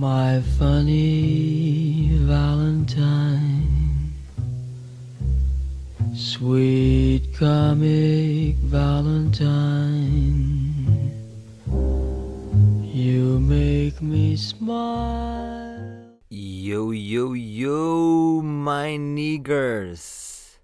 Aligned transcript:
My 0.00 0.40
funny 0.56 2.10
Valentine, 2.22 4.14
sweet 6.14 7.34
comic 7.34 8.54
Valentine, 8.70 10.06
you 12.94 13.40
make 13.40 14.00
me 14.00 14.36
smile. 14.36 16.14
Yo, 16.30 16.92
yo, 16.92 17.32
yo, 17.32 18.40
my 18.40 18.96
niggers. 18.96 20.60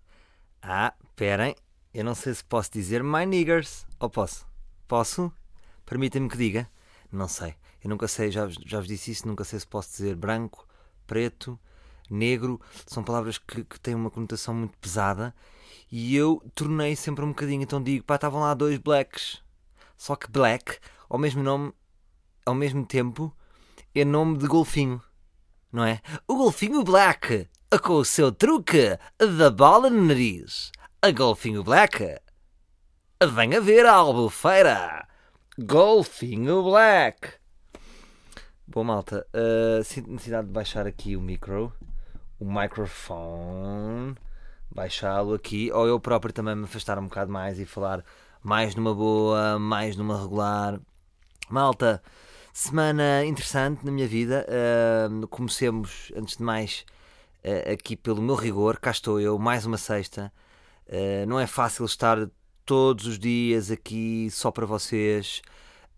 Ah, 0.62 0.95
perem, 1.16 1.57
eu 1.93 2.05
não 2.05 2.14
sei 2.14 2.35
se 2.35 2.45
posso 2.45 2.71
dizer 2.71 3.03
my 3.03 3.27
niggers. 3.27 3.85
Ou 3.98 4.09
posso? 4.09 4.46
Posso? 4.87 5.32
Permitem-me 5.85 6.29
que 6.29 6.37
diga? 6.37 6.69
Não 7.11 7.27
sei. 7.27 7.57
Eu 7.85 7.91
nunca 7.91 8.09
sei, 8.09 8.30
já, 8.30 8.48
já 8.64 8.79
vos 8.79 8.89
disse 8.89 9.11
isso, 9.11 9.29
nunca 9.29 9.45
sei 9.45 9.61
se 9.61 9.67
posso 9.67 9.90
dizer 9.90 10.17
branco, 10.17 10.67
preto, 11.07 11.61
negro. 12.11 12.59
São 12.86 13.04
palavras 13.04 13.36
que, 13.36 13.63
que 13.63 13.79
têm 13.79 13.95
uma 13.95 14.11
conotação 14.11 14.54
muito 14.54 14.79
pesada. 14.79 15.35
E 15.93 16.17
eu 16.17 16.43
tornei 16.54 16.96
sempre 16.96 17.23
um 17.23 17.29
bocadinho. 17.29 17.62
Então 17.62 17.82
digo, 17.82 18.03
pá, 18.03 18.14
estavam 18.14 18.40
lá 18.40 18.54
dois 18.54 18.79
blacks. 18.79 19.43
Só 19.99 20.17
que 20.17 20.31
black, 20.31 20.79
ao 21.11 21.18
mesmo 21.18 21.43
nome, 21.43 21.75
ao 22.46 22.54
mesmo 22.54 22.86
tempo, 22.86 23.31
é 23.95 24.03
nome 24.03 24.39
de 24.39 24.46
golfinho. 24.46 25.03
Não 25.71 25.85
é? 25.85 26.01
O 26.26 26.37
golfinho 26.37 26.82
black, 26.82 27.46
com 27.82 27.95
o 27.95 28.04
seu 28.04 28.32
truque 28.32 28.98
da 29.39 29.51
bola 29.51 29.90
no 29.90 30.03
nariz. 30.04 30.73
A 31.03 31.11
golfinho 31.11 31.62
black. 31.62 32.19
Venha 33.23 33.61
ver 33.61 33.84
a 33.84 33.92
albufeira. 33.92 35.06
Golfinho 35.59 36.62
black. 36.62 37.44
Bom, 38.67 38.83
malta, 38.83 39.27
uh, 39.34 39.84
sinto 39.84 40.11
necessidade 40.11 40.47
de 40.47 40.53
baixar 40.53 40.86
aqui 40.86 41.17
o 41.17 41.20
micro, 41.20 41.70
o 42.41 42.51
microfone, 42.51 44.17
baixá-lo 44.70 45.34
aqui, 45.34 45.70
ou 45.70 45.87
eu 45.87 46.01
próprio 46.01 46.33
também 46.33 46.57
me 46.57 46.65
afastar 46.65 46.98
um 46.98 47.05
bocado 47.05 47.31
mais 47.31 47.61
e 47.61 47.67
falar 47.67 48.03
mais 48.42 48.75
numa 48.75 48.95
boa, 48.95 49.59
mais 49.59 49.97
numa 49.97 50.19
regular. 50.19 50.81
Malta, 51.51 52.03
semana 52.55 53.23
interessante 53.27 53.85
na 53.85 53.92
minha 53.92 54.09
vida. 54.09 54.47
Uh, 54.48 55.29
comecemos, 55.29 56.11
antes 56.17 56.39
de 56.39 56.42
mais, 56.42 56.87
uh, 57.45 57.70
aqui 57.70 57.95
pelo 57.95 58.23
meu 58.23 58.35
rigor. 58.35 58.79
Cá 58.79 58.92
estou 58.92 59.20
eu, 59.20 59.39
mais 59.39 59.67
uma 59.67 59.77
sexta. 59.77 60.33
Uh, 60.89 61.27
não 61.29 61.39
é 61.39 61.47
fácil 61.47 61.85
estar 61.85 62.17
todos 62.65 63.07
os 63.07 63.19
dias 63.19 63.70
aqui 63.70 64.31
só 64.31 64.51
para 64.51 64.65
vocês. 64.65 65.42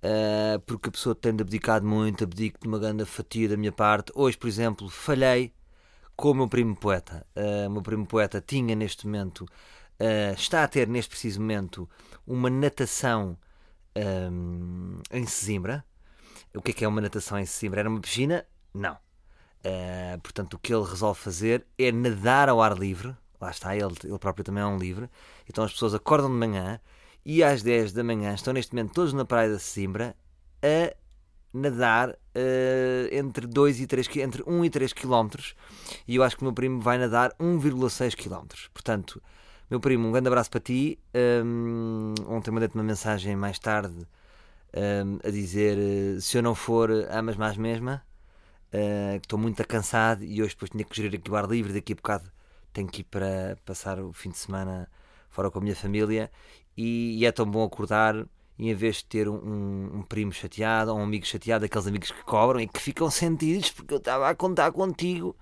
Uh, 0.07 0.61
porque 0.61 0.89
a 0.89 0.93
pessoa 0.93 1.19
abdicar 1.41 1.81
de 1.81 1.87
muito, 1.87 2.23
abdico 2.23 2.61
de 2.61 2.69
uma 2.69 2.79
grande 2.79 3.05
fatia 3.05 3.49
da 3.49 3.57
minha 3.57 3.73
parte. 3.73 4.12
Hoje, 4.15 4.39
por 4.39 4.47
exemplo, 4.47 4.89
falhei 4.89 5.53
com 6.15 6.31
o 6.31 6.35
meu 6.35 6.49
primo 6.49 6.77
poeta. 6.77 7.27
Uh, 7.35 7.67
o 7.67 7.71
meu 7.73 7.83
primo 7.83 8.07
poeta 8.07 8.41
tinha 8.41 8.77
neste 8.77 9.05
momento, 9.05 9.41
uh, 9.41 10.34
está 10.37 10.62
a 10.62 10.69
ter 10.69 10.87
neste 10.87 11.09
preciso 11.11 11.41
momento, 11.41 11.91
uma 12.25 12.49
natação 12.49 13.37
um, 13.97 15.01
em 15.11 15.27
Sesimbra. 15.27 15.84
O 16.55 16.62
que 16.62 16.71
é 16.71 16.75
que 16.75 16.84
é 16.84 16.89
uma 16.89 17.01
natação 17.01 17.37
em 17.37 17.47
Sesimbra? 17.47 17.81
Era 17.81 17.89
uma 17.89 18.01
piscina? 18.01 18.47
Não. 18.73 18.97
portanto, 20.23 20.55
o 20.55 20.59
que 20.59 20.73
ele 20.73 20.84
resolve 20.84 21.19
fazer 21.19 21.67
é 21.77 21.91
nadar 21.91 22.49
ao 22.49 22.62
ar 22.62 22.79
livre. 22.79 23.17
Lá 23.41 23.51
está, 23.51 23.75
ele, 23.75 23.93
ele 24.05 24.19
próprio 24.21 24.45
também 24.45 24.62
é 24.62 24.67
um 24.67 24.79
livre. 24.79 25.11
Então 25.49 25.65
as 25.65 25.73
pessoas 25.73 25.95
acordam 25.95 26.31
de 26.31 26.37
manhã 26.37 26.81
e 27.28 27.42
às 27.42 27.60
10 27.60 27.92
da 27.92 28.05
manhã 28.05 28.32
estão 28.32 28.55
neste 28.55 28.72
momento 28.72 28.94
todos 28.94 29.12
na 29.12 29.24
praia 29.24 29.50
da 29.50 29.58
Simbra 29.58 30.14
a 30.62 30.94
nadar 31.52 32.10
uh, 32.10 33.08
entre 33.10 33.48
2 33.48 33.80
e 33.80 33.86
3 33.88 34.16
entre 34.19 34.44
1 34.46 34.64
e 34.64 34.70
3 34.70 34.92
km 34.92 35.30
e 36.06 36.14
eu 36.14 36.22
acho 36.22 36.36
que 36.36 36.42
o 36.42 36.44
meu 36.44 36.54
primo 36.54 36.80
vai 36.80 36.98
nadar 36.98 37.32
1,6 37.41 38.14
km. 38.14 38.47
Portanto, 38.72 39.20
meu 39.69 39.81
primo, 39.81 40.06
um 40.06 40.12
grande 40.12 40.28
abraço 40.28 40.48
para 40.48 40.60
ti. 40.60 41.00
Um, 41.44 42.15
ontem 42.28 42.53
mandei-te 42.53 42.76
uma 42.76 42.84
mensagem 42.84 43.34
mais 43.34 43.59
tarde 43.59 44.06
um, 44.76 45.19
a 45.26 45.31
dizer 45.31 45.76
uh, 45.76 46.20
se 46.20 46.38
eu 46.38 46.42
não 46.44 46.54
for, 46.54 46.92
amas 47.10 47.36
mais 47.36 47.56
mesma. 47.56 48.04
Uh, 48.72 49.16
estou 49.16 49.36
muito 49.36 49.66
cansado 49.66 50.22
e 50.22 50.41
hoje 50.41 50.54
depois 50.54 50.70
tinha 50.70 50.84
que 50.84 50.94
gerir 50.94 51.19
aqui 51.19 51.28
o 51.28 51.34
ar 51.34 51.48
livre. 51.48 51.72
Daqui 51.72 51.92
a 51.92 51.97
bocado 51.97 52.31
tenho 52.72 52.86
que 52.86 53.00
ir 53.00 53.04
para 53.04 53.59
passar 53.65 53.98
o 53.98 54.12
fim 54.12 54.31
de 54.31 54.38
semana 54.38 54.88
fora 55.28 55.50
com 55.50 55.59
a 55.59 55.62
minha 55.62 55.75
família 55.75 56.31
e, 56.76 57.19
e 57.19 57.26
é 57.26 57.32
tão 57.32 57.50
bom 57.50 57.64
acordar 57.64 58.26
e 58.59 58.70
em 58.70 58.75
vez 58.75 58.97
de 58.97 59.04
ter 59.04 59.28
um, 59.28 59.98
um, 59.98 60.03
primo 60.03 60.32
chateado 60.32 60.91
ou 60.91 60.98
um 60.98 61.03
amigo 61.03 61.26
chateado, 61.26 61.64
aqueles 61.64 61.87
amigos 61.87 62.10
que 62.10 62.25
cobram 62.25 62.60
e 62.60 62.66
que 62.66 62.81
ficam 62.81 63.10
sentidos 63.10 63.70
porque 63.70 63.92
eu 63.92 63.98
estava 63.98 64.28
a 64.28 64.34
contar 64.34 64.72
contigo. 64.72 65.36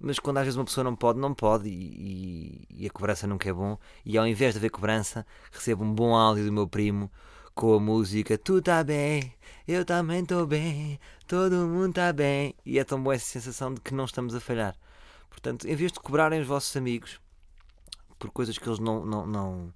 Mas 0.00 0.18
quando 0.18 0.38
às 0.38 0.44
vezes 0.44 0.56
uma 0.56 0.64
pessoa 0.64 0.84
não 0.84 0.96
pode, 0.96 1.18
não 1.18 1.32
pode 1.32 1.68
e, 1.68 2.66
e, 2.70 2.82
e 2.82 2.86
a 2.86 2.90
cobrança 2.90 3.26
nunca 3.26 3.48
é 3.48 3.52
bom. 3.52 3.78
E 4.04 4.18
ao 4.18 4.26
invés 4.26 4.54
de 4.54 4.58
haver 4.58 4.70
cobrança, 4.70 5.24
recebo 5.52 5.84
um 5.84 5.94
bom 5.94 6.14
áudio 6.14 6.44
do 6.44 6.52
meu 6.52 6.66
primo 6.66 7.10
com 7.54 7.74
a 7.74 7.80
música 7.80 8.38
Tu 8.38 8.58
está 8.58 8.82
bem, 8.82 9.32
eu 9.66 9.84
também 9.84 10.22
estou 10.22 10.46
bem, 10.46 10.98
todo 11.26 11.54
mundo 11.66 11.90
está 11.90 12.12
bem. 12.12 12.54
E 12.64 12.78
é 12.78 12.84
tão 12.84 13.00
boa 13.00 13.14
essa 13.14 13.26
sensação 13.26 13.74
de 13.74 13.80
que 13.80 13.94
não 13.94 14.06
estamos 14.06 14.34
a 14.34 14.40
falhar. 14.40 14.74
Portanto, 15.28 15.68
em 15.68 15.74
vez 15.76 15.92
de 15.92 16.00
cobrarem 16.00 16.40
os 16.40 16.46
vossos 16.46 16.74
amigos 16.76 17.20
por 18.18 18.30
coisas 18.30 18.58
que 18.58 18.68
eles 18.68 18.80
não, 18.80 19.04
não, 19.04 19.26
não 19.26 19.74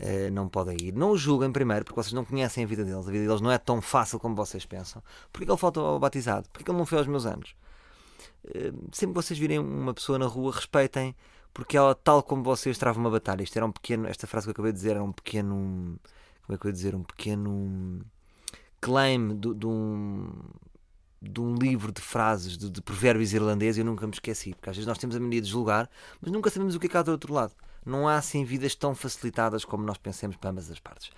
Uh, 0.00 0.30
não 0.30 0.48
podem 0.48 0.76
ir. 0.80 0.94
Não 0.94 1.10
o 1.10 1.18
julguem 1.18 1.50
primeiro, 1.50 1.84
porque 1.84 2.00
vocês 2.00 2.12
não 2.12 2.24
conhecem 2.24 2.62
a 2.62 2.66
vida 2.66 2.84
deles. 2.84 3.08
A 3.08 3.10
vida 3.10 3.26
deles 3.26 3.40
não 3.40 3.50
é 3.50 3.58
tão 3.58 3.80
fácil 3.80 4.20
como 4.20 4.34
vocês 4.34 4.64
pensam. 4.64 5.02
Porquê 5.32 5.50
ele 5.50 5.58
faltou 5.58 5.84
ao 5.84 5.98
batizado? 5.98 6.48
Porquê 6.52 6.70
ele 6.70 6.78
não 6.78 6.86
foi 6.86 6.98
aos 6.98 7.06
meus 7.08 7.26
anos? 7.26 7.56
Uh, 8.44 8.88
sempre 8.92 9.14
que 9.14 9.22
vocês 9.26 9.38
virem 9.38 9.58
uma 9.58 9.92
pessoa 9.92 10.18
na 10.18 10.26
rua, 10.26 10.52
respeitem, 10.52 11.16
porque 11.52 11.76
ela, 11.76 11.94
tal 11.94 12.22
como 12.22 12.44
vocês, 12.44 12.78
trava 12.78 12.98
uma 12.98 13.10
batalha. 13.10 13.42
Isto 13.42 13.56
era 13.56 13.66
um 13.66 13.72
pequeno, 13.72 14.06
esta 14.06 14.26
frase 14.26 14.46
que 14.46 14.50
eu 14.50 14.52
acabei 14.52 14.72
de 14.72 14.78
dizer 14.78 14.90
era 14.90 15.02
um 15.02 15.12
pequeno. 15.12 15.98
Como 16.46 16.54
é 16.54 16.58
que 16.58 16.66
eu 16.66 16.68
ia 16.68 16.72
dizer? 16.72 16.94
Um 16.94 17.02
pequeno 17.02 18.00
claim 18.80 19.36
de, 19.36 19.54
de 19.54 19.66
um 19.66 20.30
de 21.20 21.40
um 21.40 21.56
livro 21.56 21.90
de 21.90 22.00
frases 22.00 22.56
de, 22.56 22.70
de 22.70 22.80
provérbios 22.80 23.32
irlandeses 23.32 23.78
eu 23.78 23.84
nunca 23.84 24.06
me 24.06 24.12
esqueci, 24.12 24.54
porque 24.54 24.70
às 24.70 24.76
vezes 24.76 24.86
nós 24.86 24.98
temos 24.98 25.16
a 25.16 25.20
mania 25.20 25.40
de 25.40 25.48
julgar, 25.48 25.90
mas 26.20 26.30
nunca 26.30 26.48
sabemos 26.48 26.76
o 26.76 26.78
que 26.78 26.86
é 26.86 26.88
que 26.88 26.96
há 26.96 27.02
do 27.02 27.10
outro 27.10 27.34
lado 27.34 27.52
não 27.88 28.08
há 28.08 28.16
assim 28.16 28.44
vidas 28.44 28.74
tão 28.74 28.94
facilitadas 28.94 29.64
como 29.64 29.84
nós 29.84 29.98
pensamos 29.98 30.36
para 30.36 30.50
ambas 30.50 30.70
as 30.70 30.78
partes. 30.78 31.10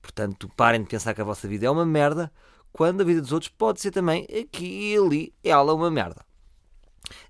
Portanto, 0.00 0.50
parem 0.56 0.82
de 0.82 0.88
pensar 0.88 1.14
que 1.14 1.20
a 1.20 1.24
vossa 1.24 1.48
vida 1.48 1.66
é 1.66 1.70
uma 1.70 1.86
merda, 1.86 2.32
quando 2.72 3.00
a 3.00 3.04
vida 3.04 3.20
dos 3.20 3.32
outros 3.32 3.50
pode 3.50 3.80
ser 3.80 3.90
também 3.90 4.24
aqui 4.24 4.92
e 4.92 4.96
ali, 4.96 5.34
ela 5.42 5.72
é 5.72 5.74
uma 5.74 5.90
merda. 5.90 6.24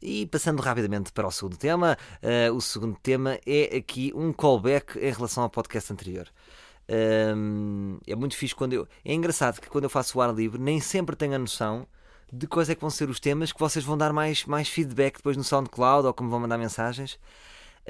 E 0.03 0.27
passando 0.27 0.61
rapidamente 0.61 1.13
para 1.13 1.27
o 1.27 1.31
segundo 1.31 1.57
tema, 1.57 1.97
uh, 2.23 2.53
o 2.55 2.61
segundo 2.61 2.97
tema 3.03 3.39
é 3.47 3.77
aqui 3.77 4.13
um 4.15 4.33
callback 4.33 4.99
em 4.99 5.13
relação 5.13 5.45
ao 5.45 5.51
podcast 5.51 5.93
anterior. 5.93 6.29
Um, 7.37 7.99
é 8.07 8.17
muito 8.17 8.37
fixe 8.37 8.55
quando 8.55 8.73
eu. 8.73 8.89
É 9.05 9.13
engraçado 9.13 9.61
que 9.61 9.69
quando 9.69 9.85
eu 9.85 9.91
faço 9.91 10.19
o 10.19 10.23
ar 10.23 10.35
livre, 10.35 10.61
nem 10.61 10.81
sempre 10.81 11.15
tenho 11.15 11.35
a 11.35 11.39
noção 11.39 11.87
de 12.33 12.47
quais 12.47 12.69
é 12.69 12.75
que 12.75 12.81
vão 12.81 12.91
ser 12.91 13.09
os 13.09 13.21
temas 13.21 13.53
que 13.53 13.61
vocês 13.61 13.85
vão 13.85 13.97
dar 13.97 14.13
mais, 14.13 14.45
mais 14.45 14.69
feedback 14.69 15.17
depois 15.17 15.37
no 15.37 15.45
SoundCloud 15.45 16.07
ou 16.07 16.15
como 16.15 16.31
vão 16.31 16.41
mandar 16.41 16.59
mensagens. 16.59 17.19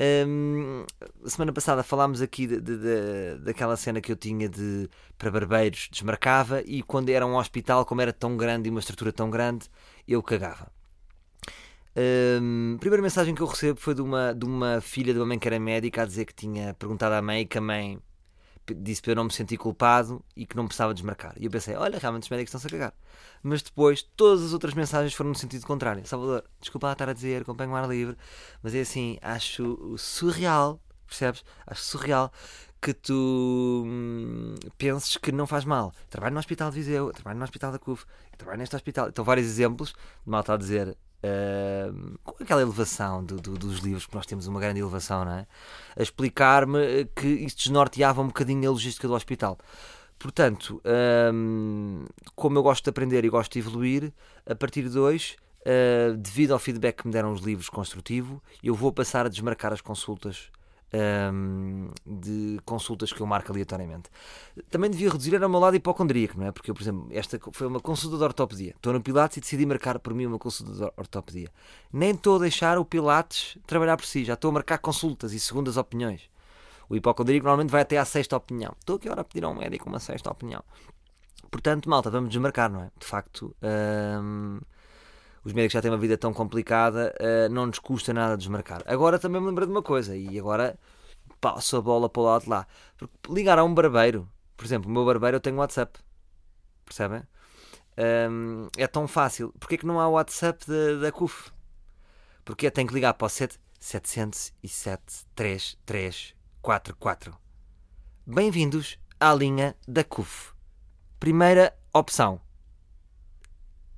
Um, 0.01 0.85
semana 1.27 1.53
passada 1.53 1.83
falámos 1.83 2.23
aqui 2.23 2.47
de, 2.47 2.61
de, 2.61 2.77
de, 2.77 3.39
daquela 3.43 3.77
cena 3.77 4.01
que 4.01 4.13
eu 4.13 4.17
tinha 4.17 4.49
de 4.49 4.89
para 5.19 5.29
barbeiros 5.29 5.89
desmarcava 5.91 6.63
e 6.65 6.85
quando 6.85 7.09
era 7.09 7.27
um 7.27 7.35
hospital, 7.37 7.85
como 7.85 8.01
era 8.01 8.13
tão 8.13 8.37
grande 8.37 8.69
e 8.69 8.71
uma 8.71 8.79
estrutura 8.79 9.13
tão 9.13 9.29
grande, 9.29 9.67
eu 10.07 10.23
cagava. 10.23 10.71
Um, 12.41 12.77
a 12.77 12.79
primeira 12.79 13.03
mensagem 13.03 13.35
que 13.35 13.43
eu 13.43 13.47
recebo 13.47 13.81
foi 13.81 13.93
de 13.93 14.01
uma, 14.01 14.33
de 14.33 14.45
uma 14.45 14.81
filha 14.81 15.13
de 15.13 15.19
uma 15.19 15.27
mãe 15.27 15.39
que 15.39 15.49
era 15.49 15.59
médica 15.59 16.03
a 16.03 16.07
dizer 16.07 16.27
que 16.27 16.35
tinha 16.35 16.75
perguntado 16.75 17.17
à 17.17 17.21
mãe 17.21 17.45
que 17.45 17.59
a 17.59 17.61
mãe 17.61 17.99
disse 18.75 19.03
para 19.03 19.13
eu 19.13 19.17
não 19.17 19.25
me 19.25 19.33
sentir 19.33 19.57
culpado 19.57 20.23
e 20.37 20.47
que 20.47 20.57
não 20.57 20.67
precisava 20.67 20.95
desmarcar. 20.95 21.35
E 21.37 21.45
eu 21.45 21.51
pensei, 21.51 21.75
olha, 21.75 21.99
realmente 21.99 22.25
os 22.25 22.29
médicos 22.29 22.49
estão-se 22.55 22.67
a 22.67 22.71
cagar. 22.71 22.95
Mas 23.43 23.63
depois, 23.63 24.03
todas 24.03 24.43
as 24.43 24.53
outras 24.53 24.75
mensagens 24.75 25.15
foram 25.15 25.31
no 25.31 25.37
sentido 25.37 25.67
contrário. 25.67 26.07
Salvador, 26.07 26.45
desculpa 26.61 26.89
lá 26.89 26.93
estar 26.93 27.09
a 27.09 27.13
dizer, 27.13 27.43
acompanho 27.43 27.71
o 27.71 27.77
ar 27.77 27.89
livre, 27.89 28.17
mas 28.63 28.75
é 28.75 28.81
assim, 28.81 29.19
acho 29.23 29.97
surreal, 29.97 30.81
percebes? 31.07 31.45
Acho 31.67 31.83
surreal 31.83 32.33
que 32.81 32.95
tu 32.95 33.85
hum, 33.87 34.55
penses 34.77 35.17
que 35.17 35.33
não 35.33 35.47
faz 35.47 35.65
mal. 35.65 35.93
Trabalho 36.09 36.35
no 36.35 36.39
Hospital 36.39 36.71
de 36.71 36.77
Viseu, 36.77 37.13
trabalho 37.13 37.39
no 37.39 37.45
Hospital 37.45 37.73
da 37.73 37.79
CUF, 37.79 38.05
trabalho 38.37 38.59
neste 38.59 38.77
hospital. 38.77 39.09
Então, 39.09 39.25
vários 39.25 39.47
exemplos 39.47 39.91
de 39.91 40.31
malta 40.31 40.55
a 40.55 40.57
dizer 40.57 40.97
Com 42.23 42.43
aquela 42.43 42.63
elevação 42.63 43.25
do, 43.25 43.37
do, 43.37 43.55
dos 43.55 43.79
livros, 43.79 44.07
que 44.07 44.15
nós 44.15 44.27
temos 44.27 44.47
uma 44.47 44.61
grande 44.61 44.81
elevação, 44.81 45.25
não 45.25 45.33
é? 45.33 45.47
A 45.97 46.03
explicar-me 46.03 47.07
que 47.17 47.27
isto 47.27 47.59
desnorteava 47.59 48.23
um 48.23 48.29
bocadinho 48.29 48.69
a 48.69 48.73
logística 48.73 49.09
do 49.09 49.15
hospital. 49.15 49.59
Portanto, 50.19 50.83
um, 51.33 52.05
como 52.35 52.59
eu 52.59 52.63
gosto 52.63 52.85
de 52.85 52.91
aprender 52.91 53.25
e 53.25 53.29
gosto 53.29 53.53
de 53.53 53.61
evoluir, 53.61 54.13
a 54.45 54.55
partir 54.55 54.89
de 54.89 54.99
hoje, 54.99 55.37
uh, 55.63 56.17
devido 56.17 56.53
ao 56.53 56.59
feedback 56.59 57.03
que 57.03 57.07
me 57.07 57.13
deram 57.13 57.33
os 57.33 57.41
livros 57.41 57.69
construtivo, 57.69 58.43
eu 58.63 58.75
vou 58.75 58.93
passar 58.93 59.27
a 59.27 59.29
desmarcar 59.29 59.73
as 59.73 59.81
consultas 59.81 60.51
hum, 61.33 61.91
de 62.07 62.59
consultas 62.65 63.13
que 63.13 63.21
eu 63.21 63.27
marco 63.27 63.53
aleatoriamente. 63.53 64.11
Também 64.71 64.91
devia 64.91 65.11
reduzir 65.11 65.35
era 65.35 65.47
o 65.47 65.51
meu 65.51 65.61
lado 65.61 65.77
hipocondríaco, 65.77 66.39
não 66.39 66.47
é? 66.47 66.53
Porque 66.53 66.71
eu, 66.71 66.75
por 66.75 66.83
exemplo, 66.83 67.09
esta 67.11 67.39
foi 67.53 67.67
uma 67.67 67.81
consulta 67.81 68.17
de 68.17 68.25
ortopedia. 68.25 68.73
Estou 68.77 68.93
no 68.93 69.01
Pilates 69.01 69.37
e 69.37 69.41
decidi 69.41 69.67
marcar 69.67 69.99
por 69.99 70.15
mim 70.15 70.27
uma 70.27 70.39
consulta 70.39 70.73
de 70.73 70.93
ortopedia. 70.97 71.51
Nem 71.93 72.11
estou 72.13 72.37
a 72.37 72.41
deixar 72.41 72.79
o 72.79 72.85
Pilates 72.85 73.59
trabalhar 73.67 73.97
por 73.97 74.07
si, 74.07 74.25
já 74.25 74.35
estou 74.35 74.51
a 74.51 74.55
marcar 74.55 74.79
consultas 74.79 75.33
e 75.33 75.41
segundas 75.41 75.77
opiniões. 75.77 76.29
O 76.89 76.97
hipocondríaco 76.97 77.45
normalmente 77.45 77.71
vai 77.71 77.83
até 77.83 77.99
à 77.99 78.05
sexta 78.05 78.37
opinião. 78.37 78.75
Estou 78.79 78.97
aqui 78.97 79.09
agora 79.09 79.21
a 79.21 79.25
pedir 79.25 79.45
a 79.45 79.49
um 79.49 79.55
médico 79.55 79.89
uma 79.89 80.01
sexta 80.01 80.31
opinião. 80.31 80.63
Portanto, 81.51 81.89
malta, 81.89 82.11
vamos 82.11 82.31
desmarcar, 82.31 82.71
não 82.71 82.83
é? 82.83 82.91
De 82.99 83.07
facto, 83.07 83.55
hum, 84.23 84.61
os 85.45 85.53
médicos 85.53 85.75
já 85.75 85.83
têm 85.83 85.91
uma 85.91 85.99
vida 85.99 86.17
tão 86.17 86.33
complicada, 86.33 87.15
uh, 87.21 87.53
não 87.53 87.67
nos 87.67 87.79
custa 87.79 88.13
nada 88.13 88.37
desmarcar. 88.37 88.83
Agora 88.87 89.19
também 89.19 89.41
me 89.41 89.47
lembro 89.47 89.67
de 89.67 89.73
uma 89.73 89.83
coisa, 89.83 90.17
e 90.17 90.39
agora 90.39 90.79
passo 91.41 91.77
a 91.77 91.81
bola 91.81 92.09
para 92.09 92.21
o 92.21 92.25
lado 92.25 92.43
de 92.43 92.51
lá. 92.51 92.67
Porque 92.97 93.33
ligar 93.33 93.59
a 93.59 93.65
um 93.65 93.73
barbeiro, 93.73 94.29
por 94.57 94.65
exemplo, 94.65 94.91
o 94.91 94.93
meu 94.93 95.05
barbeiro 95.05 95.37
eu 95.37 95.41
tenho 95.41 95.57
WhatsApp, 95.57 95.99
percebem? 96.85 97.23
Um, 98.31 98.69
é 98.77 98.87
tão 98.87 99.09
fácil. 99.09 99.53
Porquê 99.59 99.77
que 99.77 99.87
não 99.87 100.01
há 100.01 100.09
WhatsApp 100.09 100.65
da, 100.67 101.03
da 101.03 101.13
CUF? 101.13 101.51
Porque 102.45 102.71
tem 102.71 102.87
que 102.87 102.95
ligar 102.95 103.15
para 103.15 103.27
o 103.27 103.29
7, 103.29 103.59
707 103.81 105.27
3344. 105.35 107.37
Bem-vindos 108.27 108.99
à 109.19 109.35
linha 109.35 109.77
da 109.87 110.05
CUF. 110.05 110.53
Primeira 111.19 111.77
opção: 111.93 112.41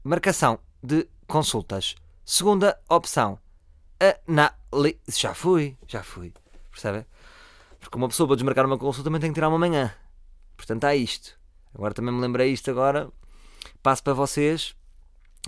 marcação 0.03 0.59
de 0.83 1.07
consultas. 1.31 1.95
Segunda 2.25 2.79
opção: 2.89 3.39
análise. 4.29 4.99
Já 5.09 5.33
fui, 5.33 5.77
já 5.87 6.03
fui. 6.03 6.33
Percebem? 6.71 7.07
Porque 7.79 7.97
uma 7.97 8.09
pessoa 8.09 8.27
para 8.27 8.37
desmarcar 8.37 8.67
uma 8.67 8.79
consulta 8.79 9.05
também 9.05 9.21
tem 9.21 9.31
que 9.31 9.35
tirar 9.35 9.49
uma 9.49 9.59
manhã. 9.59 9.95
Portanto, 10.57 10.85
há 10.85 10.95
isto. 10.95 11.39
Agora 11.75 11.95
também 11.95 12.13
me 12.13 12.21
lembrei 12.21 12.53
isto 12.53 12.71
agora. 12.71 13.11
Passo 13.83 14.03
para 14.03 14.13
vocês. 14.13 14.75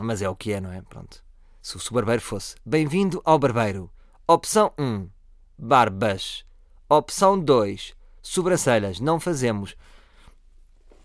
Mas 0.00 0.22
é 0.22 0.28
o 0.28 0.36
que 0.36 0.52
é, 0.52 0.60
não 0.60 0.72
é? 0.72 0.80
Pronto. 0.82 1.22
Se 1.60 1.76
o 1.76 1.94
barbeiro 1.94 2.22
fosse. 2.22 2.56
Bem-vindo 2.64 3.20
ao 3.24 3.38
barbeiro. 3.38 3.90
Opção 4.26 4.72
1. 4.78 5.08
Barbas. 5.58 6.44
Opção 6.88 7.38
2. 7.38 7.94
Sobrancelhas. 8.22 9.00
Não 9.00 9.20
fazemos. 9.20 9.76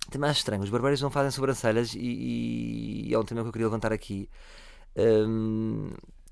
Também 0.09 0.30
acho 0.30 0.39
estranho. 0.39 0.63
Os 0.63 0.69
barbeiros 0.69 1.01
não 1.01 1.12
fazem 1.12 1.31
sobrancelhas 1.31 1.94
e, 1.94 3.09
e 3.09 3.13
é 3.13 3.19
um 3.19 3.23
tema 3.23 3.41
que 3.41 3.50
eu 3.50 3.51
queria 3.51 3.68
levantar 3.68 3.91
aqui. 3.91 4.30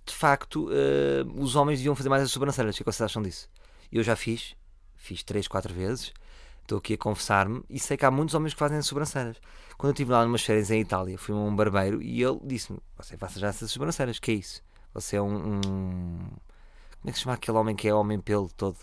De 0.05 0.13
facto, 0.13 0.69
uh, 0.69 1.41
os 1.41 1.55
homens 1.55 1.79
deviam 1.79 1.95
fazer 1.95 2.09
mais 2.09 2.23
as 2.23 2.31
sobrancelhas. 2.31 2.75
O 2.75 2.77
que 2.77 2.83
vocês 2.83 3.01
acham 3.01 3.21
disso? 3.21 3.49
Eu 3.91 4.03
já 4.03 4.15
fiz. 4.15 4.55
Fiz 4.95 5.23
3, 5.23 5.47
4 5.47 5.73
vezes. 5.73 6.13
Estou 6.61 6.79
aqui 6.79 6.95
a 6.95 6.97
confessar-me 6.97 7.63
e 7.69 7.79
sei 7.79 7.95
que 7.95 8.05
há 8.05 8.09
muitos 8.09 8.33
homens 8.33 8.53
que 8.53 8.59
fazem 8.59 8.79
as 8.79 8.87
sobrancelhas. 8.87 9.37
Quando 9.77 9.91
eu 9.91 9.93
estive 9.93 10.11
lá 10.11 10.25
numas 10.25 10.43
férias 10.43 10.71
em 10.71 10.81
Itália, 10.81 11.15
fui 11.15 11.33
a 11.33 11.37
um 11.37 11.55
barbeiro 11.55 12.01
e 12.01 12.23
ele 12.23 12.39
disse-me: 12.43 12.79
Você 12.97 13.15
faça 13.15 13.39
já 13.39 13.49
essas 13.49 13.69
sobrancelhas, 13.69 14.17
que 14.17 14.31
é 14.31 14.33
isso? 14.35 14.63
Você 14.91 15.15
é 15.15 15.21
um, 15.21 15.57
um. 15.57 15.59
Como 15.59 17.09
é 17.09 17.11
que 17.11 17.17
se 17.17 17.23
chama 17.23 17.35
aquele 17.35 17.57
homem 17.57 17.75
que 17.75 17.87
é 17.87 17.93
homem 17.93 18.19
pelo 18.19 18.49
todo? 18.49 18.77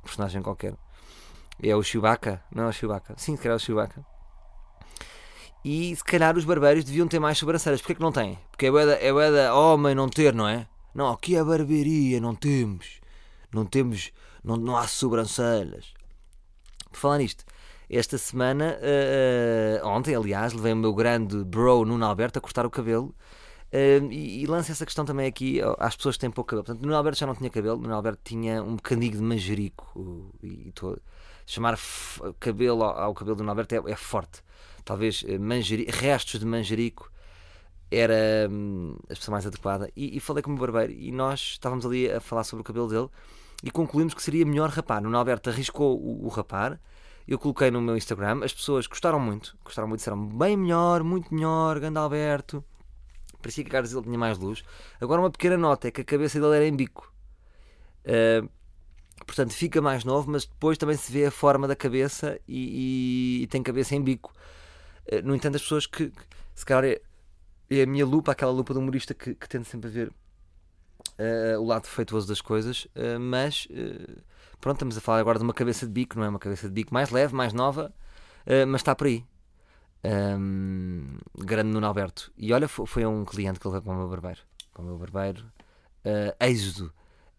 Um 0.00 0.06
personagem 0.06 0.42
qualquer. 0.42 0.74
É 1.62 1.76
o 1.76 1.82
Chewbacca? 1.82 2.42
Não 2.50 2.64
é 2.64 2.68
o 2.68 2.72
Chewbacca? 2.72 3.14
Sim, 3.16 3.36
se 3.36 3.42
calhar 3.42 3.54
é 3.54 3.56
o 3.56 3.60
Chewbacca. 3.60 4.04
E 5.64 5.94
se 5.94 6.02
calhar 6.02 6.36
os 6.36 6.44
barbeiros 6.44 6.84
deviam 6.84 7.06
ter 7.06 7.18
mais 7.18 7.38
sobrancelhas. 7.38 7.80
Porquê 7.80 7.94
que 7.94 8.00
não 8.00 8.12
têm? 8.12 8.38
Porque 8.50 8.66
é 8.66 8.72
da, 8.72 8.92
é 8.94 9.30
da 9.30 9.54
homem 9.54 9.94
não 9.94 10.08
ter, 10.08 10.34
não 10.34 10.48
é? 10.48 10.66
Não, 10.94 11.08
aqui 11.10 11.36
é 11.36 11.44
barbearia, 11.44 12.20
não 12.20 12.34
temos. 12.34 13.00
Não 13.52 13.64
temos, 13.64 14.10
não, 14.42 14.56
não 14.56 14.76
há 14.76 14.86
sobrancelhas. 14.86 15.92
Por 16.90 16.98
falar 16.98 17.18
nisto, 17.18 17.44
esta 17.88 18.16
semana, 18.16 18.78
uh, 18.78 19.86
ontem 19.86 20.14
aliás, 20.14 20.52
levei 20.52 20.72
o 20.72 20.76
meu 20.76 20.94
grande 20.94 21.42
bro 21.44 21.84
Nuno 21.84 22.04
Alberto 22.04 22.38
a 22.38 22.42
cortar 22.42 22.64
o 22.64 22.70
cabelo. 22.70 23.14
Uh, 23.72 24.10
e, 24.10 24.42
e 24.42 24.46
lanço 24.46 24.72
essa 24.72 24.84
questão 24.84 25.04
também 25.04 25.26
aqui 25.26 25.60
às 25.78 25.94
pessoas 25.94 26.16
que 26.16 26.20
têm 26.20 26.30
pouco 26.30 26.50
cabelo. 26.50 26.64
Portanto, 26.64 26.82
Nuno 26.82 26.96
Alberto 26.96 27.18
já 27.18 27.26
não 27.26 27.34
tinha 27.34 27.50
cabelo, 27.50 27.80
Nuno 27.80 27.94
Alberto 27.94 28.20
tinha 28.24 28.62
um 28.62 28.76
bocadinho 28.76 29.12
de 29.12 29.22
manjerico. 29.22 30.32
E, 30.42 30.72
tô, 30.72 30.96
chamar 31.50 31.78
cabelo 32.38 32.84
ao, 32.84 33.14
cabelo 33.14 33.36
do 33.36 33.40
Nuno 33.40 33.50
Alberto 33.50 33.74
é, 33.74 33.92
é 33.92 33.96
forte 33.96 34.42
talvez 34.84 35.24
eh, 35.26 35.90
restos 35.90 36.40
de 36.40 36.46
manjerico 36.46 37.10
era 37.90 38.48
hum, 38.50 38.96
a 39.08 39.12
expressão 39.12 39.32
mais 39.32 39.46
adequada. 39.46 39.90
E, 39.96 40.16
e, 40.16 40.20
falei 40.20 40.42
com 40.42 40.50
o 40.50 40.54
meu 40.54 40.60
barbeiro 40.60 40.92
e 40.92 41.10
nós 41.10 41.40
estávamos 41.40 41.84
ali 41.84 42.10
a 42.10 42.20
falar 42.20 42.44
sobre 42.44 42.60
o 42.60 42.64
cabelo 42.64 42.88
dele 42.88 43.08
e 43.62 43.70
concluímos 43.70 44.14
que 44.14 44.22
seria 44.22 44.46
melhor 44.46 44.68
rapar. 44.70 45.04
O 45.04 45.16
Alberto 45.16 45.50
arriscou 45.50 45.98
o, 45.98 46.24
o 46.24 46.28
rapar. 46.28 46.80
Eu 47.26 47.38
coloquei 47.38 47.70
no 47.70 47.80
meu 47.80 47.96
Instagram, 47.96 48.40
as 48.44 48.52
pessoas 48.52 48.86
gostaram 48.86 49.20
muito, 49.20 49.56
gostaram 49.64 49.86
muito, 49.86 50.00
disseram 50.00 50.26
bem 50.26 50.56
melhor, 50.56 51.04
muito 51.04 51.32
melhor, 51.32 51.78
grande 51.78 51.98
Alberto. 51.98 52.64
Parecia 53.40 53.62
que 53.62 53.70
a 53.70 53.72
cara 53.72 53.86
dele 53.86 54.02
tinha 54.02 54.18
mais 54.18 54.38
luz. 54.38 54.64
Agora, 55.00 55.20
uma 55.20 55.30
pequena 55.30 55.56
nota 55.56 55.88
é 55.88 55.90
que 55.90 56.00
a 56.00 56.04
cabeça 56.04 56.40
dele 56.40 56.56
era 56.56 56.66
em 56.66 56.74
bico. 56.74 57.12
Uh, 58.04 58.48
portanto, 59.26 59.52
fica 59.52 59.80
mais 59.80 60.04
novo, 60.04 60.30
mas 60.30 60.44
depois 60.44 60.78
também 60.78 60.96
se 60.96 61.10
vê 61.12 61.26
a 61.26 61.30
forma 61.30 61.68
da 61.68 61.76
cabeça 61.76 62.38
e, 62.48 63.38
e, 63.40 63.42
e 63.42 63.46
tem 63.46 63.62
cabeça 63.62 63.94
em 63.94 64.02
bico. 64.02 64.32
Eh, 65.06 65.22
no 65.22 65.34
entanto, 65.34 65.56
as 65.56 65.62
pessoas 65.62 65.86
que, 65.86 66.08
que 66.10 66.24
se 66.54 66.64
calhar 66.64 66.84
é, 66.84 67.00
é, 67.70 67.82
a 67.82 67.86
minha 67.86 68.06
lupa, 68.06 68.32
aquela 68.32 68.52
lupa 68.52 68.72
do 68.72 68.80
humorista 68.80 69.14
que, 69.14 69.34
que 69.34 69.48
tende 69.48 69.66
sempre 69.66 69.88
a 69.88 69.92
ver 69.92 70.08
uh, 70.08 71.60
o 71.60 71.66
lado 71.66 71.82
defeituoso 71.82 72.28
das 72.28 72.40
coisas, 72.40 72.84
uh, 72.96 73.18
mas 73.18 73.66
uh, 73.70 74.22
pronto, 74.60 74.76
estamos 74.76 74.96
a 74.96 75.00
falar 75.00 75.18
agora 75.18 75.38
de 75.38 75.44
uma 75.44 75.54
cabeça 75.54 75.86
de 75.86 75.92
bico, 75.92 76.18
não 76.18 76.24
é? 76.24 76.28
Uma 76.28 76.38
cabeça 76.38 76.68
de 76.68 76.74
bico 76.74 76.92
mais 76.94 77.10
leve, 77.10 77.34
mais 77.34 77.52
nova, 77.52 77.92
mas 78.66 78.80
está 78.80 78.94
por 78.94 79.06
aí. 79.06 79.24
Um, 80.02 81.18
grande 81.38 81.70
Nuno 81.70 81.86
Alberto. 81.86 82.32
E 82.36 82.52
olha, 82.52 82.66
foi, 82.66 82.86
foi 82.86 83.06
um 83.06 83.24
cliente 83.24 83.60
que 83.60 83.68
veio 83.68 83.82
para 83.82 83.92
o 83.92 83.96
meu 83.96 84.08
barbeiro. 84.08 84.40
Para 84.72 84.82
o 84.82 84.84
meu 84.84 84.96
barbeiro, 84.96 85.44
êxodo, 86.40 86.92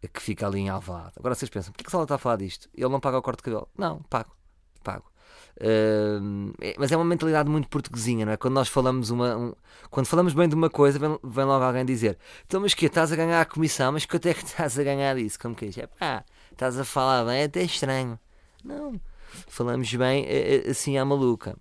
que 0.07 0.21
fica 0.21 0.47
ali 0.47 0.59
em 0.59 0.69
Alvalade. 0.69 1.13
Agora 1.17 1.35
vocês 1.35 1.49
pensam, 1.49 1.71
porquê 1.71 1.89
que 1.89 1.95
ela 1.95 2.03
está 2.03 2.15
a 2.15 2.17
falar 2.17 2.37
disto? 2.37 2.69
Ele 2.73 2.89
não 2.89 2.99
paga 2.99 3.17
o 3.17 3.21
corte 3.21 3.37
de 3.37 3.43
cabelo? 3.43 3.67
Não, 3.77 4.01
pago. 4.03 4.35
Pago. 4.83 5.11
Uh, 5.57 6.53
mas 6.79 6.91
é 6.91 6.95
uma 6.95 7.05
mentalidade 7.05 7.49
muito 7.49 7.67
portuguesinha, 7.67 8.25
não 8.25 8.33
é? 8.33 8.37
Quando 8.37 8.55
nós 8.55 8.67
falamos 8.67 9.09
uma. 9.09 9.37
Um, 9.37 9.53
quando 9.89 10.07
falamos 10.07 10.33
bem 10.33 10.49
de 10.49 10.55
uma 10.55 10.69
coisa, 10.69 10.97
vem, 10.97 11.19
vem, 11.23 11.45
logo 11.45 11.63
alguém 11.63 11.85
dizer: 11.85 12.17
Então, 12.45 12.61
mas 12.61 12.73
que 12.73 12.85
estás 12.85 13.11
a 13.11 13.15
ganhar 13.15 13.41
a 13.41 13.45
comissão, 13.45 13.91
mas 13.91 14.05
quanto 14.05 14.25
é 14.27 14.33
que 14.33 14.43
estás 14.45 14.79
a 14.79 14.83
ganhar 14.83 15.15
disso? 15.15 15.37
Como 15.39 15.53
que 15.53 15.65
é? 15.79 15.87
Pá, 15.87 16.25
estás 16.51 16.79
a 16.79 16.85
falar 16.85 17.25
bem, 17.25 17.41
é 17.41 17.43
até 17.43 17.63
estranho. 17.63 18.19
Não, 18.63 18.99
falamos 19.47 19.93
bem 19.93 20.25
é, 20.25 20.67
é, 20.67 20.69
assim 20.69 20.97
à 20.97 21.05
maluca. 21.05 21.55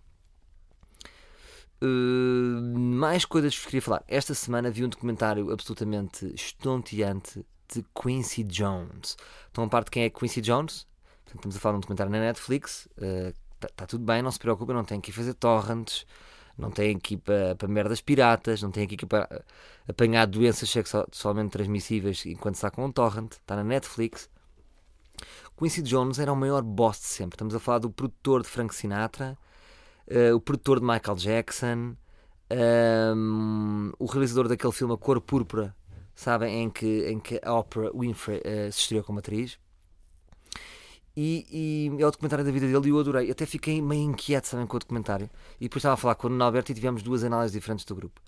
Uh, 1.82 2.78
mais 2.78 3.24
coisas 3.24 3.58
que 3.58 3.64
queria 3.66 3.82
falar. 3.82 4.04
Esta 4.06 4.34
semana 4.34 4.70
vi 4.70 4.84
um 4.84 4.88
documentário 4.88 5.50
absolutamente 5.50 6.32
estonteante 6.34 7.44
de 7.72 7.84
Quincy 7.94 8.44
Jones. 8.44 9.16
Estão 9.46 9.64
a 9.64 9.68
parte 9.68 9.86
de 9.86 9.90
quem 9.92 10.04
é 10.04 10.10
Quincy 10.10 10.40
Jones? 10.40 10.86
Estamos 11.34 11.56
a 11.56 11.60
falar 11.60 11.74
de 11.74 11.76
um 11.78 11.80
documentário 11.80 12.10
na 12.12 12.18
Netflix. 12.18 12.88
Uh, 12.98 13.34
está 13.54 13.68
tá 13.74 13.86
tudo 13.86 14.04
bem, 14.04 14.22
não 14.22 14.30
se 14.30 14.38
preocupa, 14.38 14.72
não 14.72 14.84
tem 14.84 15.00
que 15.00 15.12
fazer 15.12 15.34
torrents, 15.34 16.06
não 16.58 16.70
tem 16.70 16.98
ir 17.10 17.16
para, 17.18 17.68
merdas 17.68 18.00
piratas, 18.00 18.62
não 18.62 18.70
tem 18.70 18.84
ir 18.84 19.06
para 19.06 19.44
apanhar 19.88 20.26
doenças 20.26 20.68
sexualmente 20.68 21.50
transmissíveis 21.50 22.24
enquanto 22.26 22.56
está 22.56 22.70
com 22.70 22.84
um 22.84 22.92
torrent, 22.92 23.32
está 23.32 23.56
na 23.56 23.64
Netflix. 23.64 24.28
Quincy 25.58 25.82
Jones 25.82 26.18
era 26.18 26.32
o 26.32 26.36
maior 26.36 26.62
boss 26.62 27.00
de 27.00 27.06
sempre. 27.06 27.36
Estamos 27.36 27.54
a 27.54 27.60
falar 27.60 27.78
do 27.78 27.90
produtor 27.90 28.42
de 28.42 28.48
Frank 28.48 28.74
Sinatra, 28.74 29.36
uh, 30.08 30.34
o 30.34 30.40
produtor 30.40 30.80
de 30.80 30.86
Michael 30.86 31.16
Jackson, 31.16 31.96
um, 33.14 33.92
o 33.98 34.06
realizador 34.06 34.48
daquele 34.48 34.72
filme 34.72 34.94
A 34.94 34.96
Cor 34.96 35.20
Púrpura, 35.20 35.74
sabem, 36.20 36.62
em 36.62 36.70
que, 36.70 37.08
em 37.08 37.18
que 37.18 37.40
a 37.42 37.54
Oprah 37.54 37.90
Winfrey 37.94 38.38
uh, 38.38 38.72
se 38.72 38.80
estreou 38.80 39.02
como 39.02 39.18
atriz. 39.18 39.58
E, 41.16 41.46
e, 41.50 42.02
é 42.02 42.06
o 42.06 42.10
documentário 42.10 42.44
da 42.44 42.50
vida 42.50 42.66
dele 42.66 42.88
e 42.88 42.90
eu 42.90 43.00
adorei. 43.00 43.30
Até 43.30 43.46
fiquei 43.46 43.80
meio 43.82 44.02
inquieto, 44.02 44.46
sabem, 44.46 44.66
com 44.66 44.76
o 44.76 44.80
documentário. 44.80 45.28
E 45.58 45.64
depois 45.64 45.80
estava 45.80 45.94
a 45.94 45.96
falar 45.96 46.14
com 46.14 46.26
o 46.26 46.30
Nuno 46.30 46.44
Alberto 46.44 46.72
e 46.72 46.74
tivemos 46.74 47.02
duas 47.02 47.24
análises 47.24 47.52
diferentes 47.52 47.84
do 47.84 47.94
grupo. 47.94 48.20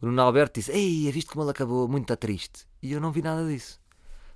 O 0.00 0.06
Nuno 0.06 0.22
Alberto 0.22 0.58
disse: 0.58 0.72
Ei, 0.72 1.10
viste 1.12 1.30
como 1.30 1.44
ele 1.44 1.50
acabou? 1.50 1.86
Muito 1.86 2.16
triste. 2.16 2.66
E 2.82 2.92
eu 2.92 3.00
não 3.00 3.12
vi 3.12 3.22
nada 3.22 3.46
disso. 3.46 3.80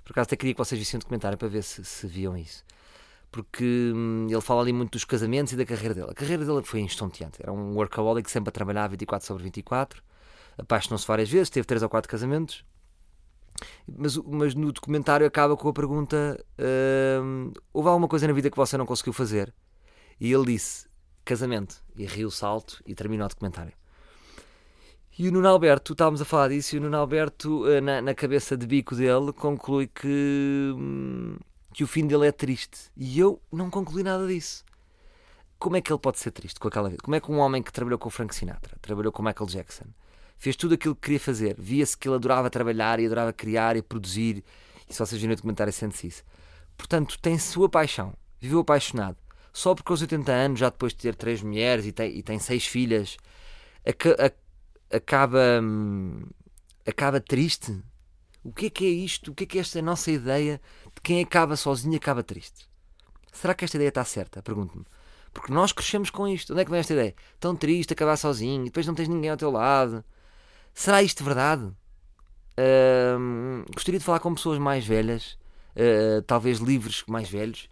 Por 0.03 0.13
acaso 0.13 0.27
até 0.27 0.35
queria 0.35 0.53
que 0.53 0.57
vocês 0.57 0.79
vissem 0.79 0.97
o 0.97 1.01
documentário 1.01 1.37
para 1.37 1.47
ver 1.47 1.63
se, 1.63 1.83
se 1.83 2.07
viam 2.07 2.37
isso. 2.37 2.63
Porque 3.31 3.91
hum, 3.93 4.27
ele 4.29 4.41
fala 4.41 4.61
ali 4.61 4.73
muito 4.73 4.93
dos 4.93 5.05
casamentos 5.05 5.53
e 5.53 5.55
da 5.55 5.65
carreira 5.65 5.93
dele. 5.93 6.09
A 6.09 6.13
carreira 6.13 6.45
dele 6.45 6.63
foi 6.63 6.79
instonteante. 6.79 7.41
Era 7.41 7.51
um 7.51 7.75
workaholic 7.75 8.29
sempre 8.29 8.49
a 8.49 8.51
trabalhar 8.51 8.87
24 8.87 9.27
sobre 9.27 9.43
24. 9.43 10.01
Apaixonou-se 10.57 11.05
várias 11.05 11.29
vezes, 11.29 11.49
teve 11.49 11.65
3 11.65 11.83
ou 11.83 11.89
4 11.89 12.09
casamentos. 12.09 12.65
Mas, 13.87 14.17
mas 14.17 14.55
no 14.55 14.71
documentário 14.71 15.25
acaba 15.25 15.55
com 15.55 15.69
a 15.69 15.73
pergunta: 15.73 16.43
uh, 16.59 17.53
houve 17.73 17.89
alguma 17.89 18.07
coisa 18.07 18.27
na 18.27 18.33
vida 18.33 18.49
que 18.49 18.57
você 18.57 18.77
não 18.77 18.85
conseguiu 18.85 19.13
fazer? 19.13 19.53
E 20.19 20.31
ele 20.31 20.45
disse: 20.45 20.87
casamento. 21.25 21.83
E 21.95 22.05
riu 22.05 22.31
salto 22.31 22.81
e 22.85 22.95
terminou 22.95 23.25
o 23.25 23.29
documentário. 23.29 23.73
E 25.17 25.27
o 25.27 25.31
Nuno 25.31 25.49
Alberto, 25.49 25.91
estávamos 25.91 26.21
a 26.21 26.25
falar 26.25 26.47
disso, 26.47 26.75
e 26.75 26.79
o 26.79 26.81
Nuno 26.81 26.95
Alberto, 26.95 27.65
uh, 27.65 27.81
na, 27.81 28.01
na, 28.01 28.15
cabeça 28.15 28.55
de 28.55 28.65
bico 28.65 28.95
dele, 28.95 29.33
conclui 29.33 29.87
que 29.87 30.73
hum, 30.77 31.35
que 31.73 31.83
o 31.83 31.87
fim 31.87 32.07
dele 32.07 32.27
é 32.27 32.31
triste. 32.31 32.91
E 32.95 33.19
eu 33.19 33.41
não 33.51 33.69
concluí 33.69 34.03
nada 34.03 34.27
disso. 34.27 34.63
Como 35.57 35.75
é 35.75 35.81
que 35.81 35.91
ele 35.91 35.99
pode 35.99 36.19
ser 36.19 36.31
triste 36.31 36.59
com 36.59 36.67
aquela 36.67 36.89
vida? 36.89 37.01
Como 37.03 37.15
é 37.15 37.19
que 37.19 37.31
um 37.31 37.39
homem 37.39 37.61
que 37.61 37.71
trabalhou 37.71 37.99
com 37.99 38.07
o 38.07 38.11
Frank 38.11 38.33
Sinatra, 38.33 38.77
trabalhou 38.81 39.11
com 39.11 39.21
o 39.21 39.25
Michael 39.25 39.49
Jackson, 39.49 39.85
fez 40.39 40.55
tudo 40.55 40.73
aquilo 40.73 40.95
que 40.95 41.01
queria 41.01 41.19
fazer, 41.19 41.55
via-se 41.59 41.97
que 41.97 42.07
ele 42.07 42.15
adorava 42.15 42.49
trabalhar 42.49 42.99
e 42.99 43.05
adorava 43.05 43.33
criar 43.33 43.75
e 43.75 43.81
produzir, 43.81 44.43
e 44.89 44.93
se 44.93 44.97
vocês 44.97 45.21
virem 45.21 45.33
o 45.33 45.35
documentário 45.35 45.71
sente-se 45.71 46.07
isso. 46.07 46.23
Portanto, 46.77 47.19
tem 47.21 47.37
sua 47.37 47.69
paixão, 47.69 48.13
viveu 48.39 48.61
apaixonado. 48.61 49.17
Só 49.51 49.75
porque 49.75 49.91
aos 49.91 50.01
80 50.01 50.31
anos, 50.31 50.59
já 50.59 50.69
depois 50.69 50.93
de 50.93 50.99
ter 50.99 51.15
três 51.15 51.41
mulheres 51.43 51.85
e 51.85 51.91
tem, 51.91 52.17
e 52.17 52.23
tem 52.23 52.39
seis 52.39 52.65
filhas, 52.65 53.17
acaba, 54.89 55.59
hum, 55.61 56.23
acaba 56.87 57.19
triste. 57.19 57.77
O 58.41 58.53
que 58.53 58.67
é 58.67 58.69
que 58.69 58.85
é 58.85 58.89
isto? 58.89 59.31
O 59.31 59.35
que 59.35 59.43
é 59.43 59.47
que 59.47 59.57
é 59.57 59.61
esta 59.61 59.81
nossa 59.81 60.09
ideia 60.09 60.61
de 60.95 61.01
quem 61.01 61.21
acaba 61.21 61.57
sozinho 61.57 61.97
acaba 61.97 62.23
triste? 62.23 62.69
Será 63.33 63.53
que 63.53 63.65
esta 63.65 63.75
ideia 63.75 63.89
está 63.89 64.05
certa? 64.05 64.41
Pergunto-me. 64.41 64.85
Porque 65.33 65.51
nós 65.51 65.73
crescemos 65.73 66.09
com 66.09 66.27
isto. 66.27 66.53
Onde 66.53 66.61
é 66.61 66.65
que 66.65 66.71
vem 66.71 66.79
esta 66.79 66.93
ideia? 66.93 67.13
Tão 67.39 67.55
triste 67.55 67.91
acabar 67.91 68.15
sozinho 68.15 68.63
depois 68.63 68.87
não 68.87 68.95
tens 68.95 69.09
ninguém 69.09 69.29
ao 69.29 69.37
teu 69.37 69.51
lado. 69.51 70.03
Será 70.73 71.03
isto 71.03 71.23
verdade? 71.23 71.71
Hum, 73.17 73.63
gostaria 73.73 73.99
de 73.99 74.05
falar 74.05 74.19
com 74.19 74.33
pessoas 74.33 74.59
mais 74.59 74.85
velhas, 74.85 75.37
uh, 75.75 76.21
talvez 76.23 76.59
livres 76.59 77.03
mais 77.07 77.29
velhos. 77.29 77.69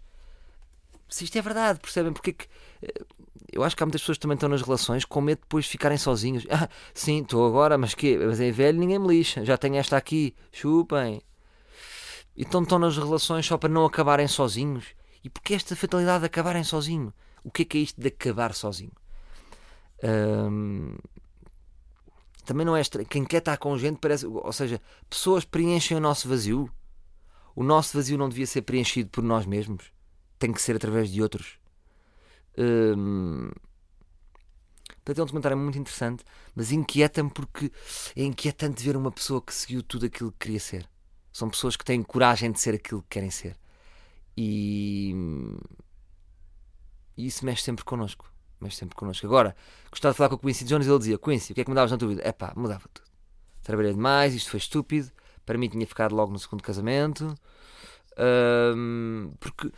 Se 1.08 1.24
isto 1.24 1.36
é 1.36 1.42
verdade, 1.42 1.80
percebem? 1.80 2.12
Porque 2.12 2.30
é 2.30 2.32
que, 2.32 2.44
uh, 2.44 3.06
eu 3.52 3.62
acho 3.62 3.76
que 3.76 3.82
há 3.82 3.86
muitas 3.86 4.00
pessoas 4.00 4.18
que 4.18 4.22
também 4.22 4.34
estão 4.34 4.48
nas 4.48 4.62
relações 4.62 5.04
com 5.04 5.20
medo 5.20 5.38
de 5.38 5.42
depois 5.42 5.66
ficarem 5.66 5.98
sozinhos. 5.98 6.46
Ah, 6.50 6.68
sim, 6.94 7.22
estou 7.22 7.46
agora, 7.46 7.76
mas 7.76 7.94
que? 7.94 8.16
Mas 8.18 8.40
é 8.40 8.50
velho, 8.50 8.78
ninguém 8.78 8.98
me 8.98 9.08
lixa. 9.08 9.44
Já 9.44 9.56
tenho 9.56 9.76
esta 9.76 9.96
aqui, 9.96 10.34
chupem. 10.52 11.22
Então 12.36 12.62
estão 12.62 12.78
nas 12.78 12.96
relações 12.96 13.44
só 13.46 13.58
para 13.58 13.68
não 13.68 13.84
acabarem 13.84 14.28
sozinhos. 14.28 14.86
E 15.24 15.28
porquê 15.28 15.54
esta 15.54 15.74
fatalidade 15.74 16.20
de 16.20 16.26
acabarem 16.26 16.62
sozinho? 16.62 17.12
O 17.42 17.50
que 17.50 17.62
é 17.62 17.64
que 17.64 17.78
é 17.78 17.80
isto 17.80 18.00
de 18.00 18.08
acabar 18.08 18.54
sozinho? 18.54 18.92
Hum, 20.02 20.96
também 22.48 22.64
não 22.64 22.74
é 22.74 22.80
estranho. 22.80 23.06
Quem 23.06 23.26
quer 23.26 23.38
estar 23.38 23.58
com 23.58 23.76
gente 23.76 23.98
parece. 23.98 24.26
Ou 24.26 24.52
seja, 24.54 24.80
pessoas 25.08 25.44
preenchem 25.44 25.98
o 25.98 26.00
nosso 26.00 26.26
vazio. 26.26 26.72
O 27.54 27.62
nosso 27.62 27.94
vazio 27.94 28.16
não 28.16 28.26
devia 28.26 28.46
ser 28.46 28.62
preenchido 28.62 29.10
por 29.10 29.22
nós 29.22 29.44
mesmos. 29.44 29.92
Tem 30.38 30.50
que 30.50 30.62
ser 30.62 30.74
através 30.74 31.10
de 31.10 31.20
outros. 31.20 31.58
Hum, 32.56 33.50
portanto, 35.04 35.18
é 35.18 35.22
um 35.22 35.26
documentário 35.26 35.58
muito 35.58 35.78
interessante, 35.78 36.24
mas 36.54 36.72
inquieta-me 36.72 37.28
porque 37.28 37.70
é 38.16 38.22
inquietante 38.22 38.82
ver 38.82 38.96
uma 38.96 39.12
pessoa 39.12 39.42
que 39.42 39.52
seguiu 39.52 39.82
tudo 39.82 40.06
aquilo 40.06 40.32
que 40.32 40.38
queria 40.38 40.60
ser. 40.60 40.88
São 41.30 41.50
pessoas 41.50 41.76
que 41.76 41.84
têm 41.84 42.02
coragem 42.02 42.50
de 42.50 42.60
ser 42.60 42.74
aquilo 42.74 43.02
que 43.02 43.08
querem 43.10 43.30
ser. 43.30 43.58
E, 44.34 45.14
e 47.14 47.26
isso 47.26 47.44
mexe 47.44 47.62
sempre 47.62 47.84
connosco. 47.84 48.32
Mexe 48.60 48.76
sempre 48.76 48.96
connosco. 48.96 49.26
Agora, 49.26 49.54
gostava 49.90 50.12
de 50.12 50.16
falar 50.18 50.30
com 50.30 50.36
o 50.36 50.38
Quincy 50.38 50.64
Jones 50.64 50.86
ele 50.86 50.98
dizia: 50.98 51.18
Quincy, 51.18 51.52
o 51.52 51.54
que 51.54 51.60
é 51.60 51.64
que 51.64 51.70
mudavas 51.70 51.90
na 51.90 51.96
tua 51.96 52.08
vida? 52.08 52.22
É 52.24 52.32
pá, 52.32 52.52
mudava 52.56 52.88
tudo. 52.92 53.06
Trabalhei 53.62 53.92
demais, 53.92 54.34
isto 54.34 54.50
foi 54.50 54.58
estúpido. 54.58 55.10
Para 55.44 55.56
mim 55.56 55.68
tinha 55.68 55.86
ficado 55.86 56.14
logo 56.14 56.32
no 56.32 56.38
segundo 56.38 56.62
casamento. 56.62 57.34
Hum, 58.76 59.32
porque 59.38 59.70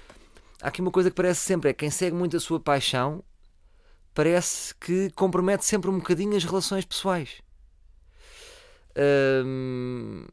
há 0.63 0.69
aqui 0.69 0.81
uma 0.81 0.91
coisa 0.91 1.11
que 1.11 1.17
parece 1.17 1.41
sempre: 1.41 1.71
é 1.71 1.73
quem 1.73 1.91
segue 1.91 2.17
muito 2.17 2.37
a 2.37 2.41
sua 2.41 2.59
paixão 2.59 3.23
parece 4.15 4.75
que 4.75 5.11
compromete 5.11 5.65
sempre 5.65 5.91
um 5.91 5.99
bocadinho 5.99 6.37
as 6.37 6.45
relações 6.45 6.85
pessoais. 6.85 7.41
Hum, 9.45 10.27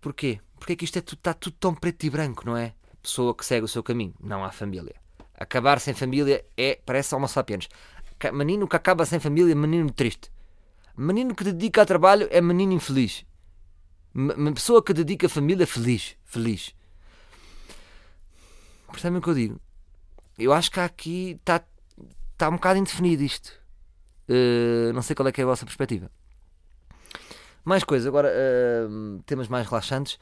porquê? 0.00 0.40
Porque 0.58 0.72
é 0.72 0.76
que 0.76 0.84
isto 0.84 0.98
é 0.98 1.02
tudo, 1.02 1.18
está 1.18 1.34
tudo 1.34 1.56
tão 1.58 1.74
preto 1.74 2.04
e 2.04 2.10
branco, 2.10 2.44
não 2.46 2.56
é? 2.56 2.74
Pessoa 3.02 3.34
que 3.34 3.44
segue 3.44 3.64
o 3.64 3.68
seu 3.68 3.82
caminho, 3.82 4.14
não 4.20 4.44
há 4.44 4.50
família. 4.50 4.96
Acabar 5.38 5.80
sem 5.80 5.94
família 5.94 6.44
é, 6.56 6.80
parece 6.84 7.14
homo 7.14 7.28
sapiens. 7.28 7.68
Menino 8.32 8.66
que 8.66 8.76
acaba 8.76 9.04
sem 9.04 9.20
família, 9.20 9.54
menino 9.54 9.90
triste. 9.90 10.30
Menino 10.96 11.34
que 11.34 11.44
dedica 11.44 11.82
a 11.82 11.86
trabalho 11.86 12.26
é 12.30 12.40
menino 12.40 12.72
infeliz. 12.72 13.26
Uma 14.14 14.52
pessoa 14.52 14.82
que 14.82 14.94
dedica 14.94 15.26
a 15.26 15.30
família, 15.30 15.66
feliz. 15.66 16.16
Feliz. 16.24 16.74
Percebem 18.90 19.18
o 19.18 19.22
que 19.22 19.28
eu 19.28 19.34
digo? 19.34 19.60
Eu 20.38 20.54
acho 20.54 20.70
que 20.70 20.80
aqui 20.80 21.32
está 21.32 21.62
está 22.32 22.48
um 22.48 22.52
bocado 22.52 22.78
indefinido 22.78 23.22
isto. 23.22 23.52
Uh, 24.28 24.92
não 24.92 25.02
sei 25.02 25.16
qual 25.16 25.28
é 25.28 25.32
que 25.32 25.40
é 25.40 25.44
a 25.44 25.46
vossa 25.46 25.64
perspectiva. 25.64 26.10
Mais 27.64 27.82
coisa, 27.82 28.08
agora 28.08 28.30
uh, 28.30 29.22
temas 29.24 29.48
mais 29.48 29.66
relaxantes. 29.66 30.18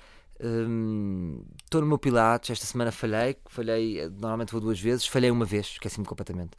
Estou 1.65 1.81
no 1.81 1.87
meu 1.87 1.99
Pilates, 1.99 2.51
esta 2.51 2.67
semana 2.67 2.93
falhei, 2.93 3.37
falhei, 3.47 4.01
eh, 4.01 4.11
normalmente 4.11 4.53
vou 4.53 4.61
duas 4.61 4.79
vezes, 4.79 5.07
falhei 5.07 5.31
uma 5.31 5.47
vez, 5.47 5.67
esqueci-me 5.67 6.05
completamente. 6.05 6.53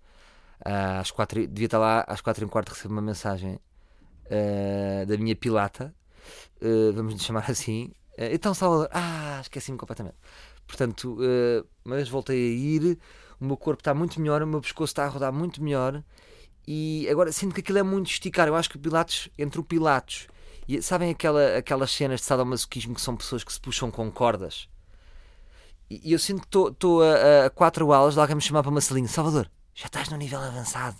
Ah, 0.63 1.00
às 1.00 1.12
quatro, 1.12 1.46
devia 1.48 1.68
estar 1.68 1.77
lá 1.77 2.04
às 2.08 2.20
quatro 2.22 2.44
e 2.44 2.46
um 2.46 2.50
quarto 2.50 2.70
recebo 2.70 2.94
uma 2.94 3.01
mensagem 3.01 3.60
ah, 4.32 5.06
da 5.06 5.18
minha 5.18 5.36
pilata, 5.36 5.94
ah, 6.62 6.92
vamos 6.96 7.13
lhe 7.13 7.20
chamar 7.20 7.50
assim. 7.50 7.92
Então, 8.18 8.54
Salvador, 8.54 8.89
ah, 8.92 9.39
esqueci-me 9.42 9.77
completamente. 9.77 10.15
Portanto, 10.65 11.18
mas 11.84 12.10
voltei 12.10 12.38
a 12.38 12.56
ir, 12.56 12.98
o 13.39 13.46
meu 13.46 13.58
corpo 13.58 13.82
está 13.82 13.94
muito 13.94 14.20
melhor, 14.20 14.42
o 14.42 14.48
meu 14.48 14.62
pescoço 14.62 14.92
está 14.92 15.06
a 15.06 15.08
rodar 15.08 15.32
muito 15.32 15.62
melhor 15.62 16.04
e 16.68 17.08
agora 17.10 17.32
sinto 17.32 17.54
que 17.54 17.62
aquilo 17.62 17.77
é 17.77 17.84
muito 17.84 18.10
esticar. 18.10 18.48
Eu 18.48 18.56
acho 18.56 18.70
que 18.70 18.77
o 18.77 18.80
Pilates, 18.80 19.30
entre 19.38 19.60
o 19.60 19.63
Pilates 19.63 20.27
e 20.67 20.81
sabem 20.81 21.12
aquela, 21.12 21.57
aquelas 21.57 21.91
cenas 21.91 22.22
de 22.22 22.25
sadomasoquismo 22.25 22.95
que 22.95 23.01
são 23.01 23.15
pessoas 23.15 23.43
que 23.43 23.53
se 23.53 23.60
puxam 23.60 23.91
com 23.91 24.12
cordas? 24.12 24.67
E, 25.89 26.12
eu 26.12 26.19
sinto 26.19 26.41
que 26.41 26.57
estou 26.57 27.03
a, 27.03 27.45
a 27.45 27.50
quatro 27.50 27.91
aulas 27.93 28.15
de 28.15 28.19
alguém 28.19 28.36
me 28.36 28.41
chamar 28.41 28.63
para 28.63 28.72
uma 28.72 28.81
salinha. 28.81 29.07
Salvador, 29.07 29.50
já 29.74 29.86
estás 29.86 30.10
no 30.10 30.17
nível 30.17 30.39
avançado. 30.39 30.98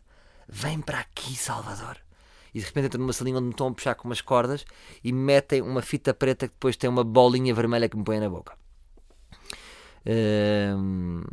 Vem 0.48 0.80
para 0.80 1.00
aqui, 1.00 1.36
Salvador. 1.36 1.98
E 2.54 2.60
de 2.60 2.66
repente 2.66 2.86
entro 2.86 3.00
numa 3.00 3.12
salinha 3.12 3.38
onde 3.38 3.48
me 3.48 3.52
estão 3.52 3.68
a 3.68 3.74
puxar 3.74 3.96
com 3.96 4.08
umas 4.08 4.22
cordas 4.22 4.66
e 5.04 5.12
me 5.12 5.20
metem 5.20 5.62
uma 5.62 5.82
fita 5.82 6.14
preta 6.14 6.48
que 6.48 6.54
depois 6.54 6.78
tem 6.78 6.90
uma 6.90 7.04
bolinha 7.04 7.54
vermelha 7.54 7.90
que 7.90 7.98
me 7.98 8.04
põe 8.04 8.20
na 8.20 8.30
boca. 8.30 8.58
Hum, 10.08 11.24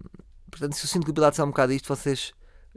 portanto, 0.51 0.75
se 0.75 0.85
eu 0.85 0.89
sinto 0.89 1.05
que 1.05 1.11
o 1.11 1.15
Pilates 1.15 1.39
é 1.39 1.45
um 1.45 1.49
bocado 1.49 1.73
isto, 1.73 1.95
vocês 1.95 2.33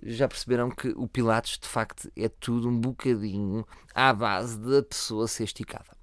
já 0.06 0.28
perceberam 0.28 0.70
que 0.70 0.90
o 0.90 1.08
Pilates 1.08 1.58
de 1.58 1.68
facto 1.68 2.12
é 2.16 2.30
tudo 2.30 2.70
um 2.70 2.80
bocadinho 2.80 3.66
à 3.94 4.14
base 4.14 4.60
da 4.60 4.84
pessoa 4.84 5.28
ser 5.28 5.46
esticada. 5.46 5.96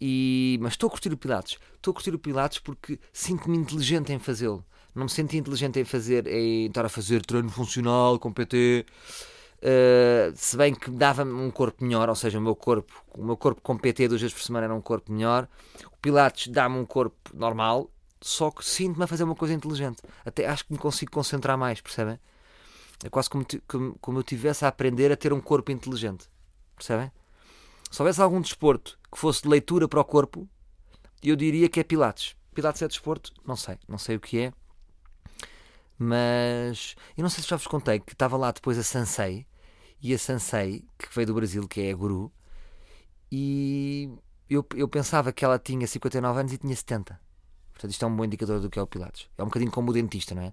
E, 0.00 0.58
mas 0.60 0.74
estou 0.74 0.88
a 0.88 0.90
curtir 0.90 1.12
o 1.12 1.16
Pilates. 1.16 1.58
Estou 1.74 1.90
a 1.90 1.94
curtir 1.94 2.14
o 2.14 2.18
Pilates 2.18 2.58
porque 2.58 2.98
sinto-me 3.12 3.56
inteligente 3.56 4.12
em 4.12 4.18
fazê-lo. 4.18 4.64
Não 4.94 5.04
me 5.04 5.10
senti 5.10 5.36
inteligente 5.36 5.78
em 5.80 5.84
fazer, 5.84 6.26
em 6.26 6.66
estar 6.66 6.84
a 6.84 6.88
fazer 6.88 7.24
treino 7.24 7.50
funcional 7.50 8.18
com 8.18 8.32
PT. 8.32 8.86
Uh, 9.58 10.32
se 10.34 10.56
bem 10.56 10.74
que 10.74 10.90
dava-me 10.90 11.32
um 11.32 11.50
corpo 11.50 11.84
melhor, 11.84 12.08
ou 12.08 12.14
seja, 12.14 12.38
o 12.38 12.42
meu 12.42 12.54
corpo, 12.54 12.92
o 13.14 13.24
meu 13.24 13.36
corpo 13.36 13.60
com 13.60 13.76
PT 13.76 14.08
duas 14.08 14.20
vezes 14.20 14.34
por 14.34 14.42
semana 14.42 14.66
era 14.66 14.74
um 14.74 14.80
corpo 14.80 15.12
melhor. 15.12 15.48
O 15.86 15.96
Pilates 16.00 16.48
dá-me 16.48 16.78
um 16.78 16.84
corpo 16.84 17.16
normal, 17.34 17.90
só 18.20 18.50
que 18.50 18.64
sinto-me 18.64 19.04
a 19.04 19.06
fazer 19.06 19.24
uma 19.24 19.34
coisa 19.34 19.54
inteligente. 19.54 20.02
Até 20.24 20.46
acho 20.46 20.64
que 20.66 20.72
me 20.72 20.78
consigo 20.78 21.10
concentrar 21.10 21.58
mais, 21.58 21.80
percebem? 21.80 22.18
É 23.04 23.10
quase 23.10 23.28
como, 23.28 23.46
como, 23.66 23.98
como 24.00 24.18
eu 24.18 24.22
estivesse 24.22 24.64
a 24.64 24.68
aprender 24.68 25.12
a 25.12 25.16
ter 25.16 25.32
um 25.32 25.40
corpo 25.40 25.70
inteligente. 25.70 26.28
Percebem? 26.74 27.10
Se 27.90 28.02
houvesse 28.02 28.20
algum 28.20 28.40
desporto 28.40 28.98
que 29.10 29.18
fosse 29.18 29.42
de 29.42 29.48
leitura 29.48 29.88
para 29.88 30.00
o 30.00 30.04
corpo, 30.04 30.48
eu 31.22 31.36
diria 31.36 31.68
que 31.68 31.80
é 31.80 31.84
Pilates. 31.84 32.36
Pilates 32.54 32.82
é 32.82 32.88
desporto? 32.88 33.32
Não 33.44 33.56
sei. 33.56 33.78
Não 33.86 33.98
sei 33.98 34.16
o 34.16 34.20
que 34.20 34.38
é. 34.38 34.52
Mas 35.98 36.94
eu 37.16 37.22
não 37.22 37.30
sei 37.30 37.42
se 37.42 37.48
já 37.48 37.56
vos 37.56 37.66
contei 37.66 38.00
que 38.00 38.12
estava 38.12 38.36
lá 38.36 38.50
depois 38.50 38.78
a 38.78 38.82
Sansei 38.82 39.46
e 40.00 40.12
a 40.12 40.18
Sansei, 40.18 40.84
que 40.98 41.14
veio 41.14 41.26
do 41.26 41.34
Brasil, 41.34 41.66
que 41.66 41.80
é 41.80 41.90
a 41.90 41.94
guru, 41.94 42.30
e 43.32 44.10
eu, 44.48 44.64
eu 44.74 44.88
pensava 44.88 45.32
que 45.32 45.44
ela 45.44 45.58
tinha 45.58 45.86
59 45.86 46.40
anos 46.40 46.52
e 46.52 46.58
tinha 46.58 46.76
70. 46.76 47.18
Portanto, 47.72 47.90
isto 47.90 48.04
é 48.04 48.08
um 48.08 48.16
bom 48.16 48.24
indicador 48.24 48.60
do 48.60 48.70
que 48.70 48.78
é 48.78 48.82
o 48.82 48.86
Pilates. 48.86 49.28
É 49.36 49.42
um 49.42 49.46
bocadinho 49.46 49.70
como 49.70 49.90
o 49.90 49.94
dentista, 49.94 50.34
não 50.34 50.42
é? 50.42 50.52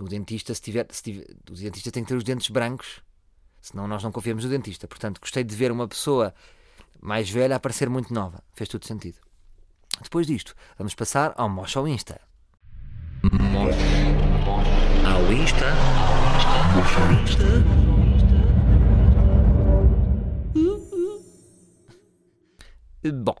O 0.00 0.04
dentista, 0.04 0.54
se 0.54 0.60
tiver, 0.60 0.86
se 0.90 1.02
tiver, 1.02 1.26
o 1.50 1.54
dentista 1.54 1.90
tem 1.90 2.02
que 2.02 2.08
ter 2.08 2.16
os 2.16 2.24
dentes 2.24 2.48
brancos, 2.48 3.02
senão 3.60 3.86
nós 3.86 4.02
não 4.02 4.10
confiamos 4.10 4.44
no 4.44 4.50
dentista. 4.50 4.88
Portanto, 4.88 5.20
gostei 5.20 5.44
de 5.44 5.54
ver 5.54 5.70
uma 5.70 5.86
pessoa 5.86 6.34
mais 7.00 7.28
velha 7.28 7.56
a 7.56 7.60
parecer 7.60 7.88
muito 7.88 8.12
nova. 8.12 8.42
Fez 8.54 8.68
todo 8.68 8.86
sentido. 8.86 9.18
Depois 10.02 10.26
disto, 10.26 10.54
vamos 10.78 10.94
passar 10.94 11.34
ao 11.36 11.48
Mosh 11.48 11.76
ao 11.76 11.86
Insta. 11.86 12.20
Ao 15.04 15.32
Insta. 15.32 15.66
Ao 16.74 17.22
Insta. 17.22 17.82
Bom, 23.24 23.36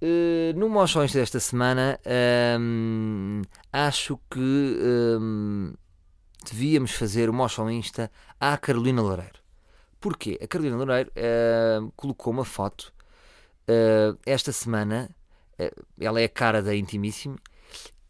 eh, 0.00 0.52
no 0.56 0.68
Insta 0.84 1.18
desta 1.18 1.40
semana, 1.40 1.98
hum, 2.58 3.42
acho 3.72 4.18
que 4.30 4.38
hum, 5.20 5.74
devíamos 6.50 6.92
fazer 6.92 7.28
o 7.28 7.32
Mosh 7.32 7.58
ao 7.58 7.70
Insta 7.70 8.10
à 8.40 8.56
Carolina 8.56 9.02
Loureiro. 9.02 9.40
Porquê? 10.00 10.38
A 10.42 10.46
Carolina 10.48 10.76
Loureiro 10.76 11.12
hum, 11.82 11.90
colocou 11.96 12.32
uma 12.32 12.44
foto 12.44 12.92
eh, 13.68 14.14
esta 14.26 14.52
semana. 14.52 15.10
eh, 15.58 15.72
ela 16.00 16.20
é 16.20 16.24
a 16.24 16.28
cara 16.28 16.62
da 16.62 16.74
Intimíssimo 16.74 17.38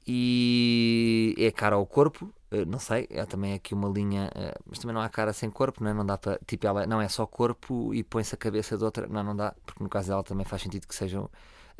e 0.06 1.34
é 1.38 1.50
cara 1.50 1.76
ao 1.76 1.86
corpo. 1.86 2.32
Não 2.66 2.80
sei, 2.80 3.06
é 3.10 3.24
também 3.26 3.54
aqui 3.54 3.74
uma 3.74 3.88
linha, 3.88 4.30
mas 4.66 4.80
também 4.80 4.94
não 4.94 5.00
há 5.02 5.08
cara 5.08 5.32
sem 5.32 5.48
corpo, 5.50 5.84
não, 5.84 5.90
é? 5.90 5.94
não 5.94 6.04
dá 6.04 6.18
para. 6.18 6.40
Tipo, 6.46 6.66
ela 6.66 6.86
não 6.86 7.00
é 7.00 7.08
só 7.08 7.24
corpo 7.26 7.94
e 7.94 8.02
põe-se 8.02 8.34
a 8.34 8.38
cabeça 8.38 8.76
de 8.76 8.84
outra. 8.84 9.06
Não, 9.06 9.22
não 9.22 9.36
dá, 9.36 9.54
porque 9.64 9.82
no 9.84 9.88
caso 9.88 10.08
dela 10.08 10.24
também 10.24 10.44
faz 10.44 10.62
sentido 10.62 10.86
que 10.88 10.94
sejam 10.94 11.30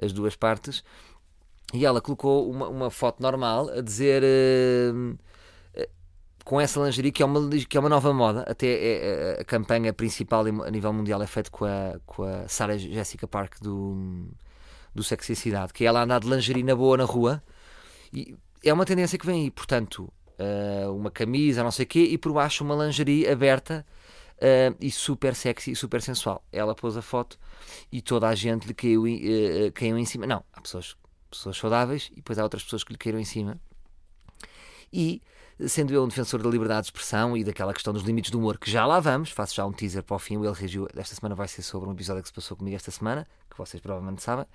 as 0.01 0.13
duas 0.13 0.37
partes. 0.37 0.83
E 1.73 1.85
ela 1.87 2.01
colocou 2.01 2.51
uma, 2.51 2.69
uma 2.69 2.91
foto 2.91 3.23
normal 3.23 3.69
a 3.71 3.81
dizer. 3.81 4.23
eh, 4.25 4.93
com 6.45 6.61
essa 6.61 6.81
lingerie 6.81 7.13
que 7.13 7.23
é 7.23 7.27
uma, 7.27 7.49
que 7.69 7.77
é 7.77 7.81
uma 7.81 7.89
nova 7.89 8.13
moda, 8.13 8.45
até 8.49 8.67
é- 8.67 9.41
a 9.41 9.45
campanha 9.45 9.93
principal 9.93 10.45
a 10.47 10.71
nível 10.71 10.93
mundial 10.93 11.23
é 11.23 11.27
feita 11.27 11.51
com 11.51 11.65
a, 11.65 12.01
com 12.07 12.23
a 12.25 12.49
Sarah 12.49 12.77
Jessica 12.79 13.29
Park 13.29 13.61
do, 13.61 14.27
do 14.95 15.03
Sexy 15.05 15.37
Cidade, 15.37 15.73
que 15.73 15.85
é 15.85 15.87
ela 15.89 16.03
andar 16.03 16.21
de 16.21 16.29
lingerie 16.29 16.63
na 16.63 16.75
boa 16.75 16.97
na 16.97 17.05
rua 17.05 17.43
e 18.13 18.35
é 18.65 18.73
uma 18.73 18.85
tendência 18.85 19.19
que 19.19 19.27
vem 19.27 19.43
aí, 19.45 19.51
portanto, 19.51 20.13
uma 20.95 21.11
camisa, 21.11 21.63
não 21.63 21.71
sei 21.71 21.85
o 21.85 21.89
quê, 21.89 22.01
e 22.01 22.19
por 22.19 22.33
baixo 22.33 22.65
uma 22.65 22.75
lingerie 22.85 23.29
aberta 23.29 23.87
eh, 24.41 24.75
e 24.81 24.91
super 24.91 25.35
sexy 25.35 25.73
e 25.73 25.77
super 25.77 26.01
sensual. 26.01 26.43
Ela 26.51 26.75
pôs 26.75 26.97
a 26.97 27.03
foto 27.03 27.39
e 27.93 28.01
toda 28.01 28.27
a 28.29 28.35
gente 28.35 28.67
lhe 28.67 28.75
caiu, 28.75 29.07
eh, 29.07 29.71
caiu 29.73 29.99
em 29.99 30.05
cima. 30.05 30.27
Não, 30.27 30.43
há 30.53 30.61
pessoas, 30.61 30.97
pessoas 31.31 31.57
saudáveis 31.57 32.09
e 32.13 32.17
depois 32.17 32.39
há 32.39 32.43
outras 32.43 32.65
pessoas 32.65 32.83
que 32.83 32.93
lhe 32.93 32.99
caíram 32.99 33.21
em 33.21 33.25
cima. 33.25 33.61
E, 34.93 35.23
sendo 35.69 35.93
eu 35.93 36.03
um 36.03 36.09
defensor 36.09 36.43
da 36.43 36.49
liberdade 36.49 36.83
de 36.83 36.87
expressão 36.87 37.37
e 37.37 37.45
daquela 37.45 37.73
questão 37.73 37.93
dos 37.93 38.03
limites 38.03 38.31
do 38.31 38.39
humor, 38.39 38.59
que 38.59 38.71
já 38.71 38.87
lá 38.87 38.99
vamos, 38.99 39.31
faço 39.31 39.55
já 39.55 39.65
um 39.65 39.73
teaser 39.73 40.03
para 40.03 40.17
o 40.17 40.19
fim, 40.19 40.37
o 40.37 40.45
ele 40.45 40.55
reagiu, 40.55 40.89
desta 40.93 41.15
semana 41.15 41.35
vai 41.35 41.47
ser 41.47 41.63
sobre 41.63 41.89
um 41.89 41.93
episódio 41.93 42.23
que 42.23 42.29
se 42.29 42.35
passou 42.35 42.57
comigo 42.57 42.75
esta 42.75 42.91
semana, 42.91 43.27
que 43.49 43.57
vocês 43.57 43.81
provavelmente 43.81 44.23
sabem, 44.23 44.47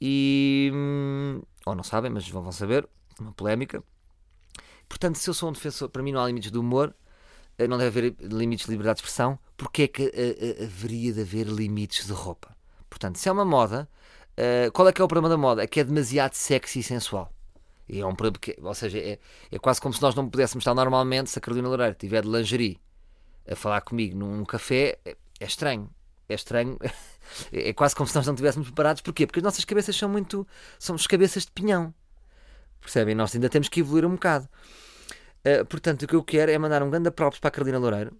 e, 0.00 0.70
hum, 0.74 1.40
ou 1.64 1.74
não 1.74 1.82
sabem, 1.82 2.10
mas 2.10 2.28
vão 2.28 2.52
saber, 2.52 2.86
uma 3.18 3.32
polémica. 3.32 3.82
Portanto, 4.88 5.16
se 5.16 5.30
eu 5.30 5.34
sou 5.34 5.48
um 5.48 5.52
defensor, 5.52 5.88
para 5.88 6.02
mim 6.02 6.12
não 6.12 6.20
há 6.20 6.26
limites 6.26 6.50
do 6.50 6.60
humor, 6.60 6.94
não 7.68 7.78
deve 7.78 7.98
haver 7.98 8.16
limites 8.20 8.66
de 8.66 8.72
liberdade 8.72 8.96
de 8.96 9.00
expressão, 9.00 9.38
porque 9.56 9.82
é 9.82 9.88
que 9.88 10.02
eh, 10.02 10.56
eh, 10.60 10.64
haveria 10.64 11.12
de 11.12 11.22
haver 11.22 11.46
limites 11.46 12.06
de 12.06 12.12
roupa? 12.12 12.54
Portanto, 12.90 13.16
se 13.16 13.28
é 13.28 13.32
uma 13.32 13.44
moda, 13.44 13.88
eh, 14.36 14.70
qual 14.72 14.86
é 14.88 14.92
que 14.92 15.00
é 15.00 15.04
o 15.04 15.08
problema 15.08 15.28
da 15.28 15.36
moda? 15.36 15.62
É 15.62 15.66
que 15.66 15.80
é 15.80 15.84
demasiado 15.84 16.34
sexy 16.34 16.80
e 16.80 16.82
sensual. 16.82 17.32
E 17.88 18.00
é 18.00 18.06
um 18.06 18.14
problema 18.14 18.38
que, 18.40 18.56
ou 18.60 18.74
seja, 18.74 18.98
é, 18.98 19.18
é 19.50 19.58
quase 19.58 19.80
como 19.80 19.94
se 19.94 20.02
nós 20.02 20.14
não 20.14 20.28
pudéssemos 20.28 20.62
estar 20.62 20.74
normalmente, 20.74 21.30
se 21.30 21.38
a 21.38 21.42
Carolina 21.42 21.68
Loureiro 21.68 21.92
estiver 21.92 22.22
de 22.22 22.28
lingerie 22.28 22.80
a 23.48 23.54
falar 23.54 23.80
comigo 23.80 24.18
num 24.18 24.44
café, 24.44 24.98
é, 25.04 25.16
é 25.40 25.46
estranho. 25.46 25.90
É 26.28 26.34
estranho. 26.34 26.78
É 27.52 27.72
quase 27.72 27.96
como 27.96 28.06
se 28.06 28.14
nós 28.14 28.24
não 28.24 28.34
estivéssemos 28.34 28.68
preparados. 28.68 29.02
Porquê? 29.02 29.26
Porque 29.26 29.40
as 29.40 29.42
nossas 29.42 29.64
cabeças 29.64 29.96
são 29.96 30.08
muito. 30.08 30.46
somos 30.78 31.08
cabeças 31.08 31.44
de 31.44 31.50
pinhão. 31.50 31.92
Percebem? 32.80 33.16
Nós 33.16 33.34
ainda 33.34 33.48
temos 33.48 33.68
que 33.68 33.80
evoluir 33.80 34.06
um 34.06 34.12
bocado. 34.12 34.48
Uh, 35.46 35.64
portanto, 35.66 36.02
o 36.02 36.06
que 36.08 36.14
eu 36.16 36.24
quero 36.24 36.50
é 36.50 36.58
mandar 36.58 36.82
um 36.82 36.90
grande 36.90 37.10
props 37.10 37.38
para 37.38 37.48
a 37.48 37.50
Carolina 37.52 37.78
Loureiro 37.78 38.16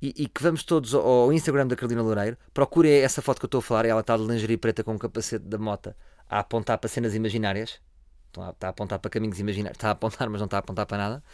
e, 0.00 0.14
e 0.16 0.28
que 0.28 0.42
vamos 0.42 0.64
todos 0.64 0.94
ao, 0.94 1.32
Instagram 1.32 1.66
da 1.66 1.76
Carolina 1.76 2.02
Loureiro. 2.02 2.36
Procurem 2.54 3.02
essa 3.02 3.20
foto 3.20 3.38
que 3.38 3.44
eu 3.44 3.48
estou 3.48 3.58
a 3.58 3.62
falar. 3.62 3.84
Ela 3.84 4.00
está 4.00 4.16
de 4.16 4.22
lingerie 4.24 4.56
preta 4.56 4.82
com 4.82 4.94
um 4.94 4.98
capacete 4.98 5.44
da 5.44 5.58
mota 5.58 5.94
a 6.28 6.38
apontar 6.38 6.78
para 6.78 6.88
cenas 6.88 7.14
imaginárias. 7.14 7.80
Está 8.28 8.68
a 8.68 8.70
apontar 8.70 8.98
para 8.98 9.10
caminhos 9.10 9.38
imaginários. 9.38 9.76
Está 9.76 9.88
a 9.88 9.92
apontar, 9.92 10.28
mas 10.30 10.40
não 10.40 10.46
está 10.46 10.56
a 10.56 10.60
apontar 10.60 10.86
para 10.86 10.96
nada. 10.96 11.24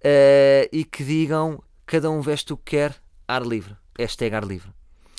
Uh, 0.00 0.68
e 0.70 0.84
que 0.84 1.02
digam: 1.02 1.62
cada 1.86 2.10
um 2.10 2.20
veste 2.20 2.52
o 2.52 2.56
que 2.58 2.76
quer, 2.76 2.94
ar 3.26 3.42
livre. 3.42 3.74
Hashtag 3.98 4.34
ar 4.34 4.44
livre. 4.44 4.70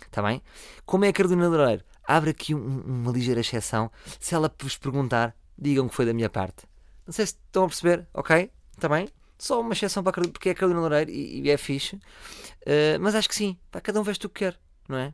Está 0.06 0.22
bem? 0.22 0.42
Como 0.86 1.06
é 1.06 1.08
a 1.08 1.14
Carolina 1.14 1.48
Loureiro? 1.48 1.84
Abre 2.08 2.30
aqui 2.30 2.54
um- 2.54 2.82
uma 2.86 3.12
ligeira 3.12 3.40
exceção. 3.42 3.92
Se 4.20 4.36
ela 4.36 4.54
vos 4.62 4.78
perguntar, 4.78 5.36
digam 5.58 5.90
que 5.90 5.96
foi 5.96 6.06
da 6.06 6.14
minha 6.14 6.30
parte. 6.30 6.68
Não 7.08 7.14
sei 7.14 7.26
se 7.26 7.34
estão 7.34 7.64
a 7.64 7.68
perceber, 7.68 8.08
ok? 8.14 8.52
Está 8.76 8.90
bem? 8.90 9.08
Só 9.38 9.60
uma 9.62 9.74
exceção 9.74 10.02
para 10.04 10.14
Carolina, 10.14 10.32
porque 10.34 10.50
é 10.50 10.54
Carolina 10.54 10.80
Loureiro 10.82 11.12
e, 11.12 11.42
e 11.42 11.50
é 11.50 11.58
fixe. 11.58 11.96
Uh, 11.96 13.00
mas 13.02 13.16
acho 13.16 13.28
que 13.28 13.36
sim. 13.36 13.58
Pá, 13.72 13.82
cada 13.82 14.00
um 14.00 14.04
veste 14.04 14.26
o 14.26 14.30
que 14.30 14.46
quer, 14.46 14.60
não 14.88 14.98
é? 14.98 15.14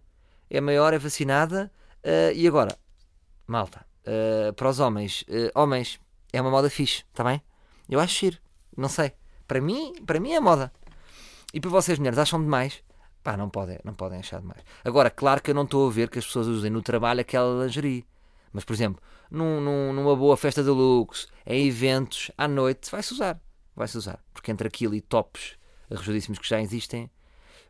É 0.49 0.61
maior, 0.61 0.93
é 0.93 0.97
vacinada. 0.99 1.71
uh, 2.03 2.31
e 2.35 2.47
agora, 2.47 2.77
malta, 3.47 3.85
uh, 4.05 4.53
para 4.53 4.69
os 4.69 4.79
homens, 4.79 5.23
homens, 5.55 5.99
é 6.31 6.41
uma 6.41 6.51
moda 6.51 6.69
fixe, 6.69 7.03
está 7.11 7.23
bem? 7.23 7.41
Eu 7.89 7.99
acho 7.99 8.19
giro. 8.19 8.37
Não 8.77 8.89
sei. 8.89 9.13
Para 9.47 9.59
mim, 9.59 9.93
para 10.05 10.19
mim 10.19 10.31
é 10.33 10.39
moda. 10.39 10.71
E 11.53 11.59
para 11.59 11.69
vocês, 11.69 11.97
mulheres, 11.99 12.17
acham 12.19 12.41
demais? 12.41 12.81
Pá, 13.23 13.35
não 13.35 13.49
podem, 13.49 13.77
não 13.83 13.93
podem 13.93 14.19
achar 14.19 14.39
demais. 14.39 14.61
Agora, 14.83 15.09
claro 15.09 15.41
que 15.41 15.51
eu 15.51 15.55
não 15.55 15.63
estou 15.63 15.87
a 15.87 15.91
ver 15.91 16.09
que 16.09 16.17
as 16.19 16.25
pessoas 16.25 16.47
usem 16.47 16.71
no 16.71 16.81
trabalho 16.81 17.19
aquela 17.21 17.63
lingerie. 17.65 18.05
Mas, 18.53 18.63
por 18.63 18.73
exemplo, 18.73 19.01
num- 19.29 19.59
num- 19.61 19.93
numa 19.93 20.15
boa 20.15 20.35
festa 20.37 20.63
de 20.63 20.69
luxo, 20.69 21.27
em 21.45 21.67
eventos, 21.67 22.31
à 22.37 22.47
noite, 22.47 22.89
vai-se 22.89 23.13
usar. 23.13 23.39
Vai-se 23.81 23.97
usar. 23.97 24.23
Porque 24.31 24.51
entre 24.51 24.67
aquilo 24.67 24.93
e 24.93 25.01
tops 25.01 25.55
arrojadíssimos 25.89 26.37
que 26.37 26.47
já 26.47 26.61
existem, 26.61 27.09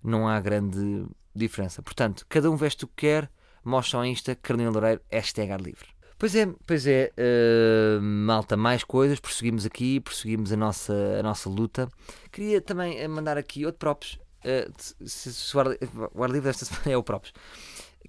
não 0.03 0.27
há 0.27 0.37
grande 0.41 1.05
diferença. 1.33 1.81
Portanto, 1.81 2.25
cada 2.27 2.51
um 2.51 2.57
veste 2.57 2.83
o 2.83 2.87
que 2.89 3.07
quer, 3.07 3.31
mostra 3.63 3.97
ao 3.97 4.05
Insta, 4.05 4.35
Carolina 4.35 4.71
Loureiro, 4.71 4.99
hashtag 5.09 5.53
ar 5.53 5.61
livre. 5.61 5.87
Pois 6.19 6.35
é, 6.35 6.45
pois 6.67 6.85
é, 6.85 7.13
eh, 7.15 7.97
malta, 8.01 8.57
mais 8.57 8.83
coisas, 8.83 9.21
prosseguimos 9.21 9.65
aqui, 9.65 10.01
prosseguimos 10.01 10.51
a 10.51 10.57
nossa, 10.57 10.93
a 11.17 11.23
nossa 11.23 11.49
luta. 11.49 11.89
Queria 12.29 12.59
também 12.59 12.99
eh, 12.99 13.07
mandar 13.07 13.37
aqui 13.37 13.65
outro 13.65 13.79
props, 13.79 14.19
eh, 14.43 14.69
se, 15.05 15.55
o, 15.55 15.59
ar, 15.61 15.67
o 16.13 16.23
ar 16.25 16.29
livre 16.29 16.49
desta 16.49 16.65
semana 16.67 16.91
é 16.91 16.97
o 16.97 17.01
props, 17.01 17.31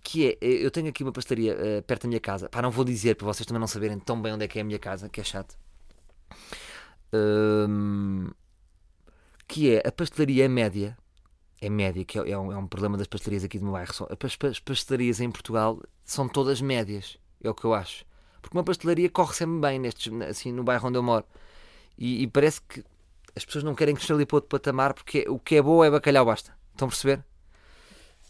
que 0.03 0.27
é, 0.29 0.37
eu 0.43 0.73
tenho 0.73 0.89
aqui 0.89 1.05
uma 1.05 1.13
pastelaria 1.13 1.57
eh, 1.57 1.83
perto 1.83 2.03
da 2.03 2.09
minha 2.09 2.21
casa, 2.21 2.49
pá, 2.49 2.61
não 2.61 2.73
vou 2.73 2.85
dizer 2.85 3.15
para 3.15 3.27
vocês 3.27 3.47
também 3.47 3.61
não 3.61 3.69
saberem 3.69 4.01
tão 4.01 4.21
bem 4.21 4.33
onde 4.33 4.45
é 4.45 4.49
que 4.49 4.59
é 4.59 4.63
a 4.63 4.65
minha 4.65 4.81
casa, 4.81 5.09
que 5.09 5.21
é 5.21 5.25
chato. 5.25 5.57
Que 9.47 9.77
é 9.77 9.83
a 9.87 9.93
pastelaria 9.93 10.49
média, 10.49 10.97
é 11.61 11.69
média, 11.71 12.05
que 12.05 12.19
é, 12.19 12.31
é 12.31 12.39
um, 12.39 12.53
é 12.53 12.57
um 12.57 12.67
problema 12.67 12.97
das 12.99 13.07
pastelarias 13.07 13.45
aqui 13.45 13.59
do 13.59 13.65
meu 13.65 13.75
bairro. 13.75 13.93
As, 14.11 14.37
pas- 14.37 14.51
as 14.53 14.61
pastelarias 14.61 15.21
em 15.21 15.31
Portugal 15.31 15.81
são 16.05 16.29
todas 16.29 16.61
médias, 16.61 17.19
é 17.43 17.51
o 17.51 17.55
que 17.55 17.65
eu 17.65 17.75
acho. 17.75 18.05
Porque 18.41 18.57
uma 18.57 18.65
pastelaria 18.65 19.11
corre 19.11 19.35
sempre 19.35 19.61
bem 19.61 19.79
nestes, 19.79 20.13
assim, 20.29 20.53
no 20.53 20.65
bairro 20.65 20.89
onde 20.89 20.99
eu 20.99 21.03
moro. 21.03 21.25
E, 21.99 22.23
e 22.23 22.27
parece 22.27 22.61
que 22.63 22.85
as 23.37 23.45
pessoas 23.45 23.65
não 23.65 23.75
querem 23.75 23.95
crescer 23.95 24.15
ali 24.15 24.27
para 24.27 24.37
outro 24.39 24.49
patamar 24.51 24.95
porque 24.95 25.27
o 25.29 25.39
que 25.39 25.57
é 25.57 25.63
bom 25.63 25.85
é 25.85 25.91
bacalhau 25.91 26.27
basta. 26.27 26.57
Estão 26.73 26.89
a 26.89 26.91
perceber? 26.91 27.25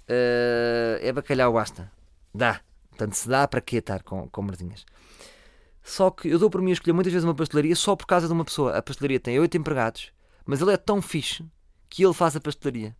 Eh, 0.08 0.98
é 1.02 1.12
bacalhau 1.12 1.52
basta. 1.52 1.90
Dá. 2.34 2.60
Portanto, 2.90 3.14
se 3.14 3.28
dá, 3.28 3.48
para 3.48 3.60
que 3.60 3.76
estar 3.76 4.02
com, 4.02 4.28
com 4.28 4.42
merdinhas? 4.42 4.84
Só 5.82 6.10
que 6.10 6.28
eu 6.28 6.38
dou 6.38 6.48
por 6.48 6.62
mim 6.62 6.70
a 6.70 6.74
escolher 6.74 6.92
muitas 6.92 7.12
vezes 7.12 7.24
uma 7.24 7.34
pastelaria 7.34 7.74
só 7.74 7.96
por 7.96 8.06
causa 8.06 8.26
de 8.26 8.32
uma 8.32 8.44
pessoa. 8.44 8.76
A 8.76 8.82
pastelaria 8.82 9.18
tem 9.18 9.38
oito 9.40 9.56
empregados, 9.56 10.12
mas 10.46 10.60
ele 10.60 10.72
é 10.72 10.76
tão 10.76 11.02
fixe 11.02 11.44
que 11.88 12.04
ele 12.04 12.14
faz 12.14 12.36
a 12.36 12.40
pastelaria. 12.40 12.96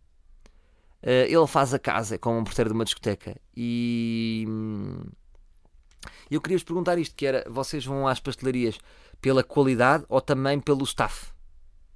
Eh, 1.01 1.27
ele 1.29 1.47
faz 1.47 1.73
a 1.73 1.79
casa 1.79 2.17
como 2.17 2.37
um 2.39 2.43
porteiro 2.43 2.69
de 2.69 2.75
uma 2.75 2.85
discoteca. 2.85 3.35
E 3.55 4.45
hum, 4.47 5.03
eu 6.29 6.41
queria 6.41 6.57
vos 6.57 6.63
perguntar 6.63 6.97
isto: 6.97 7.15
que 7.15 7.25
era, 7.25 7.45
vocês 7.49 7.85
vão 7.85 8.07
às 8.07 8.19
pastelarias 8.19 8.77
pela 9.21 9.43
qualidade 9.43 10.05
ou 10.09 10.19
também 10.21 10.59
pelo 10.59 10.83
staff? 10.83 11.31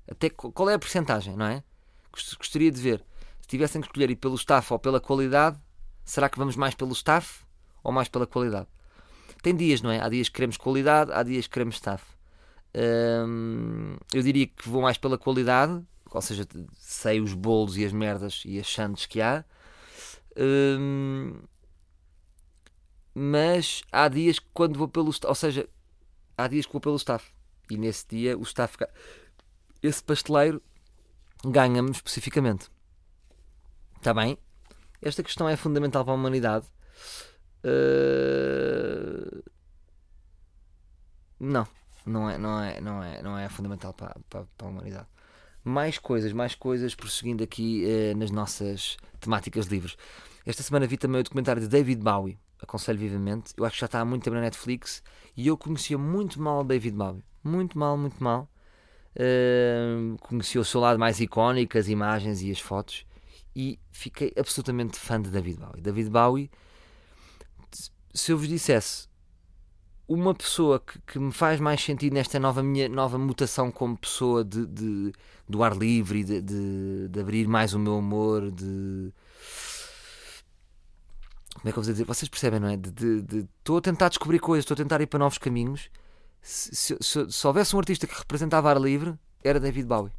Até 0.10 0.30
qu- 0.30 0.52
qual 0.52 0.70
é 0.70 0.74
a 0.76 0.80
porcentagem, 0.80 1.36
não 1.36 1.46
é? 1.48 1.64
Gost- 2.12 2.38
Gostaria 2.38 2.72
de 2.72 2.82
ver. 2.82 3.04
Se 3.42 3.48
tivessem 3.48 3.82
que 3.82 3.88
escolher 3.88 4.10
ir 4.10 4.16
pelo 4.16 4.36
staff 4.36 4.72
ou 4.74 4.80
pela 4.80 5.00
qualidade, 5.00 5.60
será 6.04 6.30
que 6.30 6.38
vamos 6.38 6.56
mais 6.56 6.76
pelo 6.76 6.94
staff 6.94 7.46
ou 7.84 7.92
mais 7.92 8.08
pela 8.08 8.26
qualidade? 8.28 8.68
Tem 9.48 9.56
dias, 9.56 9.82
não 9.82 9.90
é? 9.90 10.02
Há 10.02 10.10
dias 10.10 10.28
que 10.28 10.36
queremos 10.36 10.58
qualidade, 10.58 11.10
há 11.14 11.24
dias 11.24 11.48
que 11.48 11.54
queremos 11.54 11.76
staff. 11.76 12.04
Eu 14.14 14.22
diria 14.22 14.46
que 14.46 14.68
vou 14.68 14.82
mais 14.82 14.98
pela 14.98 15.18
qualidade, 15.18 15.82
ou 16.12 16.22
seja, 16.22 16.46
sei 16.76 17.22
os 17.22 17.34
bolos 17.34 17.78
e 17.78 17.86
as 17.86 17.94
merdas 17.94 18.44
e 18.44 18.60
as 18.60 18.68
sandes 18.68 19.06
que 19.06 19.22
há. 19.22 19.46
Mas 23.16 23.84
há 23.90 24.10
dias 24.10 24.38
que 24.38 24.48
quando 24.54 24.78
vou 24.78 24.90
pelo 24.90 25.14
ou 25.24 25.36
seja, 25.36 25.66
há 26.38 26.46
dias 26.50 26.66
que 26.66 26.74
vou 26.74 26.82
pelo 26.82 26.98
staff 26.98 27.32
e 27.70 27.78
nesse 27.78 28.06
dia 28.06 28.38
o 28.38 28.44
staff, 28.44 28.76
esse 29.82 30.04
pasteleiro 30.04 30.62
ganha-me 31.46 31.92
especificamente. 31.92 32.70
Está 33.96 34.14
bem? 34.14 34.38
Esta 35.02 35.24
questão 35.24 35.48
é 35.48 35.56
fundamental 35.56 36.04
para 36.04 36.12
a 36.12 36.18
humanidade. 36.18 36.66
Uh, 37.64 39.44
Não, 41.40 41.68
não 42.06 42.30
é, 42.30 42.38
não 42.38 42.64
é, 42.64 42.82
não 42.82 43.04
é, 43.04 43.22
não 43.22 43.38
é 43.38 43.48
fundamental 43.50 43.94
para, 43.94 44.16
para, 44.30 44.46
para 44.58 44.68
a 44.68 44.70
humanidade. 44.70 45.08
Mais 45.64 46.00
coisas, 46.00 46.34
mais 46.34 46.56
coisas, 46.56 46.96
prosseguindo 46.96 47.44
aqui 47.44 47.86
eh, 47.86 48.14
nas 48.16 48.32
nossas 48.32 48.98
temáticas 49.20 49.66
livres. 49.68 49.98
Esta 50.46 50.64
semana 50.64 50.88
vi 50.88 50.98
também 50.98 51.20
o 51.20 51.24
documentário 51.24 51.62
de 51.62 51.68
David 51.68 52.02
Bowie, 52.02 52.40
aconselho 52.62 52.98
vivamente. 52.98 53.54
Eu 53.58 53.66
acho 53.66 53.76
que 53.76 53.82
já 53.82 53.86
está 53.86 54.00
há 54.00 54.06
muito 54.06 54.24
tempo 54.24 54.36
na 54.36 54.42
Netflix 54.42 55.04
e 55.36 55.46
eu 55.48 55.58
conhecia 55.58 55.98
muito 55.98 56.42
mal 56.42 56.64
David 56.64 56.96
Bowie. 56.96 57.24
Muito 57.44 57.78
mal, 57.78 57.98
muito 57.98 58.24
mal. 58.24 58.50
Uh, 59.16 60.18
conheci 60.20 60.58
o 60.58 60.64
seu 60.64 60.80
lado 60.80 60.98
mais 61.00 61.20
icónico, 61.20 61.78
as 61.78 61.88
imagens 61.88 62.42
e 62.42 62.52
as 62.52 62.60
fotos, 62.60 63.06
e 63.56 63.80
fiquei 63.92 64.32
absolutamente 64.38 64.98
fã 64.98 65.22
de 65.22 65.30
David 65.30 65.60
Bowie. 65.60 65.82
David 65.82 66.10
Bowie, 66.10 66.52
se 68.18 68.32
eu 68.32 68.38
vos 68.38 68.48
dissesse 68.48 69.08
uma 70.08 70.34
pessoa 70.34 70.80
que, 70.80 71.00
que 71.02 71.20
me 71.20 71.32
faz 71.32 71.60
mais 71.60 71.82
sentido 71.84 72.14
nesta 72.14 72.40
nova 72.40 72.64
minha 72.64 72.88
nova 72.90 73.18
mutação 73.18 73.72
como 73.72 73.98
pessoa 73.98 74.44
de, 74.44 74.66
de- 74.66 75.14
do 75.50 75.64
ar 75.64 75.76
livre 75.76 76.24
de, 76.24 76.42
de, 76.42 77.08
de 77.10 77.20
abrir 77.20 77.48
mais 77.48 77.74
o 77.74 77.80
meu 77.80 77.98
amor, 77.98 78.52
de 78.52 79.12
como 81.56 81.70
é 81.70 81.72
que 81.72 81.80
eu 81.80 81.84
vou 81.84 81.92
dizer? 81.92 82.04
Vocês 82.06 82.30
percebem, 82.30 82.60
não 82.60 82.68
é? 82.70 82.76
Estou 82.76 83.78
a 83.78 83.82
tentar 83.82 84.10
descobrir 84.10 84.40
coisas, 84.40 84.64
estou 84.64 84.76
a 84.76 84.78
tentar 84.78 85.02
ir 85.02 85.08
para 85.08 85.20
novos 85.20 85.38
caminhos. 85.38 85.90
Se, 86.42 86.74
se- 86.76 86.98
se- 87.02 87.32
se 87.32 87.48
houvesse 87.48 87.76
um 87.76 87.80
artista 87.80 88.06
que 88.08 88.16
representava 88.18 88.70
ar 88.70 88.80
livre, 88.80 89.16
era 89.44 89.60
David 89.60 89.88
Bowie. 89.88 90.12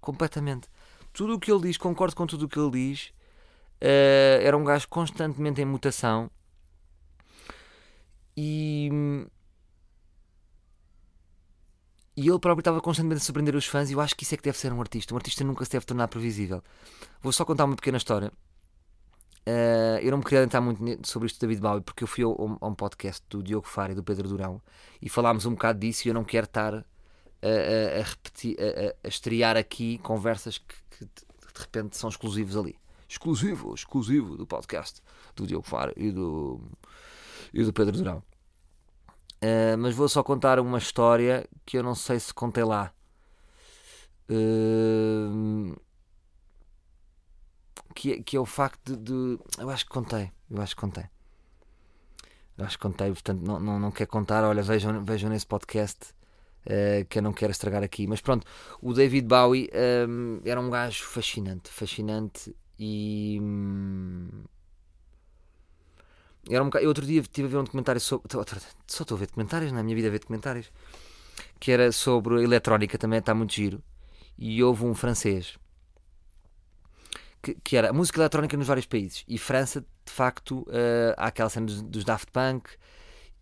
Completamente. 0.00 0.68
Tudo 1.12 1.34
o 1.34 1.40
que 1.40 1.50
ele 1.52 1.62
diz, 1.62 1.76
concordo 1.76 2.14
com 2.14 2.26
tudo 2.26 2.44
o 2.46 2.48
que 2.48 2.58
ele 2.58 2.70
diz. 2.70 3.12
Eh, 3.80 4.40
era 4.42 4.56
um 4.56 4.64
gajo 4.64 4.88
constantemente 4.88 5.60
em 5.60 5.64
mutação. 5.64 6.30
E. 8.36 8.90
E 12.14 12.28
ele 12.28 12.38
próprio 12.38 12.60
estava 12.60 12.80
constantemente 12.80 13.22
a 13.22 13.24
surpreender 13.24 13.54
os 13.54 13.66
fãs, 13.66 13.88
e 13.90 13.94
eu 13.94 14.00
acho 14.00 14.14
que 14.14 14.22
isso 14.22 14.34
é 14.34 14.36
que 14.36 14.42
deve 14.42 14.58
ser 14.58 14.70
um 14.72 14.80
artista. 14.80 15.14
Um 15.14 15.16
artista 15.16 15.42
nunca 15.44 15.64
se 15.64 15.70
deve 15.70 15.86
tornar 15.86 16.08
previsível. 16.08 16.62
Vou 17.22 17.32
só 17.32 17.44
contar 17.44 17.64
uma 17.64 17.74
pequena 17.76 17.96
história. 17.96 18.30
Uh, 19.46 19.98
eu 20.02 20.10
não 20.12 20.18
me 20.18 20.24
queria 20.24 20.44
entrar 20.44 20.60
muito 20.60 21.08
sobre 21.08 21.26
isto 21.26 21.36
de 21.36 21.40
David 21.40 21.60
Bowie 21.60 21.80
porque 21.82 22.04
eu 22.04 22.08
fui 22.08 22.22
ao- 22.22 22.58
a 22.60 22.68
um 22.68 22.74
podcast 22.76 23.24
do 23.28 23.42
Diogo 23.42 23.66
Faro 23.66 23.90
e 23.90 23.94
do 23.96 24.04
Pedro 24.04 24.28
Durão 24.28 24.62
e 25.00 25.08
falámos 25.08 25.44
um 25.46 25.50
bocado 25.54 25.80
disso 25.80 26.06
e 26.06 26.10
eu 26.10 26.14
não 26.14 26.22
quero 26.22 26.44
estar 26.44 26.74
a, 26.74 26.78
a- 26.78 28.00
a 28.00 28.02
repetir, 28.04 28.56
a, 28.60 28.62
a- 28.90 28.94
a 29.02 29.08
estrear 29.08 29.56
aqui 29.56 29.98
conversas 29.98 30.58
que, 30.58 30.74
que 30.90 31.04
de 31.06 31.10
de 31.54 31.60
repente 31.60 31.96
são 31.96 32.08
exclusivos 32.08 32.56
ali. 32.56 32.76
Exclusivo, 33.08 33.74
exclusivo 33.74 34.36
do 34.36 34.46
podcast 34.46 35.02
do 35.34 35.44
Diogo 35.46 35.66
Faro 35.66 35.92
e 35.96 36.12
do, 36.12 36.60
e 37.52 37.64
do 37.64 37.72
Pedro 37.72 37.96
Durão. 37.96 38.22
Uh, 39.42 39.76
mas 39.78 39.94
vou 39.94 40.08
só 40.08 40.22
contar 40.22 40.60
uma 40.60 40.78
história 40.78 41.48
que 41.66 41.76
eu 41.76 41.82
não 41.82 41.94
sei 41.94 42.18
se 42.20 42.32
contei 42.32 42.62
lá. 42.64 42.92
Uh, 44.30 45.74
que, 47.94 48.12
é- 48.12 48.22
que 48.22 48.36
é 48.36 48.40
o 48.40 48.46
facto 48.46 48.96
de, 48.96 49.36
de- 49.36 49.38
Eu 49.58 49.70
acho 49.70 49.84
que 49.84 49.90
contei. 49.90 50.30
Eu 50.50 50.60
acho 50.60 50.74
que 50.74 50.80
contei. 50.80 51.04
Eu 52.56 52.64
acho 52.64 52.76
que 52.76 52.82
contei, 52.82 53.08
portanto, 53.10 53.40
não, 53.42 53.58
não, 53.58 53.78
não 53.80 53.90
quero 53.90 54.10
contar. 54.10 54.44
Olha, 54.44 54.62
vejam, 54.62 55.04
vejam 55.04 55.30
nesse 55.30 55.46
podcast 55.46 56.14
eh, 56.66 57.06
que 57.08 57.18
eu 57.18 57.22
não 57.22 57.32
quero 57.32 57.50
estragar 57.50 57.82
aqui. 57.82 58.06
Mas 58.06 58.20
pronto, 58.20 58.46
o 58.80 58.92
David 58.92 59.26
Bowie 59.26 59.68
ehm, 59.72 60.40
era 60.44 60.60
um 60.60 60.70
gajo 60.70 61.04
fascinante. 61.04 61.70
Fascinante 61.70 62.54
e. 62.78 63.40
Era 66.50 66.62
um 66.62 66.66
bocado- 66.66 66.84
eu 66.84 66.88
outro 66.88 67.06
dia 67.06 67.20
estive 67.20 67.46
a 67.48 67.50
ver 67.50 67.56
um 67.58 67.64
documentário 67.64 68.00
sobre. 68.00 68.28
Só 68.86 69.02
estou 69.02 69.16
a 69.16 69.18
ver 69.18 69.26
documentários 69.26 69.72
na 69.72 69.82
minha 69.82 69.94
vida, 69.94 70.08
a 70.08 70.10
ver 70.10 70.18
documentários. 70.20 70.70
Que 71.60 71.70
era 71.72 71.92
sobre 71.92 72.42
eletrónica, 72.42 72.98
também 72.98 73.18
está 73.20 73.34
muito 73.34 73.54
giro. 73.54 73.82
E 74.38 74.62
houve 74.62 74.84
um 74.84 74.94
francês 74.94 75.56
que, 77.42 77.54
que 77.62 77.76
era 77.76 77.90
a 77.90 77.92
música 77.92 78.20
eletrónica 78.20 78.56
nos 78.56 78.66
vários 78.66 78.86
países. 78.86 79.24
E 79.28 79.38
França, 79.38 79.80
de 79.80 80.12
facto, 80.12 80.66
eh, 80.70 81.14
há 81.16 81.26
aquela 81.28 81.48
cena 81.50 81.66
dos, 81.66 81.82
dos 81.82 82.04
Daft 82.04 82.30
Punk. 82.32 82.70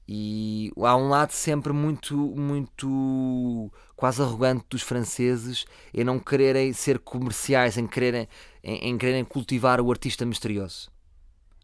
E 0.09 0.73
há 0.77 0.97
um 0.97 1.09
lado 1.09 1.31
sempre 1.33 1.73
muito, 1.73 2.17
muito 2.17 3.71
quase 3.95 4.21
arrogante 4.21 4.65
dos 4.69 4.83
franceses 4.83 5.65
em 5.95 6.03
não 6.03 6.19
quererem 6.19 6.73
ser 6.73 6.99
comerciais, 6.99 7.79
em 7.79 7.87
quererem, 7.87 8.29
em, 8.65 8.89
em 8.91 8.99
quererem 8.99 9.25
cultivar 9.25 9.81
o 9.81 9.91
artista 9.91 10.27
misterioso. 10.27 10.91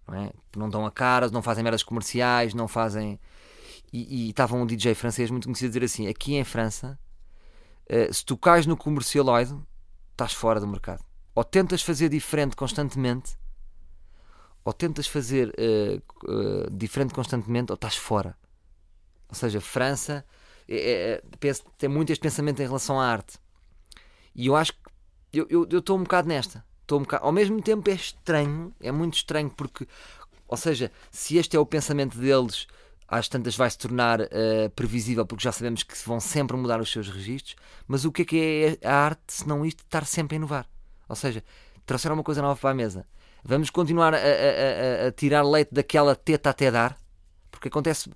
Não, 0.06 0.14
é? 0.14 0.32
Não 0.56 0.68
dão 0.68 0.86
a 0.86 0.90
cara, 0.90 1.28
não 1.30 1.42
fazem 1.42 1.64
merdas 1.64 1.82
comerciais, 1.82 2.54
não 2.54 2.68
fazem. 2.68 3.18
E, 3.92 4.30
estava 4.30 4.56
um 4.56 4.66
DJ 4.66 4.94
francês 4.94 5.30
muito 5.30 5.44
conhecido 5.44 5.66
a 5.68 5.70
dizer 5.70 5.84
assim: 5.84 6.06
aqui 6.08 6.34
em 6.34 6.44
França, 6.44 6.98
eh, 7.88 8.12
se 8.12 8.24
tu 8.24 8.36
cais 8.36 8.66
no 8.66 8.76
comercialoide, 8.76 9.54
estás 10.12 10.32
fora 10.32 10.60
do 10.60 10.66
mercado. 10.66 11.04
Ou 11.34 11.44
tentas 11.44 11.82
fazer 11.82 12.08
diferente 12.08 12.56
constantemente, 12.56 13.36
ou 14.64 14.72
tentas 14.72 15.06
fazer 15.06 15.54
eh, 15.56 16.00
eh, 16.28 16.68
diferente 16.72 17.14
constantemente, 17.14 17.70
ou 17.72 17.74
estás 17.76 17.96
fora. 17.96 18.36
Ou 19.28 19.34
seja, 19.34 19.60
França 19.60 20.24
é- 20.68 21.12
é- 21.14 21.22
penso- 21.38 21.64
tem 21.78 21.88
muito 21.88 22.10
este 22.12 22.20
pensamento 22.22 22.60
em 22.60 22.66
relação 22.66 23.00
à 23.00 23.06
arte. 23.06 23.38
E 24.34 24.46
eu 24.48 24.56
acho 24.56 24.72
que 24.72 24.78
eu 25.50 25.64
estou 25.78 25.96
um 25.98 26.02
bocado 26.02 26.28
nesta. 26.28 26.64
Estou 26.86 27.00
um 27.00 27.02
bocado, 27.02 27.24
ao 27.26 27.32
mesmo 27.32 27.60
tempo 27.60 27.90
é 27.90 27.94
estranho, 27.94 28.72
é 28.80 28.92
muito 28.92 29.14
estranho 29.14 29.50
porque, 29.50 29.88
ou 30.46 30.56
seja, 30.56 30.92
se 31.10 31.36
este 31.36 31.56
é 31.56 31.58
o 31.58 31.66
pensamento 31.66 32.16
deles, 32.16 32.68
às 33.08 33.28
tantas 33.28 33.56
vai 33.56 33.68
se 33.68 33.76
tornar 33.76 34.20
eh, 34.20 34.68
previsível 34.68 35.26
porque 35.26 35.42
já 35.42 35.50
sabemos 35.50 35.82
que 35.82 35.94
vão 36.06 36.20
sempre 36.20 36.56
mudar 36.56 36.80
os 36.80 36.88
seus 36.90 37.08
registros. 37.08 37.56
Mas 37.88 38.04
o 38.04 38.12
que 38.12 38.22
é 38.22 38.24
que 38.24 38.78
é 38.82 38.88
a 38.88 38.94
arte 38.94 39.20
se 39.32 39.48
não 39.48 39.66
isto 39.66 39.80
estar 39.82 40.04
sempre 40.06 40.36
a 40.36 40.38
inovar? 40.38 40.64
Ou 41.08 41.16
seja, 41.16 41.42
trouxeram 41.84 42.14
uma 42.14 42.22
coisa 42.22 42.40
nova 42.40 42.58
para 42.60 42.70
a 42.70 42.74
mesa. 42.74 43.04
Vamos 43.42 43.68
continuar 43.68 44.14
a, 44.14 44.18
a- 44.18 44.20
a- 44.20 45.06
a- 45.08 45.12
tirar 45.12 45.42
leite 45.42 45.74
daquela 45.74 46.14
teta 46.14 46.50
até 46.50 46.70
dar, 46.70 46.96
porque 47.50 47.66
acontece. 47.66 48.08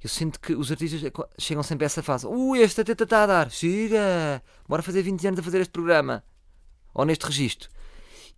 Eu 0.00 0.08
sinto 0.08 0.38
que 0.38 0.54
os 0.54 0.70
artistas 0.70 1.02
chegam 1.38 1.64
sempre 1.64 1.84
a 1.84 1.86
essa 1.86 2.04
fase. 2.04 2.24
Ui, 2.28 2.62
esta 2.62 2.84
teta 2.84 3.02
está 3.02 3.24
a 3.24 3.26
dar. 3.26 3.50
Chega! 3.50 4.40
Bora 4.68 4.80
fazer 4.82 5.02
20 5.02 5.26
anos 5.26 5.40
a 5.40 5.42
fazer 5.42 5.60
este 5.60 5.72
programa. 5.72 6.22
Ou 6.94 7.04
neste 7.04 7.26
registro. 7.26 7.68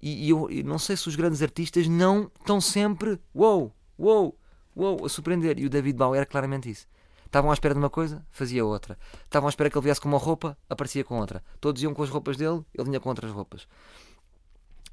E, 0.00 0.26
e 0.26 0.30
eu, 0.30 0.50
e 0.50 0.62
não 0.62 0.78
sei 0.78 0.96
se 0.96 1.08
os 1.08 1.16
grandes 1.16 1.42
artistas 1.42 1.88
não 1.88 2.30
estão 2.38 2.61
sempre. 2.61 3.20
Uou, 3.34 3.72
uou, 3.98 4.38
uou, 4.76 5.04
a 5.04 5.08
surpreender. 5.08 5.58
E 5.58 5.66
o 5.66 5.70
David 5.70 5.96
Bowie 5.98 6.16
era 6.18 6.26
claramente 6.26 6.70
isso. 6.70 6.87
Estavam 7.26 7.50
à 7.50 7.54
espera 7.54 7.74
de 7.74 7.78
uma 7.80 7.90
coisa, 7.90 8.24
fazia 8.30 8.64
outra. 8.64 8.98
Estavam 9.24 9.48
à 9.48 9.50
espera 9.50 9.68
que 9.68 9.76
ele 9.76 9.84
viesse 9.84 10.00
com 10.00 10.08
uma 10.08 10.18
roupa, 10.18 10.56
aparecia 10.68 11.04
com 11.04 11.18
outra. 11.18 11.42
Todos 11.61 11.82
iam 11.82 11.92
com 11.92 12.02
as 12.02 12.08
roupas 12.08 12.37
dele, 12.38 12.64
ele 12.74 12.84
vinha 12.84 13.00
com 13.00 13.08
outras 13.11 13.30
roupas. 13.30 13.66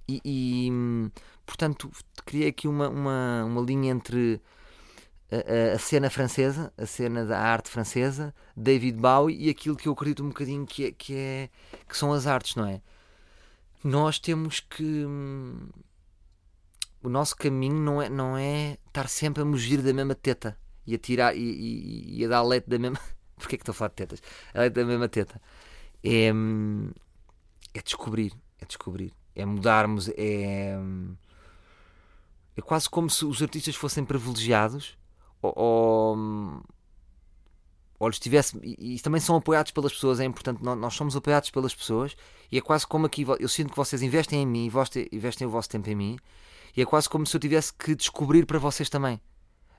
E, 0.07 0.21
e, 0.23 0.71
portanto, 1.45 1.89
criei 2.25 2.49
aqui 2.49 2.67
uma, 2.67 2.89
uma, 2.89 3.43
uma 3.45 3.61
linha 3.61 3.91
entre 3.91 4.39
a, 5.31 5.71
a- 5.71 5.75
a 5.75 5.79
cena 5.79 6.09
francesa, 6.09 6.71
a 6.77 6.85
cena 6.85 7.25
da 7.25 7.39
arte 7.39 7.69
francesa, 7.69 8.33
David 8.55 8.97
Bowie 8.99 9.37
e 9.47 9.49
aquilo 9.49 9.75
que 9.75 9.87
eu 9.87 9.93
acredito 9.93 10.23
um 10.23 10.27
bocadinho 10.27 10.65
que, 10.65 10.85
é, 10.85 10.91
que, 10.91 11.15
é, 11.15 11.49
que 11.87 11.97
são 11.97 12.13
as 12.13 12.27
artes, 12.27 12.55
não 12.55 12.65
é? 12.67 12.81
Nós 13.83 14.19
temos 14.19 14.59
que. 14.59 14.83
hum, 15.05 15.69
O 17.03 17.09
nosso 17.09 17.35
caminho 17.35 17.75
não 17.79 18.01
é, 18.01 18.09
não 18.09 18.35
é 18.37 18.77
estar 18.87 19.07
sempre 19.07 19.41
a 19.43 19.45
mugir 19.45 19.81
da 19.81 19.93
mesma 19.93 20.15
teta 20.15 20.57
e 20.87 20.95
a 20.95 20.97
tirar 20.97 21.35
e, 21.35 21.39
e- 21.41 22.19
e 22.19 22.25
a 22.25 22.27
dar 22.27 22.41
leite 22.43 22.67
da 22.69 22.79
mesma. 22.79 22.99
Porquê 23.37 23.57
que 23.57 23.61
estou 23.63 23.73
a 23.73 23.75
falar 23.75 23.89
de 23.89 23.95
tetas? 23.95 24.21
A 24.53 24.59
leite 24.61 24.73
da 24.73 24.85
mesma 24.85 25.07
teta. 25.07 25.39
É, 26.03 26.33
hum, 26.33 26.91
é 27.73 27.81
descobrir, 27.81 28.33
é 28.59 28.65
descobrir, 28.65 29.13
é 29.35 29.45
mudarmos, 29.45 30.09
é. 30.17 30.77
hum, 30.79 31.15
É 32.57 32.61
quase 32.61 32.89
como 32.89 33.09
se 33.09 33.25
os 33.25 33.41
artistas 33.41 33.75
fossem 33.75 34.05
privilegiados 34.05 34.97
ou, 35.41 35.53
ou, 35.55 36.63
ou 37.99 38.09
lhes 38.09 38.19
tivesse, 38.19 38.57
e, 38.61 38.95
e 38.95 38.99
também 38.99 39.21
são 39.21 39.35
apoiados 39.35 39.71
pelas 39.71 39.93
pessoas, 39.93 40.19
é 40.19 40.25
importante, 40.25 40.63
nó- 40.63 40.75
nós 40.75 40.93
somos 40.93 41.15
apoiados 41.15 41.49
pelas 41.49 41.73
pessoas 41.73 42.15
e 42.51 42.57
é 42.57 42.61
quase 42.61 42.85
como 42.85 43.05
aqui, 43.05 43.25
eu 43.39 43.47
sinto 43.47 43.69
que 43.71 43.77
vocês 43.77 44.01
investem 44.01 44.41
em 44.41 44.45
mim, 44.45 44.71
investem 45.11 45.47
o 45.47 45.49
vosso 45.49 45.69
tempo 45.69 45.89
em 45.89 45.95
mim 45.95 46.19
e 46.75 46.81
é 46.81 46.85
quase 46.85 47.07
como 47.09 47.25
se 47.25 47.35
eu 47.35 47.39
tivesse 47.39 47.73
que 47.73 47.95
descobrir 47.95 48.45
para 48.45 48.59
vocês 48.59 48.89
também. 48.89 49.19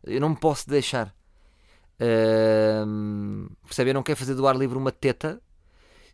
Eu 0.02 0.20
não 0.20 0.30
me 0.30 0.36
posso 0.36 0.68
deixar. 0.68 1.14
Ahm, 2.00 3.48
percebe? 3.64 3.90
Eu 3.90 3.94
não 3.94 4.02
quero 4.02 4.18
fazer 4.18 4.34
do 4.34 4.46
ar 4.46 4.56
livre 4.56 4.76
uma 4.78 4.92
teta, 4.92 5.40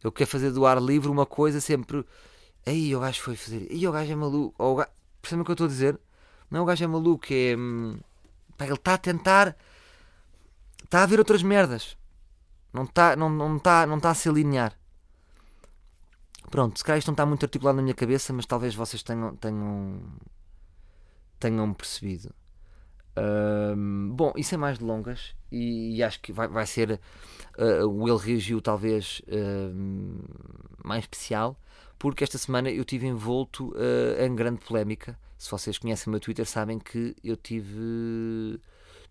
eu 0.03 0.11
quero 0.11 0.29
fazer 0.31 0.51
do 0.51 0.67
ar 0.67 0.81
livre 0.81 1.09
uma 1.11 1.27
coisa 1.27 1.61
sempre. 1.61 2.05
Aí 2.67 2.95
o 2.95 3.01
gajo 3.01 3.21
foi 3.21 3.37
fazer, 3.37 3.69
aí 3.71 3.87
o 3.87 3.93
gajo 3.93 4.13
é 4.13 4.17
maluco. 4.17 4.55
Ou 4.59 4.73
o 4.73 4.77
gajo... 4.77 4.91
Percebem 5.21 5.43
o 5.43 5.45
que 5.45 5.51
eu 5.51 5.55
estou 5.55 5.67
a 5.67 5.69
dizer? 5.69 6.01
Não 6.51 6.61
é 6.61 6.63
o 6.63 6.67
gajo 6.67 6.85
é 6.85 6.87
maluco, 6.87 7.27
é. 7.31 7.57
hum, 7.57 7.99
pá, 8.57 8.65
ele 8.65 8.75
está 8.75 8.95
a 8.95 8.99
tentar. 8.99 9.57
Está 10.85 11.03
a 11.03 11.07
ver 11.07 11.19
outras 11.19 11.43
merdas. 11.43 11.97
Não 12.73 12.85
está 12.85 13.17
não, 13.17 13.29
não 13.29 13.59
tá, 13.59 13.87
não 13.87 14.01
tá 14.01 14.11
a 14.11 14.15
se 14.15 14.29
alinear. 14.29 14.77
Pronto, 16.51 16.79
se 16.79 16.85
calhar 16.85 16.99
isto 16.99 17.09
não 17.09 17.15
está 17.15 17.25
muito 17.25 17.45
articulado 17.45 17.77
na 17.77 17.83
minha 17.83 17.95
cabeça, 17.95 18.33
mas 18.33 18.45
talvez 18.45 18.75
vocês 18.75 19.03
tenham, 19.03 19.35
tenham, 19.37 20.03
tenham 21.39 21.73
percebido. 21.73 22.35
Hum, 23.17 24.11
bom, 24.15 24.33
isso 24.37 24.55
é 24.55 24.59
mais 24.59 24.79
de 24.79 24.85
longas 24.85 25.35
e, 25.51 25.97
e 25.97 26.03
acho 26.03 26.21
que 26.21 26.33
vai, 26.33 26.49
vai 26.49 26.67
ser 26.67 26.99
uh, 27.59 27.87
o 27.87 28.09
Ele 28.09 28.19
Reagiu 28.19 28.61
talvez 28.63 29.21
hum, 29.29 30.19
mais 30.83 31.05
especial 31.05 31.59
porque 31.99 32.25
esta 32.25 32.39
semana 32.39 32.71
eu 32.71 32.85
tive 32.85 33.07
envolto 33.07 33.69
uh, 33.71 34.21
em 34.21 34.35
grande 34.35 34.65
polémica. 34.65 35.17
Se 35.39 35.51
vocês 35.51 35.79
conhecem 35.79 36.09
o 36.09 36.11
meu 36.11 36.21
Twitter 36.21 36.47
sabem 36.47 36.79
que 36.79 37.15
eu 37.23 37.37
tive 37.37 38.59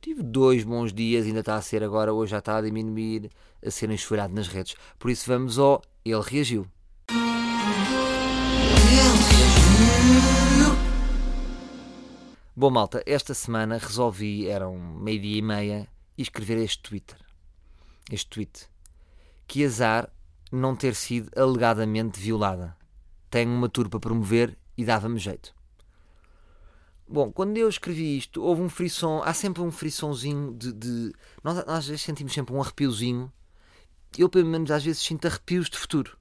tive 0.02 0.24
dois 0.24 0.64
bons 0.64 0.92
dias, 0.92 1.26
ainda 1.26 1.42
está 1.42 1.56
a 1.56 1.62
ser 1.62 1.84
agora, 1.84 2.12
hoje 2.12 2.32
já 2.32 2.40
está 2.40 2.58
a 2.58 2.62
diminuir, 2.62 3.30
a 3.64 3.70
ser 3.70 3.90
enxovalhado 3.92 4.34
nas 4.34 4.48
redes. 4.48 4.76
Por 4.98 5.12
isso 5.12 5.28
vamos 5.28 5.60
ao 5.60 5.82
Ele 6.04 6.22
Reagiu. 6.22 6.68
Bom, 12.56 12.70
malta, 12.70 13.02
esta 13.06 13.34
semana 13.34 13.78
resolvi, 13.78 14.48
eram 14.48 14.78
meio-dia 14.78 15.38
e 15.38 15.42
meia, 15.42 15.88
escrever 16.18 16.58
este 16.58 16.82
Twitter. 16.82 17.18
Este 18.12 18.30
tweet. 18.30 18.68
Que 19.48 19.64
azar 19.64 20.12
não 20.52 20.76
ter 20.76 20.96
sido 20.96 21.32
alegadamente 21.40 22.20
violada. 22.20 22.76
Tenho 23.30 23.52
uma 23.52 23.70
tour 23.70 23.88
para 23.88 24.00
promover 24.00 24.58
e 24.78 24.84
dava-me 24.84 25.18
jeito. 25.18 25.54
Bom, 27.12 27.30
quando 27.30 27.58
eu 27.58 27.68
escrevi 27.68 28.18
isto, 28.18 28.42
houve 28.42 28.62
um 28.62 28.70
frisson, 28.70 29.22
há 29.26 29.34
sempre 29.34 29.62
um 29.62 29.70
frissonzinho 29.70 30.54
de. 30.54 30.72
de 30.72 31.12
nós 31.44 31.58
às 31.68 31.86
vezes 31.86 32.04
sentimos 32.04 32.32
sempre 32.32 32.56
um 32.56 32.62
arrepiozinho. 32.62 33.30
Eu, 34.18 34.30
pelo 34.30 34.48
menos, 34.48 34.72
às 34.72 34.82
vezes 34.86 35.02
sinto 35.02 35.28
arrepios 35.28 35.70
de 35.70 35.78
futuro. 35.78 36.18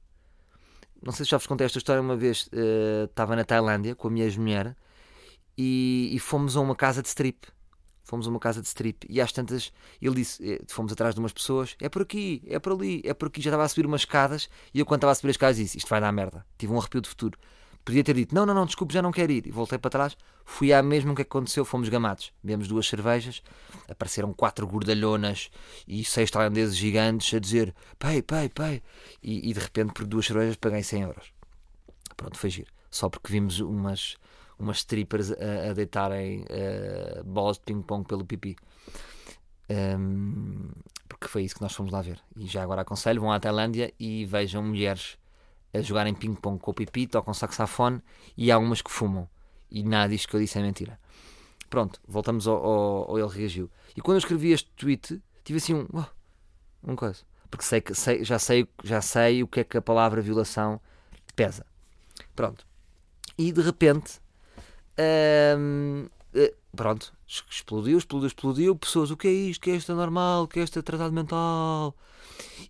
Não 1.01 1.13
sei 1.13 1.25
se 1.25 1.31
já 1.31 1.37
vos 1.39 1.47
contei 1.47 1.65
esta 1.65 1.79
história 1.79 2.03
uma 2.03 2.17
vez. 2.17 2.49
eh, 2.53 3.05
estava 3.09 3.37
na 3.37 3.45
Tailândia 3.45 3.95
com 3.95 4.09
a 4.09 4.11
minha 4.11 4.25
ex-mulher 4.25 4.77
e, 5.57 6.11
e 6.13 6.19
fomos 6.19 6.57
a 6.57 6.61
uma 6.61 6.75
casa 6.75 7.03
de 7.03 7.09
strip. 7.09 7.47
Fomos 8.03 8.27
a 8.27 8.31
uma 8.31 8.41
casa 8.41 8.61
de 8.61 8.67
strip 8.67 9.07
e 9.09 9.21
às 9.21 9.31
tantas 9.31 9.73
ele 10.03 10.17
disse: 10.17 10.55
eh, 10.55 10.61
fomos 10.67 10.93
atrás 10.93 11.15
de 11.15 11.21
umas 11.21 11.33
pessoas, 11.33 11.77
é 11.81 11.89
por 11.89 12.03
aqui, 12.03 12.43
é 12.49 12.59
por 12.59 12.73
ali, 12.73 13.01
é 13.05 13.15
por 13.15 13.29
aqui. 13.29 13.41
Já 13.41 13.51
estava 13.51 13.63
a 13.63 13.69
subir 13.69 13.87
umas 13.87 14.01
escadas 14.01 14.51
e 14.75 14.81
eu, 14.81 14.87
quando 14.87 14.99
estava 14.99 15.13
a 15.13 15.15
subir 15.15 15.31
as 15.31 15.35
escadas, 15.35 15.57
disse: 15.57 15.79
Isto 15.79 15.89
vai 15.89 16.01
dar 16.01 16.11
merda. 16.11 16.45
Tive 16.59 16.73
um 16.73 16.79
arrepio 16.81 17.01
de 17.01 17.09
futuro. 17.09 17.39
Podia 17.85 18.05
ter 18.05 18.15
dito: 18.15 18.35
Não, 18.35 18.45
não, 18.45 18.55
não, 18.55 18.67
desculpe, 18.67 18.93
já 18.93 19.03
não 19.03 19.11
quero 19.11 19.33
ir. 19.33 19.47
E 19.47 19.51
voltei 19.51 19.79
para 19.79 19.91
trás, 19.91 20.17
fui 20.45 20.73
à 20.73 20.83
mesma 20.83 21.13
o 21.13 21.17
que 21.17 21.23
aconteceu. 21.23 21.65
Fomos 21.65 21.89
gamados, 21.89 22.33
bebemos 22.43 22.69
duas 22.69 22.87
cervejas, 22.87 23.43
apareceram 23.89 24.33
quatro 24.33 24.67
gordalhonas 24.67 25.51
e 25.87 26.05
seis 26.05 26.31
tailandeses 26.31 26.77
gigantes 26.77 27.33
a 27.35 27.39
dizer: 27.39 27.75
Pay, 27.99 28.23
pay, 28.23 28.49
pay. 28.49 28.83
E, 29.23 29.51
e 29.51 29.53
de 29.53 29.61
repente, 29.61 29.93
por 29.93 30.07
duas 30.07 30.27
cervejas, 30.27 30.57
paguei 30.57 30.83
100 30.83 31.03
euros. 31.03 31.33
Pronto, 32.17 32.39
foi 32.39 32.51
giro. 32.51 32.71
Só 32.91 33.09
porque 33.09 33.33
vimos 33.33 33.61
umas, 33.61 34.17
umas 34.59 34.79
strippers 34.79 35.33
a, 35.33 35.71
a 35.71 35.73
deitarem 35.73 36.45
eh, 36.49 37.23
bolas 37.25 37.57
de 37.57 37.63
ping-pong 37.63 38.07
pelo 38.07 38.25
pipi. 38.25 38.57
Ahm, 39.71 40.71
porque 41.09 41.29
foi 41.29 41.45
isso 41.45 41.55
que 41.55 41.63
nós 41.63 41.73
fomos 41.73 41.93
lá 41.93 42.03
ver. 42.03 42.21
E 42.37 42.47
já 42.47 42.63
agora 42.63 42.83
aconselho: 42.83 43.21
vão 43.21 43.33
à 43.33 43.41
Tailândia 43.41 43.93
e 43.99 44.25
vejam 44.25 44.63
mulheres 44.63 45.17
a 45.73 45.81
jogarem 45.81 46.15
ping-pong 46.15 46.59
com 46.59 46.71
o 46.71 46.75
pipi, 46.75 47.07
tocam 47.07 47.33
saxofone 47.33 48.03
e 48.37 48.51
há 48.51 48.59
umas 48.59 48.83
que 48.83 48.91
fumam. 48.91 49.29
E 49.71 49.83
nada 49.83 50.09
disto 50.09 50.29
que 50.29 50.37
eu 50.37 50.41
disse 50.41 50.59
é 50.59 50.63
mentira. 50.63 50.99
Pronto, 51.69 52.01
voltamos 52.07 52.49
ao, 52.49 52.57
ao, 52.57 53.11
ao 53.11 53.19
ele 53.19 53.29
reagiu. 53.29 53.71
E 53.97 54.01
quando 54.01 54.17
eu 54.17 54.19
escrevi 54.19 54.51
este 54.53 54.69
tweet, 54.77 55.23
tive 55.45 55.59
assim 55.59 55.75
um. 55.75 55.87
"Oh", 55.93 56.05
uma 56.83 56.97
coisa. 56.97 57.23
Porque 57.49 57.65
sei 57.65 57.81
que, 57.81 57.95
sei, 57.95 58.25
já, 58.25 58.39
sei, 58.39 58.67
já 58.83 59.01
sei 59.01 59.43
o 59.43 59.49
que 59.49 59.61
é 59.61 59.65
que 59.65 59.77
a 59.77 59.83
palavra 59.83 60.21
violação 60.21 60.81
pesa. 61.35 61.65
Pronto. 62.35 62.67
E 63.39 63.53
de 63.53 63.61
repente. 63.61 64.21
hum, 65.59 66.09
pronto. 66.75 67.13
Explodiu, 67.27 67.99
explodiu, 67.99 68.27
explodiu. 68.27 68.77
Pessoas, 68.77 69.11
o 69.11 69.17
que 69.17 69.29
é 69.29 69.33
isto? 69.33 69.61
O 69.61 69.63
que 69.63 69.71
é 69.71 69.77
isto 69.77 69.93
anormal? 69.93 70.45
O 70.45 70.49
que 70.49 70.61
é 70.61 70.63
este 70.63 70.79
atrasado 70.79 71.13
mental? 71.13 71.95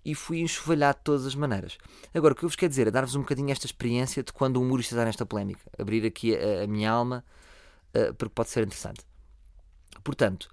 E 0.05 0.15
fui 0.15 0.41
enxovalhado 0.41 0.99
de 0.99 1.05
todas 1.05 1.27
as 1.27 1.35
maneiras. 1.35 1.79
Agora, 2.15 2.33
o 2.33 2.37
que 2.37 2.45
eu 2.45 2.49
vos 2.49 2.57
quero 2.57 2.71
dizer 2.71 2.87
é 2.87 2.91
dar-vos 2.91 3.15
um 3.15 3.21
bocadinho 3.21 3.51
esta 3.51 3.67
experiência 3.67 4.23
de 4.23 4.33
quando 4.33 4.57
o 4.57 4.63
humorista 4.63 4.95
está 4.95 5.05
nesta 5.05 5.27
polémica. 5.27 5.61
Abrir 5.79 6.05
aqui 6.07 6.35
a, 6.37 6.65
a 6.65 6.67
minha 6.67 6.91
alma, 6.91 7.25
eh, 7.93 8.13
porque 8.13 8.35
pode 8.35 8.51
ser 8.51 8.63
interessante. 8.63 9.05
Portanto, 10.03 10.49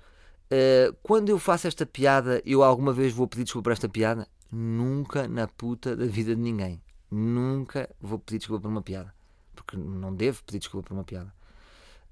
eh, 0.49 0.93
quando 1.03 1.29
eu 1.29 1.39
faço 1.39 1.67
esta 1.67 1.85
piada, 1.85 2.41
eu 2.45 2.63
alguma 2.63 2.93
vez 2.93 3.13
vou 3.13 3.27
pedir 3.27 3.43
desculpa 3.43 3.65
por 3.65 3.73
esta 3.73 3.89
piada? 3.89 4.27
Nunca 4.51 5.27
na 5.27 5.47
puta 5.47 5.95
da 5.95 6.05
vida 6.05 6.35
de 6.35 6.41
ninguém. 6.41 6.81
Nunca 7.11 7.89
vou 7.99 8.19
pedir 8.19 8.39
desculpa 8.39 8.63
por 8.63 8.69
uma 8.69 8.81
piada. 8.81 9.13
Porque 9.55 9.77
não 9.77 10.13
devo 10.15 10.43
pedir 10.43 10.59
desculpa 10.59 10.87
por 10.87 10.93
uma 10.93 11.03
piada. 11.03 11.33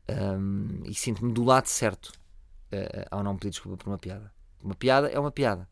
Ahm, 0.08 0.84
e 0.86 0.94
sinto-me 0.94 1.32
do 1.34 1.44
lado 1.44 1.68
certo 1.68 2.12
eh, 2.72 3.08
ao 3.10 3.24
não 3.24 3.36
pedir 3.36 3.52
desculpa 3.52 3.78
por 3.78 3.90
uma 3.90 3.98
piada. 3.98 4.32
Uma 4.62 4.76
piada 4.76 5.10
é 5.10 5.20
uma 5.20 5.32
piada. 5.32 5.68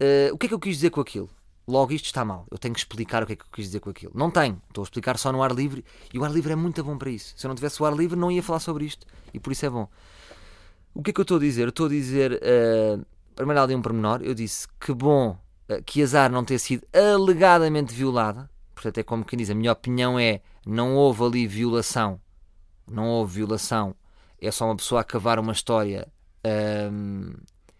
Eh, 0.00 0.30
o 0.32 0.38
que 0.38 0.46
é 0.46 0.48
que 0.48 0.54
eu 0.54 0.60
quis 0.60 0.76
dizer 0.76 0.90
com 0.90 1.00
aquilo? 1.00 1.30
Logo, 1.66 1.92
isto 1.92 2.06
está 2.06 2.24
mal. 2.24 2.46
Eu 2.50 2.58
tenho 2.58 2.74
que 2.74 2.80
explicar 2.80 3.22
o 3.22 3.26
que 3.26 3.34
é 3.34 3.36
que 3.36 3.42
eu 3.42 3.48
quis 3.52 3.66
dizer 3.66 3.80
com 3.80 3.90
aquilo. 3.90 4.12
Não 4.14 4.30
tenho. 4.30 4.60
Estou 4.68 4.82
a 4.82 4.84
explicar 4.84 5.16
só 5.18 5.30
no 5.30 5.42
ar 5.42 5.52
livre. 5.52 5.84
E 6.12 6.18
o 6.18 6.24
ar 6.24 6.32
livre 6.32 6.52
é 6.52 6.56
muito 6.56 6.82
bom 6.82 6.98
para 6.98 7.10
isso. 7.10 7.34
Se 7.36 7.46
eu 7.46 7.48
não 7.48 7.54
tivesse 7.54 7.82
o 7.82 7.86
ar 7.86 7.94
livre, 7.94 8.18
não 8.18 8.30
ia 8.30 8.42
falar 8.42 8.60
sobre 8.60 8.84
isto. 8.84 9.06
E 9.32 9.38
por 9.38 9.52
isso 9.52 9.64
é 9.64 9.70
bom. 9.70 9.88
O 10.94 11.02
que 11.02 11.10
é 11.10 11.12
que 11.12 11.20
eu 11.20 11.22
estou 11.22 11.36
a 11.36 11.40
dizer? 11.40 11.62
Eu 11.62 11.68
estou 11.70 11.86
a 11.86 11.88
dizer, 11.88 12.38
eh, 12.42 12.98
primeiro 13.34 13.62
ali 13.62 13.74
um 13.74 13.80
pormenor, 13.80 14.20
eu 14.22 14.34
disse 14.34 14.68
que 14.78 14.92
bom 14.92 15.38
eh, 15.68 15.80
que 15.82 16.02
azar 16.02 16.30
não 16.30 16.44
ter 16.44 16.58
sido 16.58 16.86
alegadamente 16.92 17.94
violada, 17.94 18.50
portanto 18.74 18.98
é 18.98 19.02
como 19.02 19.24
quem 19.24 19.38
diz, 19.38 19.48
a 19.48 19.54
minha 19.54 19.72
opinião 19.72 20.18
é, 20.18 20.42
não 20.66 20.94
houve 20.94 21.24
ali 21.24 21.46
violação, 21.46 22.20
não 22.86 23.08
houve 23.08 23.36
violação, 23.36 23.94
é 24.40 24.50
só 24.50 24.66
uma 24.66 24.76
pessoa 24.76 25.00
a 25.00 25.04
cavar 25.04 25.38
uma 25.38 25.52
história 25.52 26.08
ahm, 26.44 27.32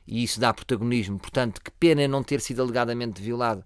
e 0.07 0.23
isso 0.23 0.41
dá 0.41 0.53
protagonismo, 0.53 1.19
portanto 1.19 1.61
que 1.63 1.71
pena 1.73 2.07
não 2.09 2.23
ter 2.23 2.41
sido 2.41 2.63
alegadamente 2.63 3.23
violado, 3.23 3.65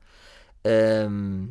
ahm, 0.65 1.49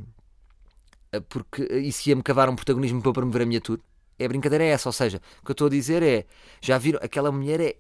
porque 1.30 1.64
isso 1.80 2.10
ia-me 2.10 2.22
cavar 2.22 2.50
um 2.50 2.56
protagonismo 2.56 3.02
para 3.02 3.14
promover 3.14 3.44
a 3.44 3.46
minha 3.46 3.62
tour. 3.62 3.80
É 4.20 4.26
a 4.26 4.28
brincadeira 4.28 4.64
é 4.64 4.70
essa, 4.70 4.90
ou 4.90 4.94
seja, 4.94 5.22
o 5.42 5.46
que 5.46 5.52
eu 5.52 5.54
estou 5.54 5.68
a 5.68 5.70
dizer 5.70 6.02
é, 6.04 6.26
já 6.62 6.78
viram, 6.78 7.00
aquela 7.02 7.32
mulher 7.32 7.60
é 7.60 7.76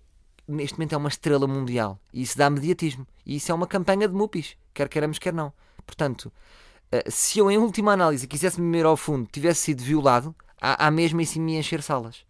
neste 0.47 0.77
momento 0.77 0.93
é 0.93 0.97
uma 0.97 1.09
estrela 1.09 1.47
mundial 1.47 1.99
e 2.13 2.21
isso 2.21 2.37
dá 2.37 2.49
mediatismo 2.49 3.07
e 3.25 3.37
isso 3.37 3.51
é 3.51 3.55
uma 3.55 3.67
campanha 3.67 4.07
de 4.07 4.13
mupis, 4.13 4.55
quer 4.73 4.89
queiramos, 4.89 5.19
quer 5.19 5.33
não. 5.33 5.51
Portanto, 5.85 6.31
eh, 6.91 7.09
se 7.09 7.39
eu 7.39 7.49
em 7.49 7.57
última 7.57 7.93
análise 7.93 8.27
quisesse 8.27 8.61
me 8.61 8.79
ir 8.79 8.85
ao 8.85 8.97
fundo, 8.97 9.27
tivesse 9.31 9.61
sido 9.61 9.83
violado, 9.83 10.35
há, 10.61 10.87
há 10.87 10.91
mesmo 10.91 11.21
em 11.21 11.39
me 11.39 11.57
encher 11.57 11.81
salas. 11.81 12.25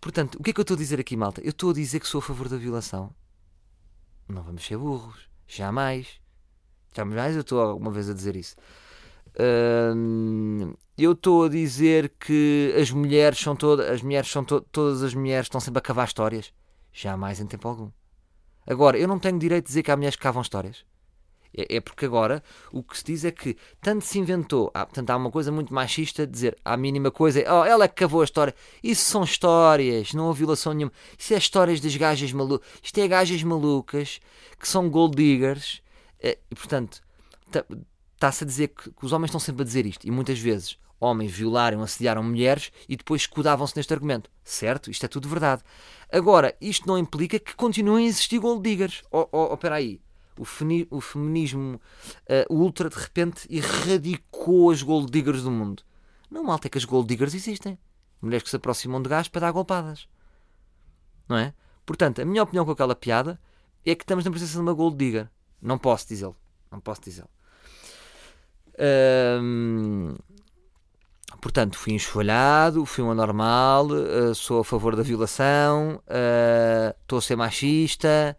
Portanto, 0.00 0.36
o 0.38 0.42
que 0.42 0.50
é 0.50 0.52
que 0.52 0.60
eu 0.60 0.62
estou 0.62 0.76
a 0.76 0.78
dizer 0.78 1.00
aqui, 1.00 1.16
malta? 1.16 1.40
Eu 1.42 1.50
estou 1.50 1.70
a 1.70 1.74
dizer 1.74 2.00
que 2.00 2.06
sou 2.06 2.20
a 2.20 2.22
favor 2.22 2.48
da 2.48 2.56
violação. 2.56 3.12
Não 4.28 4.42
vamos 4.42 4.64
ser 4.64 4.76
burros, 4.76 5.28
jamais. 5.46 6.20
Jamais 6.94 7.34
eu 7.34 7.42
estou 7.42 7.60
alguma 7.60 7.90
vez 7.90 8.08
a 8.10 8.14
dizer 8.14 8.36
isso. 8.36 8.56
Hum, 9.96 10.74
eu 10.96 11.12
estou 11.12 11.44
a 11.44 11.48
dizer 11.48 12.12
que 12.18 12.74
as 12.80 12.90
mulheres 12.90 13.38
são 13.38 13.54
todas, 13.54 13.88
as 13.88 14.02
mulheres 14.02 14.30
são 14.30 14.44
to- 14.44 14.60
todas 14.72 15.02
as 15.02 15.14
mulheres 15.14 15.46
estão 15.46 15.60
sempre 15.60 15.78
a 15.78 15.82
cavar 15.82 16.06
histórias. 16.06 16.52
Jamais 16.92 17.40
em 17.40 17.46
tempo 17.46 17.68
algum. 17.68 17.90
Agora, 18.66 18.98
eu 18.98 19.08
não 19.08 19.18
tenho 19.18 19.38
direito 19.38 19.64
de 19.64 19.68
dizer 19.68 19.82
que 19.82 19.90
há 19.90 19.96
mulheres 19.96 20.16
que 20.16 20.22
cavam 20.22 20.42
histórias. 20.42 20.84
É, 21.56 21.76
é 21.76 21.80
porque 21.80 22.04
agora 22.04 22.42
o 22.72 22.82
que 22.82 22.96
se 22.98 23.04
diz 23.04 23.24
é 23.24 23.30
que 23.30 23.56
tanto 23.80 24.04
se 24.04 24.18
inventou, 24.18 24.70
há, 24.74 24.84
portanto, 24.84 25.10
há 25.10 25.16
uma 25.16 25.30
coisa 25.30 25.50
muito 25.50 25.72
machista 25.72 26.26
de 26.26 26.32
dizer 26.32 26.56
a 26.64 26.76
mínima 26.76 27.10
coisa 27.10 27.40
é 27.40 27.52
oh, 27.52 27.64
ela 27.64 27.84
é 27.84 27.88
que 27.88 27.94
cavou 27.94 28.20
a 28.20 28.24
história. 28.24 28.54
Isso 28.82 29.10
são 29.10 29.24
histórias, 29.24 30.12
não 30.12 30.30
há 30.30 30.32
violação 30.32 30.72
nenhuma. 30.72 30.92
Isso 31.18 31.34
é 31.34 31.38
histórias 31.38 31.80
das 31.80 31.96
gajas 31.96 32.32
malucas. 32.32 32.68
Isto 32.82 32.98
é 33.00 33.08
gajas 33.08 33.42
malucas 33.42 34.20
que 34.58 34.68
são 34.68 34.88
gold 34.90 35.16
diggers. 35.16 35.82
Eh, 36.20 36.38
E 36.50 36.54
portanto, 36.54 37.00
está-se 38.14 38.44
a 38.44 38.46
dizer 38.46 38.68
que, 38.68 38.90
que 38.90 39.04
os 39.04 39.12
homens 39.12 39.28
estão 39.28 39.40
sempre 39.40 39.62
a 39.62 39.64
dizer 39.64 39.86
isto. 39.86 40.06
E 40.06 40.10
muitas 40.10 40.38
vezes 40.38 40.78
homens 41.00 41.30
violaram, 41.32 41.82
assediaram 41.82 42.22
mulheres 42.22 42.72
e 42.88 42.96
depois 42.96 43.22
escudavam-se 43.22 43.76
neste 43.76 43.92
argumento. 43.92 44.30
Certo? 44.44 44.90
Isto 44.90 45.04
é 45.06 45.08
tudo 45.08 45.28
verdade. 45.28 45.62
Agora, 46.10 46.56
isto 46.60 46.86
não 46.88 46.98
implica 46.98 47.38
que 47.38 47.54
continuem 47.54 48.06
a 48.06 48.08
existir 48.08 48.38
gold 48.38 48.62
diggers. 48.62 49.02
Oh, 49.10 49.28
oh, 49.32 49.48
oh, 49.50 49.54
espera 49.54 49.76
aí. 49.76 50.00
O, 50.38 50.96
o 50.96 51.00
feminismo 51.00 51.80
eh, 52.26 52.46
ultra 52.48 52.88
de 52.88 52.96
repente 52.96 53.46
erradicou 53.50 54.70
as 54.70 54.82
gold 54.82 55.10
diggers 55.10 55.42
do 55.42 55.50
mundo. 55.50 55.82
Não, 56.30 56.44
malta, 56.44 56.68
é 56.68 56.70
que 56.70 56.78
as 56.78 56.84
gold 56.84 57.08
diggers 57.08 57.34
existem. 57.34 57.78
Mulheres 58.20 58.42
que 58.42 58.50
se 58.50 58.56
aproximam 58.56 59.02
de 59.02 59.08
gás 59.08 59.28
para 59.28 59.42
dar 59.42 59.52
golpadas. 59.52 60.08
Não 61.28 61.36
é? 61.36 61.54
Portanto, 61.84 62.20
a 62.20 62.24
minha 62.24 62.42
opinião 62.42 62.64
com 62.64 62.70
aquela 62.70 62.94
piada 62.94 63.40
é 63.84 63.94
que 63.94 64.02
estamos 64.02 64.24
na 64.24 64.30
presença 64.30 64.54
de 64.54 64.60
uma 64.60 64.72
gold 64.72 64.96
digger. 64.96 65.28
Não 65.60 65.78
posso 65.78 66.06
dizê-lo. 66.08 66.36
Não 66.70 66.80
posso 66.80 67.00
dizê-lo. 67.00 67.30
Ahm, 68.78 70.14
portanto, 71.40 71.76
fui 71.76 71.94
enxovalhado, 71.94 72.84
fui 72.84 73.02
um 73.02 73.10
anormal, 73.10 73.88
eh, 73.92 74.34
sou 74.34 74.60
a 74.60 74.64
favor 74.64 74.94
da 74.94 75.02
violação, 75.02 76.00
eh, 76.06 76.94
estou 77.02 77.18
a 77.18 77.22
ser 77.22 77.36
machista. 77.36 78.36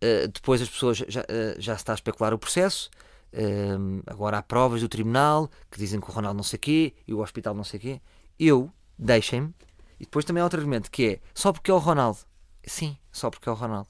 Eh, 0.00 0.28
depois 0.28 0.60
as 0.60 0.68
pessoas 0.68 0.98
já, 0.98 1.24
eh, 1.28 1.56
já 1.58 1.74
se 1.74 1.82
está 1.82 1.92
a 1.92 1.94
especular 1.94 2.34
o 2.34 2.38
processo. 2.38 2.90
Ahm, 3.34 4.00
agora 4.06 4.38
há 4.38 4.42
provas 4.42 4.80
do 4.80 4.88
tribunal 4.88 5.50
que 5.70 5.78
dizem 5.78 6.00
que 6.00 6.08
o 6.08 6.12
Ronaldo 6.12 6.36
não 6.36 6.44
sei 6.44 6.58
quê 6.58 6.94
e 7.06 7.12
o 7.12 7.20
hospital 7.20 7.54
não 7.54 7.64
sei 7.64 7.80
quê. 7.80 8.00
Eu, 8.38 8.70
deixem-me. 8.98 9.54
E 9.98 10.04
depois 10.04 10.24
também 10.24 10.40
há 10.40 10.44
outro 10.44 10.58
argumento 10.58 10.90
que 10.90 11.06
é 11.06 11.20
só 11.34 11.52
porque 11.52 11.70
é 11.70 11.74
o 11.74 11.78
Ronaldo. 11.78 12.18
Sim, 12.64 12.96
só 13.10 13.30
porque 13.30 13.48
é 13.48 13.52
o 13.52 13.54
Ronaldo. 13.54 13.88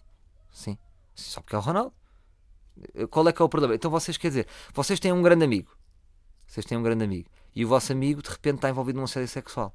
Sim, 0.50 0.78
só 1.14 1.40
porque 1.40 1.56
é 1.56 1.58
o 1.58 1.62
Ronaldo. 1.62 1.92
Qual 3.10 3.26
é 3.28 3.32
que 3.32 3.40
é 3.40 3.44
o 3.44 3.48
problema? 3.48 3.74
Então 3.74 3.90
vocês, 3.90 4.16
quer 4.16 4.28
dizer, 4.28 4.46
vocês 4.72 5.00
têm 5.00 5.12
um 5.12 5.22
grande 5.22 5.44
amigo. 5.44 5.76
Vocês 6.46 6.64
têm 6.66 6.76
um 6.76 6.82
grande 6.82 7.04
amigo. 7.04 7.28
E 7.54 7.64
o 7.64 7.68
vosso 7.68 7.90
amigo 7.92 8.22
de 8.22 8.28
repente 8.28 8.56
está 8.56 8.68
envolvido 8.68 8.98
num 8.98 9.04
assédio 9.04 9.28
sexual. 9.28 9.74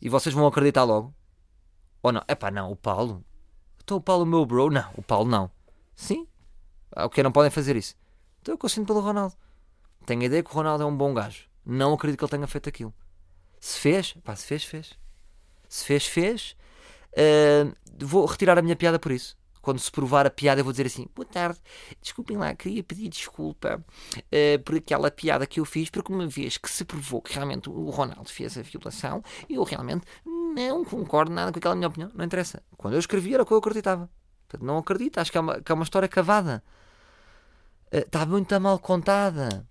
E 0.00 0.08
vocês 0.08 0.34
vão 0.34 0.46
acreditar 0.46 0.84
logo? 0.84 1.14
Ou 2.02 2.12
não? 2.12 2.22
Epá, 2.28 2.50
não, 2.50 2.70
o 2.70 2.76
Paulo. 2.76 3.24
Então 3.82 3.96
o 3.96 4.00
Paulo, 4.00 4.24
meu 4.26 4.44
bro. 4.44 4.70
Não, 4.70 4.90
o 4.96 5.02
Paulo 5.02 5.28
não. 5.28 5.50
Sim. 5.94 6.26
Ah, 6.94 7.06
O 7.06 7.10
que 7.10 7.22
não 7.22 7.32
podem 7.32 7.50
fazer 7.50 7.76
isso? 7.76 7.94
Então 8.40 8.54
eu 8.54 8.58
consinto 8.58 8.86
pelo 8.86 9.00
Ronaldo. 9.00 9.34
Tenho 10.06 10.22
a 10.22 10.24
ideia 10.24 10.42
que 10.42 10.50
o 10.50 10.54
Ronaldo 10.54 10.82
é 10.82 10.86
um 10.86 10.96
bom 10.96 11.12
gajo. 11.12 11.44
Não 11.64 11.92
acredito 11.92 12.18
que 12.18 12.24
ele 12.24 12.30
tenha 12.30 12.46
feito 12.46 12.68
aquilo. 12.68 12.94
Se 13.60 13.78
fez, 13.78 14.14
pá, 14.24 14.34
se 14.34 14.46
fez, 14.46 14.64
fez. 14.64 14.98
Se 15.68 15.84
fez, 15.84 16.06
fez. 16.06 16.56
Uh, 17.12 17.74
vou 17.98 18.24
retirar 18.24 18.58
a 18.58 18.62
minha 18.62 18.76
piada 18.76 18.98
por 18.98 19.12
isso. 19.12 19.36
Quando 19.60 19.78
se 19.78 19.90
provar 19.90 20.26
a 20.26 20.30
piada, 20.30 20.60
eu 20.60 20.64
vou 20.64 20.72
dizer 20.72 20.86
assim: 20.86 21.06
Boa 21.14 21.26
tarde, 21.26 21.58
desculpem 22.00 22.38
lá, 22.38 22.54
queria 22.54 22.82
pedir 22.82 23.08
desculpa 23.10 23.84
uh, 24.16 24.62
por 24.64 24.76
aquela 24.76 25.10
piada 25.10 25.46
que 25.46 25.60
eu 25.60 25.66
fiz, 25.66 25.90
porque 25.90 26.10
uma 26.10 26.26
vez 26.26 26.56
que 26.56 26.70
se 26.70 26.82
provou 26.82 27.20
que 27.20 27.34
realmente 27.34 27.68
o 27.68 27.90
Ronaldo 27.90 28.30
fez 28.30 28.56
a 28.56 28.62
violação, 28.62 29.22
eu 29.50 29.62
realmente 29.62 30.06
não 30.54 30.84
concordo 30.84 31.32
nada 31.32 31.52
com 31.52 31.58
aquela 31.58 31.74
minha 31.74 31.88
opinião. 31.88 32.10
Não 32.14 32.24
interessa. 32.24 32.62
Quando 32.76 32.94
eu 32.94 33.00
escrevi, 33.00 33.34
era 33.34 33.42
o 33.42 33.46
que 33.46 33.52
eu 33.52 33.58
acreditava. 33.58 34.10
Portanto, 34.48 34.66
não 34.66 34.78
acredito, 34.78 35.18
acho 35.18 35.30
que 35.30 35.38
é 35.38 35.40
uma, 35.40 35.60
que 35.60 35.70
é 35.70 35.74
uma 35.74 35.84
história 35.84 36.08
cavada. 36.08 36.62
Uh, 37.92 37.98
está 37.98 38.26
muito 38.26 38.60
mal 38.60 38.78
contada. 38.78 39.66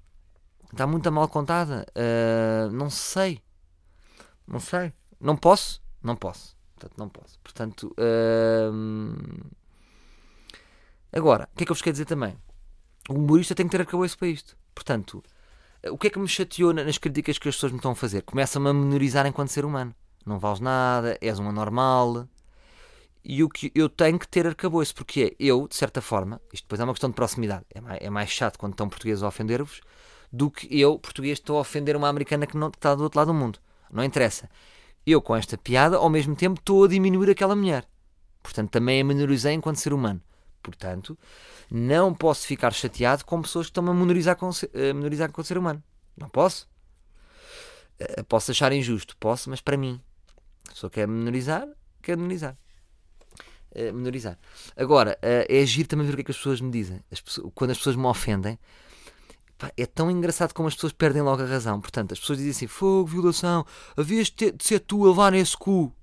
Está 0.72 0.88
muito 0.88 1.12
mal 1.12 1.28
contada. 1.28 1.86
Uh, 1.96 2.72
não 2.72 2.90
sei. 2.90 3.42
Não 4.48 4.60
sei. 4.60 4.94
Não 5.20 5.36
posso? 5.36 5.82
Não 6.02 6.16
posso. 6.16 6.56
Portanto, 6.76 6.98
não 6.98 7.10
posso. 7.10 7.40
Portanto, 7.40 7.96
uh... 8.00 9.46
agora, 11.12 11.50
o 11.54 11.58
que 11.58 11.64
é 11.64 11.66
que 11.66 11.72
eu 11.72 11.76
vos 11.76 11.82
quero 11.82 11.94
dizer 11.94 12.06
também? 12.06 12.38
O 13.10 13.16
humorista 13.16 13.54
tem 13.54 13.66
que 13.66 13.72
ter 13.72 13.82
arcabouço 13.82 14.18
para 14.18 14.28
isto. 14.28 14.56
Portanto, 14.74 15.22
o 15.88 15.98
que 15.98 16.08
é 16.08 16.10
que 16.10 16.20
me 16.20 16.28
chateou 16.28 16.74
nas 16.74 16.98
críticas 16.98 17.38
que 17.38 17.50
as 17.50 17.56
pessoas 17.56 17.72
me 17.72 17.80
estão 17.80 17.92
a 17.92 17.96
fazer? 17.96 18.22
Começam-me 18.22 18.70
a 18.70 18.74
menorizar 18.74 19.26
enquanto 19.26 19.50
ser 19.50 19.66
humano. 19.66 19.94
Não 20.26 20.40
vales 20.40 20.60
nada, 20.60 21.18
és 21.22 21.40
uma 21.40 21.52
normal. 21.52 22.28
E 23.24 23.44
o 23.44 23.50
que 23.50 23.72
eu 23.76 23.90
tenho 23.90 24.18
que 24.18 24.28
ter 24.28 24.48
arcabouço, 24.48 24.96
porque 24.96 25.36
é 25.40 25.44
eu, 25.44 25.68
de 25.68 25.76
certa 25.76 26.02
forma, 26.02 26.42
isto 26.54 26.64
depois 26.64 26.80
é 26.80 26.84
uma 26.84 26.94
questão 26.94 27.10
de 27.10 27.16
proximidade, 27.16 27.66
é 27.70 27.82
mais, 27.82 28.00
é 28.02 28.10
mais 28.10 28.30
chato 28.30 28.58
quando 28.58 28.74
estão 28.74 28.88
portugueses 28.90 29.24
a 29.24 29.28
ofender-vos, 29.28 29.82
do 30.32 30.50
que 30.50 30.80
eu, 30.80 30.98
português, 30.98 31.38
estou 31.38 31.58
a 31.58 31.62
ofender 31.62 31.96
uma 31.96 32.08
americana 32.08 32.46
que, 32.48 32.56
não, 32.56 32.68
está 32.68 32.96
do 32.96 33.04
outro 33.04 33.20
lado 33.20 33.28
do 33.28 33.34
mundo. 33.34 33.60
Não 33.92 34.04
interessa 34.04 34.50
eu 35.06 35.22
com 35.22 35.36
esta 35.36 35.58
piada, 35.58 35.98
ao 35.98 36.10
mesmo 36.10 36.36
tempo 36.36 36.60
estou 36.60 36.84
a 36.84 36.88
diminuir 36.88 37.30
aquela 37.30 37.56
mulher. 37.56 37.86
Portanto, 38.42 38.70
também 38.70 39.02
a 39.02 39.04
menorizei 39.04 39.54
enquanto 39.54 39.78
ser 39.78 39.94
humano. 39.94 40.22
Portanto, 40.62 41.18
não 41.72 42.14
posso 42.14 42.46
ficar 42.46 42.72
chateado 42.74 43.26
com 43.26 43.42
pessoas 43.42 43.68
que 43.68 43.72
estão 43.72 43.88
a 43.88 43.94
menorizar 43.94 44.36
com, 44.36 44.50
a 44.50 44.94
menorizar 44.94 45.32
com 45.32 45.44
ser 45.44 45.58
humano. 45.58 45.82
Não 46.18 46.30
posso. 46.30 46.68
Uh, 48.00 48.24
posso 48.26 48.52
achar 48.52 48.72
injusto, 48.72 49.16
posso, 49.18 49.50
mas 49.50 49.62
para 49.62 49.78
mim. 49.78 50.02
Pessoa 50.74 50.90
quer 50.90 51.08
menorizar, 51.08 51.68
quer 52.02 52.18
menorizar. 52.18 52.58
Uh, 53.72 53.94
menorizar. 53.94 54.38
Agora, 54.76 55.18
uh, 55.22 55.46
é 55.48 55.62
agir 55.62 55.86
também 55.86 56.06
ver 56.06 56.14
o 56.14 56.16
que 56.16 56.22
é 56.22 56.26
que 56.26 56.32
as 56.32 56.38
pessoas 56.38 56.60
me 56.62 56.72
dizem. 56.72 57.04
As 57.12 57.22
pessoas, 57.22 57.52
quando 57.54 57.72
as 57.72 57.78
pessoas 57.78 57.96
me 57.96 58.06
ofendem, 58.06 58.58
Pá, 59.58 59.72
é 59.76 59.86
tão 59.86 60.10
engraçado 60.10 60.54
como 60.54 60.68
as 60.68 60.74
pessoas 60.76 60.94
perdem 60.94 61.22
logo 61.22 61.42
a 61.44 61.46
razão. 61.46 61.82
Portanto, 61.82 62.14
as 62.14 62.20
pessoas 62.20 62.40
dizem 62.40 62.52
assim: 62.52 62.68
fogo, 62.68 63.08
violação, 63.08 63.66
havias 63.98 64.30
de 64.30 64.54
ser 64.60 64.80
tu 64.80 65.06
a 65.06 65.10
levar 65.10 65.32
nesse 65.32 65.58
cu. 65.58 65.94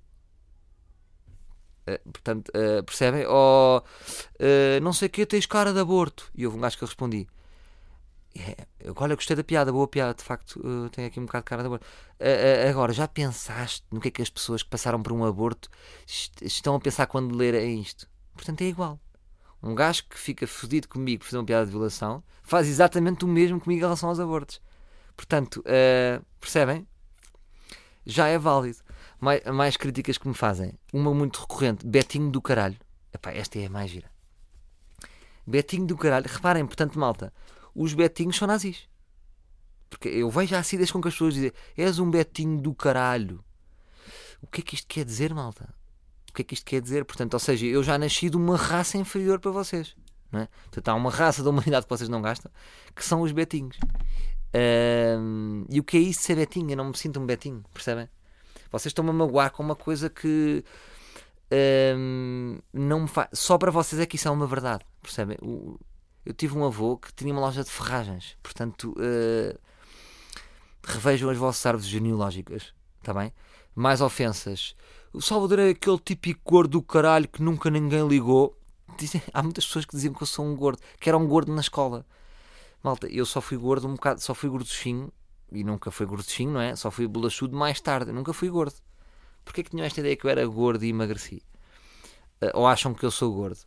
Uh, 1.87 2.11
portanto, 2.11 2.51
percebem? 2.85 3.25
Ou 3.25 3.79
uh, 3.79 4.81
não 4.81 4.93
sei 4.93 5.07
o 5.07 5.09
que, 5.09 5.25
tens 5.25 5.45
cara 5.45 5.73
de 5.73 5.79
aborto. 5.79 6.29
E 6.35 6.45
houve 6.45 6.57
um 6.57 6.61
gajo 6.61 6.77
que 6.77 6.83
eu 6.83 6.87
respondi: 6.87 7.27
é, 8.39 8.91
Olha, 8.95 9.15
gostei 9.15 9.35
da 9.35 9.43
piada, 9.43 9.71
boa 9.71 9.87
piada, 9.87 10.13
de 10.13 10.23
facto, 10.23 10.59
uh, 10.59 11.05
aqui 11.05 11.19
um 11.19 11.25
bocado 11.25 11.43
de 11.43 11.49
cara 11.49 11.61
de 11.61 11.67
aborto. 11.67 11.85
agora, 12.69 12.93
já 12.93 13.07
pensaste 13.07 13.85
no 13.91 13.99
que 13.99 14.07
é 14.07 14.11
que 14.11 14.21
as 14.21 14.29
pessoas 14.29 14.63
que 14.63 14.69
passaram 14.69 15.01
por 15.01 15.11
um 15.11 15.25
aborto 15.25 15.69
estão 16.41 16.75
a 16.75 16.79
pensar 16.79 17.07
quando 17.07 17.35
lerem 17.35 17.79
isto? 17.81 18.07
Portanto, 18.33 18.61
é 18.61 18.65
igual. 18.65 18.99
Um 19.61 19.73
gajo 19.73 20.03
que 20.07 20.17
fica 20.17 20.45
fodido 20.45 20.87
comigo 20.87 21.19
por 21.19 21.25
fazer 21.25 21.37
uma 21.37 21.45
piada 21.45 21.65
de 21.65 21.71
violação 21.71 22.23
faz 22.43 22.67
exatamente 22.67 23.25
o 23.25 23.27
mesmo 23.27 23.59
comigo 23.59 23.79
em 23.79 23.83
relação 23.83 24.09
aos 24.09 24.19
abortos. 24.19 24.61
Portanto, 25.15 25.61
uh, 25.61 26.23
percebem? 26.39 26.87
Já 28.05 28.27
é 28.27 28.37
válido. 28.37 28.77
Mais, 29.19 29.43
mais 29.45 29.75
críticas 29.75 30.17
que 30.17 30.27
me 30.27 30.35
fazem. 30.35 30.73
Uma 30.93 31.13
muito 31.13 31.41
recorrente: 31.41 31.85
Betinho 31.85 32.29
do 32.29 32.41
caralho. 32.41 32.77
Epá, 33.11 33.31
esta 33.31 33.57
é 33.57 33.65
a 33.65 33.69
mais 33.69 33.89
gira. 33.89 34.09
Betinho 35.45 35.87
do 35.87 35.97
caralho. 35.97 36.27
Reparem, 36.29 36.65
portanto, 36.65 36.99
malta, 36.99 37.33
os 37.77 37.93
betinhos 37.93 38.35
são 38.35 38.47
nazis. 38.47 38.89
Porque 39.89 40.09
eu 40.09 40.29
vejo 40.29 40.55
a 40.55 40.59
acidez 40.59 40.91
com 40.91 41.01
que 41.01 41.07
as 41.07 41.13
pessoas 41.13 41.33
dizem: 41.33 41.51
és 41.77 41.99
um 41.99 42.09
betinho 42.09 42.61
do 42.61 42.73
caralho. 42.73 43.43
O 44.41 44.47
que 44.47 44.61
é 44.61 44.63
que 44.63 44.75
isto 44.75 44.87
quer 44.87 45.05
dizer, 45.05 45.33
malta? 45.33 45.73
que 46.37 46.41
é 46.41 46.45
que 46.45 46.53
isto 46.53 46.65
quer 46.65 46.81
dizer? 46.81 47.03
Portanto, 47.03 47.33
ou 47.33 47.39
seja, 47.39 47.65
eu 47.65 47.81
já 47.81 47.97
nasci 47.97 48.29
de 48.29 48.37
uma 48.37 48.55
raça 48.55 48.97
inferior 48.97 49.39
para 49.39 49.51
vocês. 49.51 49.95
Não 50.31 50.41
é? 50.41 50.47
Portanto, 50.65 50.89
há 50.89 50.93
uma 50.93 51.09
raça 51.09 51.43
da 51.43 51.49
humanidade 51.49 51.85
que 51.85 51.89
vocês 51.89 52.09
não 52.09 52.21
gastam, 52.21 52.51
que 52.95 53.03
são 53.03 53.21
os 53.21 53.31
betinhos. 53.31 53.77
Um, 55.19 55.65
e 55.69 55.79
o 55.79 55.83
que 55.83 55.97
é 55.97 55.99
isso 55.99 56.19
de 56.19 56.25
ser 56.25 56.35
betinho? 56.35 56.71
Eu 56.71 56.77
não 56.77 56.85
me 56.85 56.97
sinto 56.97 57.19
um 57.19 57.25
betinho, 57.25 57.63
percebem? 57.73 58.07
Vocês 58.71 58.91
estão-me 58.91 59.09
a 59.09 59.13
magoar 59.13 59.51
com 59.51 59.63
uma 59.63 59.75
coisa 59.75 60.09
que 60.09 60.63
um, 61.95 62.59
não 62.71 63.01
me 63.01 63.07
faz. 63.07 63.29
Só 63.33 63.57
para 63.57 63.71
vocês 63.71 63.99
é 63.99 64.05
que 64.05 64.15
isso 64.15 64.27
é 64.27 64.31
uma 64.31 64.45
verdade, 64.45 64.85
percebem? 65.01 65.37
O, 65.41 65.79
eu 66.27 66.33
tive 66.33 66.57
um 66.57 66.65
avô 66.65 66.97
que 66.97 67.13
tinha 67.13 67.33
uma 67.33 67.41
loja 67.41 67.63
de 67.63 67.69
ferragens, 67.69 68.37
portanto, 68.43 68.93
uh, 68.97 69.59
revejam 70.83 71.29
as 71.29 71.37
vossas 71.37 71.65
árvores 71.65 71.87
genealógicas, 71.87 72.73
está 73.01 73.13
bem? 73.13 73.33
Mais 73.75 74.01
ofensas 74.01 74.75
o 75.13 75.21
Salvador 75.21 75.59
é 75.59 75.69
aquele 75.69 75.97
típico 75.97 76.41
gordo 76.45 76.73
do 76.73 76.81
caralho 76.81 77.27
que 77.27 77.41
nunca 77.41 77.71
ninguém 77.71 78.07
ligou. 78.07 78.55
Dizem, 78.99 79.21
há 79.33 79.41
muitas 79.41 79.65
pessoas 79.65 79.85
que 79.85 79.95
diziam 79.95 80.13
que 80.13 80.21
eu 80.21 80.27
sou 80.27 80.45
um 80.45 80.55
gordo, 80.55 80.79
que 80.99 81.09
era 81.09 81.17
um 81.17 81.27
gordo 81.27 81.51
na 81.51 81.61
escola. 81.61 82.05
Malta, 82.83 83.07
eu 83.07 83.25
só 83.25 83.41
fui 83.41 83.57
gordo 83.57 83.87
um 83.87 83.95
bocado, 83.95 84.21
só 84.21 84.35
fui 84.35 84.47
gorduchinho, 84.47 85.11
e 85.51 85.63
nunca 85.63 85.89
fui 85.89 86.05
gorduchinho, 86.05 86.51
não 86.51 86.61
é? 86.61 86.75
Só 86.75 86.91
fui 86.91 87.07
bolachudo 87.07 87.57
mais 87.57 87.81
tarde, 87.81 88.11
nunca 88.11 88.31
fui 88.31 88.49
gordo. 88.49 88.75
Porquê 89.43 89.63
que 89.63 89.71
tinham 89.71 89.85
esta 89.85 90.01
ideia 90.01 90.15
que 90.15 90.25
eu 90.25 90.29
era 90.29 90.45
gordo 90.45 90.83
e 90.85 90.89
emagreci? 90.89 91.41
Uh, 92.39 92.51
ou 92.53 92.67
acham 92.67 92.93
que 92.93 93.03
eu 93.03 93.09
sou 93.09 93.33
gordo? 93.33 93.59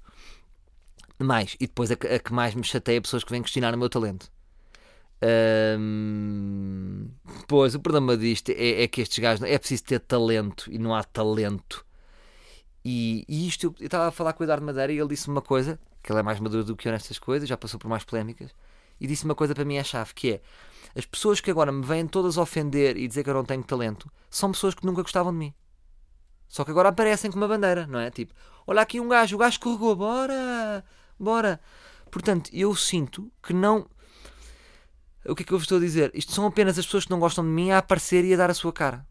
Mais, 1.23 1.55
e 1.61 1.67
depois 1.67 1.91
a, 1.91 1.95
a 1.95 2.19
que 2.19 2.33
mais 2.33 2.55
me 2.55 2.65
chateia 2.65 2.97
é 2.99 3.01
pessoas 3.01 3.25
que 3.25 3.31
vêm 3.31 3.43
questionar 3.43 3.75
o 3.75 3.79
meu 3.79 3.89
talento. 3.89 4.31
Pois, 7.47 7.75
o 7.75 7.81
problema 7.81 8.17
disto 8.17 8.51
é, 8.51 8.83
é, 8.83 8.89
que 8.89 9.03
estes 9.03 9.19
gajos 9.19 9.43
é 9.43 9.59
preciso 9.59 9.85
ter 9.85 10.01
talento 10.01 10.71
e 10.73 10.79
não 10.79 10.95
há 10.95 11.05
talento. 11.05 11.85
E, 12.85 13.25
e 13.29 13.47
isto, 13.47 13.75
eu 13.79 13.87
estava 13.87 14.09
a 14.09 14.11
falar 14.11 14.33
com 14.33 14.43
o 14.43 14.45
Eduardo 14.45 14.65
Madeira 14.65 14.93
e 14.93 14.99
ele 14.99 15.09
disse 15.09 15.29
uma 15.29 15.43
coisa, 15.43 15.79
que 16.03 16.11
ele 16.11 16.21
é 16.21 16.23
mais 16.23 16.41
maduro 16.41 16.65
do 16.65 16.75
que 16.75 16.89
eu 16.89 16.93
nestas 16.93 17.19
coisas, 17.19 17.49
já 17.49 17.57
passou 17.57 17.79
por 17.79 17.89
mais 17.89 18.05
polémicas, 18.05 18.51
e 18.99 19.07
disse 19.07 19.25
uma 19.25 19.35
coisa 19.35 19.55
para 19.55 19.65
mim 19.65 19.77
é 19.77 19.85
chave, 19.85 20.15
que 20.15 20.33
é 20.33 20.41
as 20.97 21.05
pessoas 21.05 21.41
que 21.41 21.51
agora 21.51 21.71
me 21.71 21.85
vêm 21.85 22.07
todas 22.07 22.39
ofender 22.39 22.97
e 22.97 23.07
dizer 23.07 23.23
que 23.23 23.31
eu 23.31 23.35
não 23.35 23.45
tenho 23.45 23.63
talento 23.63 24.11
são 24.29 24.51
pessoas 24.51 24.75
que 24.75 24.85
nunca 24.85 25.03
gostavam 25.03 25.33
de 25.33 25.39
mim. 25.39 25.55
Só 26.49 26.65
que 26.65 26.71
agora 26.71 26.89
aparecem 26.89 27.31
com 27.31 27.37
uma 27.37 27.47
bandeira, 27.47 27.87
não 27.87 28.01
é? 28.01 28.11
Tipo, 28.11 28.35
olha 28.67 28.81
aqui 28.83 28.99
um 28.99 29.09
gajo, 29.09 29.37
o 29.37 29.39
gajo 29.39 29.53
escorregou, 29.53 29.95
bora, 29.95 30.85
bora. 31.23 31.61
Portanto, 32.11 32.51
eu 32.53 32.75
sinto 32.75 33.31
que 33.43 33.53
não 33.53 33.87
o 35.25 35.35
que 35.35 35.43
é 35.43 35.47
que 35.47 35.53
eu 35.53 35.59
vos 35.59 35.65
estou 35.65 35.79
a 35.79 35.81
dizer? 35.81 36.11
Isto 36.15 36.33
são 36.33 36.47
apenas 36.47 36.79
as 36.79 36.87
pessoas 36.87 37.05
que 37.05 37.11
não 37.11 37.21
gostam 37.21 37.45
de 37.45 37.51
mim 37.51 37.71
a 37.71 37.79
aparecer 37.79 38.25
e 38.25 38.33
a 38.33 38.37
dar 38.37 38.51
a 38.51 38.55
sua 38.55 38.73
cara. 38.73 39.07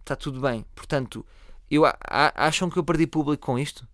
Está 0.00 0.16
tudo 0.16 0.40
bem. 0.40 0.66
Portanto, 0.74 1.24
eu, 1.70 1.84
a, 1.84 1.96
a, 2.04 2.46
acham 2.46 2.68
que 2.68 2.76
eu 2.78 2.84
perdi 2.84 3.06
público 3.06 3.46
com 3.46 3.58
isto? 3.58 3.86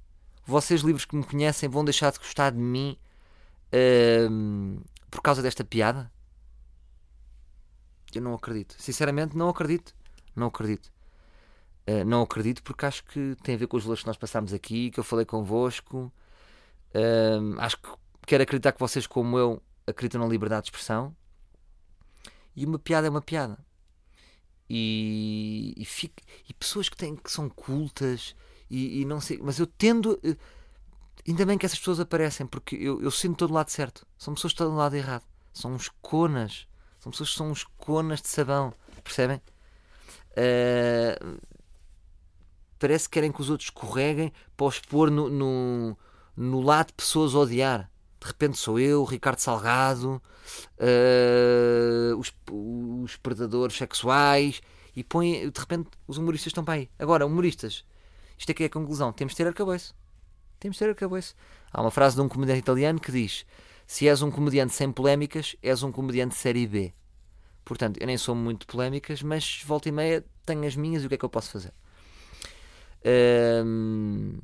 Vocês, 0.46 0.80
livres 0.80 1.04
que 1.04 1.14
me 1.14 1.22
conhecem, 1.22 1.68
vão 1.68 1.84
deixar 1.84 2.10
de 2.10 2.18
gostar 2.18 2.50
de 2.50 2.58
mim 2.58 2.98
uh, 3.66 4.82
por 5.10 5.20
causa 5.20 5.42
desta 5.42 5.62
piada? 5.62 6.10
Eu 8.14 8.22
não 8.22 8.34
acredito. 8.34 8.74
Sinceramente, 8.78 9.36
não 9.36 9.48
acredito. 9.48 9.94
Não 10.34 10.46
acredito. 10.46 10.90
Uh, 11.86 12.04
não 12.04 12.22
acredito 12.22 12.62
porque 12.62 12.86
acho 12.86 13.04
que 13.04 13.36
tem 13.42 13.54
a 13.54 13.58
ver 13.58 13.66
com 13.66 13.76
os 13.76 13.84
valores 13.84 14.02
que 14.02 14.08
nós 14.08 14.16
passámos 14.16 14.54
aqui, 14.54 14.90
que 14.90 14.98
eu 14.98 15.04
falei 15.04 15.26
convosco. 15.26 16.10
Acho 17.58 17.76
que 17.76 17.88
quero 18.26 18.42
acreditar 18.42 18.72
que 18.72 18.80
vocês, 18.80 19.06
como 19.06 19.38
eu, 19.38 19.62
acreditam 19.86 20.20
na 20.20 20.26
liberdade 20.26 20.64
de 20.64 20.68
expressão 20.68 21.14
e 22.54 22.64
uma 22.66 22.78
piada 22.78 23.06
é 23.06 23.10
uma 23.10 23.22
piada. 23.22 23.58
E, 24.68 25.74
e, 25.76 25.84
fico, 25.84 26.14
e 26.48 26.54
pessoas 26.54 26.88
que, 26.88 26.96
têm, 26.96 27.16
que 27.16 27.30
são 27.30 27.48
cultas 27.48 28.36
e, 28.70 29.00
e, 29.00 29.04
não 29.04 29.20
sei, 29.20 29.38
mas 29.42 29.58
eu 29.58 29.66
tendo. 29.66 30.20
Eh, 30.22 30.36
ainda 31.26 31.44
bem 31.44 31.58
que 31.58 31.66
essas 31.66 31.78
pessoas 31.78 31.98
aparecem, 31.98 32.46
porque 32.46 32.76
eu, 32.76 33.02
eu 33.02 33.10
sinto 33.10 33.38
todo 33.38 33.52
lado 33.52 33.68
certo. 33.68 34.06
São 34.16 34.32
pessoas 34.34 34.52
que 34.52 34.62
estão 34.62 34.70
do 34.70 34.76
lado 34.76 34.94
errado. 34.94 35.24
São 35.52 35.72
uns 35.72 35.88
conas. 36.00 36.68
São 37.00 37.10
pessoas 37.10 37.30
que 37.30 37.36
são 37.36 37.50
uns 37.50 37.64
conas 37.64 38.22
de 38.22 38.28
sabão. 38.28 38.72
Percebem? 39.02 39.42
Uh, 40.32 41.40
parece 42.78 43.08
que 43.08 43.14
querem 43.14 43.32
que 43.32 43.40
os 43.40 43.50
outros 43.50 43.68
escorreguem 43.68 44.32
para 44.56 44.66
os 44.66 44.78
pôr 44.78 45.10
no, 45.10 45.28
no, 45.28 45.98
no 46.42 46.60
lado 46.60 46.88
de 46.88 46.94
pessoas 46.94 47.34
odiar 47.34 47.90
de 48.20 48.26
repente 48.26 48.58
sou 48.58 48.78
eu, 48.78 49.02
Ricardo 49.04 49.38
Salgado, 49.38 50.22
uh, 50.78 52.16
os, 52.18 52.32
os 53.02 53.16
predadores 53.16 53.76
sexuais, 53.76 54.60
e 54.94 55.02
põe, 55.02 55.48
de 55.48 55.58
repente 55.58 55.88
os 56.06 56.18
humoristas 56.18 56.48
estão 56.48 56.62
para 56.62 56.74
aí. 56.74 56.90
Agora, 56.98 57.24
humoristas, 57.24 57.84
isto 58.38 58.52
aqui 58.52 58.64
é 58.64 58.66
a 58.66 58.70
conclusão: 58.70 59.12
temos 59.12 59.32
de 59.32 59.38
ter 59.38 59.46
arcabouço. 59.46 59.94
Temos 60.58 60.76
de 60.76 60.80
ter 60.80 60.90
arcabouço. 60.90 61.34
Há 61.72 61.80
uma 61.80 61.90
frase 61.90 62.16
de 62.16 62.20
um 62.20 62.28
comediante 62.28 62.60
italiano 62.60 63.00
que 63.00 63.10
diz: 63.10 63.46
Se 63.86 64.06
és 64.06 64.20
um 64.20 64.30
comediante 64.30 64.74
sem 64.74 64.92
polémicas, 64.92 65.56
és 65.62 65.82
um 65.82 65.90
comediante 65.90 66.34
série 66.34 66.66
B. 66.66 66.92
Portanto, 67.64 67.98
eu 68.00 68.06
nem 68.06 68.18
sou 68.18 68.34
muito 68.34 68.66
polémicas, 68.66 69.22
mas 69.22 69.62
volta 69.64 69.88
e 69.88 69.92
meia 69.92 70.24
tenho 70.44 70.66
as 70.66 70.76
minhas 70.76 71.02
e 71.02 71.06
o 71.06 71.08
que 71.08 71.14
é 71.14 71.18
que 71.18 71.24
eu 71.24 71.30
posso 71.30 71.50
fazer? 71.50 71.72
Ahm, 73.02 74.38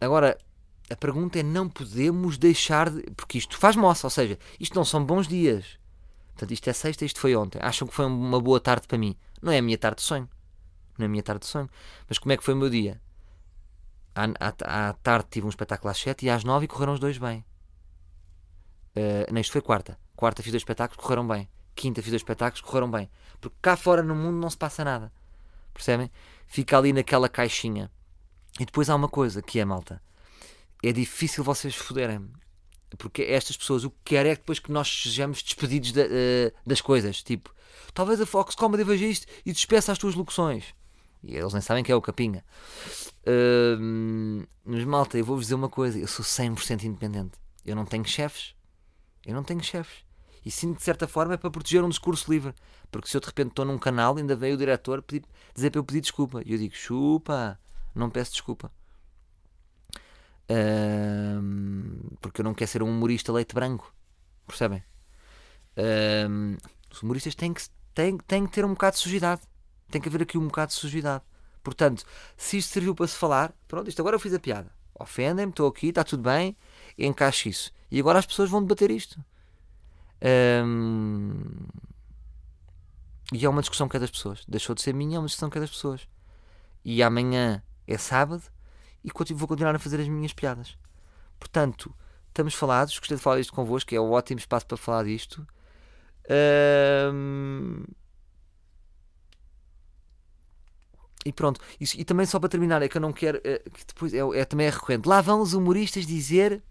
agora, 0.00 0.38
a 0.90 0.96
pergunta 0.96 1.38
é: 1.38 1.42
não 1.42 1.68
podemos 1.68 2.38
deixar 2.38 2.90
de. 2.90 3.02
Porque 3.12 3.38
isto 3.38 3.56
faz 3.56 3.76
moça, 3.76 4.06
ou 4.06 4.10
seja, 4.10 4.38
isto 4.60 4.74
não 4.74 4.84
são 4.84 5.04
bons 5.04 5.26
dias. 5.26 5.78
Portanto, 6.28 6.52
isto 6.52 6.68
é 6.68 6.72
sexta, 6.72 7.04
isto 7.04 7.18
foi 7.18 7.34
ontem. 7.34 7.58
Acham 7.62 7.88
que 7.88 7.94
foi 7.94 8.04
uma 8.04 8.40
boa 8.40 8.60
tarde 8.60 8.86
para 8.86 8.98
mim? 8.98 9.16
Não 9.40 9.50
é 9.50 9.58
a 9.58 9.62
minha 9.62 9.78
tarde 9.78 9.96
de 9.96 10.02
sonho. 10.02 10.28
Não 10.98 11.04
é 11.04 11.06
a 11.06 11.08
minha 11.08 11.22
tarde 11.22 11.40
de 11.40 11.46
sonho. 11.46 11.68
Mas 12.08 12.18
como 12.18 12.32
é 12.32 12.36
que 12.36 12.44
foi 12.44 12.54
o 12.54 12.56
meu 12.56 12.68
dia? 12.68 13.00
À, 14.14 14.24
à, 14.24 14.88
à 14.88 14.92
tarde 14.94 15.28
tive 15.30 15.46
um 15.46 15.48
espetáculo 15.48 15.90
às 15.90 15.98
7 15.98 16.26
e 16.26 16.30
às 16.30 16.44
9 16.44 16.66
correram 16.66 16.92
os 16.92 17.00
dois 17.00 17.16
bem. 17.18 17.44
Uh, 18.96 19.32
não, 19.32 19.40
isto 19.40 19.52
foi 19.52 19.60
quarta. 19.60 19.98
Quarta 20.14 20.42
fiz 20.42 20.52
dois 20.52 20.60
espetáculos, 20.60 21.02
correram 21.02 21.26
bem. 21.26 21.48
Quinta 21.74 22.02
fiz 22.02 22.10
dois 22.10 22.20
espetáculos, 22.20 22.60
correram 22.60 22.90
bem. 22.90 23.10
Porque 23.40 23.56
cá 23.60 23.76
fora 23.76 24.02
no 24.02 24.14
mundo 24.14 24.36
não 24.36 24.48
se 24.48 24.56
passa 24.56 24.84
nada. 24.84 25.12
Percebem? 25.72 26.10
Fica 26.46 26.78
ali 26.78 26.92
naquela 26.92 27.28
caixinha. 27.28 27.90
E 28.58 28.64
depois 28.64 28.88
há 28.88 28.94
uma 28.94 29.08
coisa 29.08 29.42
que 29.42 29.58
é, 29.58 29.64
malta. 29.64 30.02
É 30.82 30.92
difícil 30.92 31.44
vocês 31.44 31.74
foderem. 31.74 32.28
Porque 32.98 33.22
estas 33.22 33.56
pessoas 33.56 33.84
o 33.84 33.90
que 33.90 33.96
querem 34.04 34.32
é 34.32 34.36
que 34.36 34.42
depois 34.42 34.58
que 34.58 34.70
nós 34.70 34.88
sejamos 34.88 35.42
despedidos 35.42 35.92
eh, 35.96 36.52
das 36.64 36.80
coisas. 36.80 37.22
Tipo, 37.22 37.52
talvez 37.92 38.20
a 38.20 38.26
Fox 38.26 38.54
Comedy 38.54 38.84
veja 38.84 39.04
isto 39.04 39.26
e 39.44 39.52
despeça 39.52 39.92
as 39.92 39.98
tuas 39.98 40.14
locuções. 40.14 40.74
E 41.22 41.36
eles 41.36 41.52
nem 41.52 41.60
sabem 41.60 41.82
que 41.82 41.90
é 41.90 41.96
o 41.96 42.00
Capinha. 42.00 42.44
Ahm, 43.26 44.44
mas 44.64 44.84
malta, 44.84 45.18
eu 45.18 45.24
vou-vos 45.24 45.46
dizer 45.46 45.56
uma 45.56 45.68
coisa: 45.68 45.98
eu 45.98 46.06
sou 46.06 46.24
100% 46.24 46.84
independente. 46.84 47.38
Eu 47.64 47.74
não 47.74 47.84
tenho 47.84 48.04
chefes. 48.04 48.54
Eu 49.24 49.34
não 49.34 49.42
tenho 49.42 49.62
chefes. 49.62 50.04
E 50.44 50.50
sinto 50.50 50.76
de 50.76 50.84
certa 50.84 51.08
forma 51.08 51.34
é 51.34 51.36
para 51.36 51.50
proteger 51.50 51.82
um 51.82 51.88
discurso 51.88 52.30
livre. 52.30 52.54
Porque 52.90 53.08
se 53.08 53.16
eu 53.16 53.20
de 53.20 53.26
repente 53.26 53.48
estou 53.48 53.64
num 53.64 53.78
canal, 53.78 54.16
ainda 54.16 54.36
veio 54.36 54.54
o 54.54 54.56
diretor 54.56 55.02
pedir, 55.02 55.26
dizer 55.52 55.70
para 55.70 55.80
eu 55.80 55.84
pedir 55.84 56.00
desculpa. 56.00 56.40
E 56.46 56.52
eu 56.52 56.58
digo: 56.58 56.74
chupa, 56.76 57.58
não 57.98 58.10
peço 58.10 58.32
desculpa. 58.32 58.70
Porque 62.20 62.40
eu 62.40 62.44
não 62.44 62.54
quero 62.54 62.70
ser 62.70 62.82
um 62.82 62.88
humorista 62.90 63.32
leite 63.32 63.54
branco. 63.54 63.92
Percebem? 64.46 64.82
Os 66.90 67.02
humoristas 67.02 67.34
têm 67.34 67.52
que, 67.52 67.62
têm, 67.94 68.16
têm 68.18 68.46
que 68.46 68.52
ter 68.52 68.64
um 68.64 68.70
bocado 68.70 68.96
de 68.96 69.02
sujidade. 69.02 69.42
Tem 69.90 70.00
que 70.00 70.08
haver 70.08 70.22
aqui 70.22 70.38
um 70.38 70.46
bocado 70.46 70.68
de 70.72 70.78
sujidade. 70.78 71.24
Portanto, 71.62 72.04
se 72.36 72.58
isto 72.58 72.72
serviu 72.72 72.94
para 72.94 73.06
se 73.08 73.16
falar, 73.16 73.52
pronto, 73.68 73.88
isto 73.88 74.00
agora 74.00 74.16
eu 74.16 74.20
fiz 74.20 74.32
a 74.34 74.38
piada. 74.40 74.70
Ofendem-me, 74.94 75.50
estou 75.50 75.68
aqui, 75.68 75.88
está 75.88 76.02
tudo 76.04 76.22
bem, 76.22 76.56
encaixo 76.98 77.48
isso. 77.48 77.72
E 77.90 78.00
agora 78.00 78.18
as 78.18 78.26
pessoas 78.26 78.48
vão 78.50 78.62
debater 78.62 78.90
isto. 78.90 79.22
Ahm, 80.20 81.68
E 83.32 83.44
é 83.44 83.48
uma 83.48 83.60
discussão 83.60 83.88
que 83.88 83.96
é 83.96 84.00
das 84.00 84.10
pessoas. 84.10 84.44
Deixou 84.46 84.74
de 84.74 84.82
ser 84.82 84.94
minha, 84.94 85.16
é 85.16 85.18
uma 85.18 85.26
discussão 85.26 85.50
que 85.50 85.58
é 85.58 85.60
das 85.60 85.70
pessoas. 85.70 86.08
E 86.84 87.02
amanhã 87.02 87.62
é 87.86 87.96
sábado 87.98 88.42
e 89.04 89.10
vou 89.34 89.48
continuar 89.48 89.74
a 89.74 89.78
fazer 89.78 90.00
as 90.00 90.08
minhas 90.08 90.32
piadas. 90.32 90.76
Portanto, 91.38 91.94
estamos 92.28 92.54
falados. 92.54 92.98
Gostei 92.98 93.16
de 93.16 93.22
falar 93.22 93.40
isto 93.40 93.52
convosco, 93.52 93.94
é 93.94 94.00
um 94.00 94.10
ótimo 94.12 94.38
espaço 94.38 94.66
para 94.66 94.76
falar 94.76 95.04
disto. 95.04 95.46
Ahm, 96.28 97.84
E 101.24 101.32
pronto, 101.32 101.60
Isso- 101.80 101.98
e 102.00 102.04
também 102.04 102.24
só 102.24 102.38
para 102.38 102.48
terminar, 102.48 102.82
é 102.82 102.88
que 102.88 102.96
eu 102.96 103.00
não 103.00 103.12
quero. 103.12 103.40
é, 103.42 103.58
que 103.58 103.84
depois 103.86 104.14
é, 104.14 104.18
é- 104.38 104.44
também 104.44 104.66
é 104.68 104.70
recorrente. 104.70 105.08
Lá 105.08 105.20
vão 105.20 105.40
os 105.42 105.54
humoristas 105.54 106.06
dizer 106.06 106.62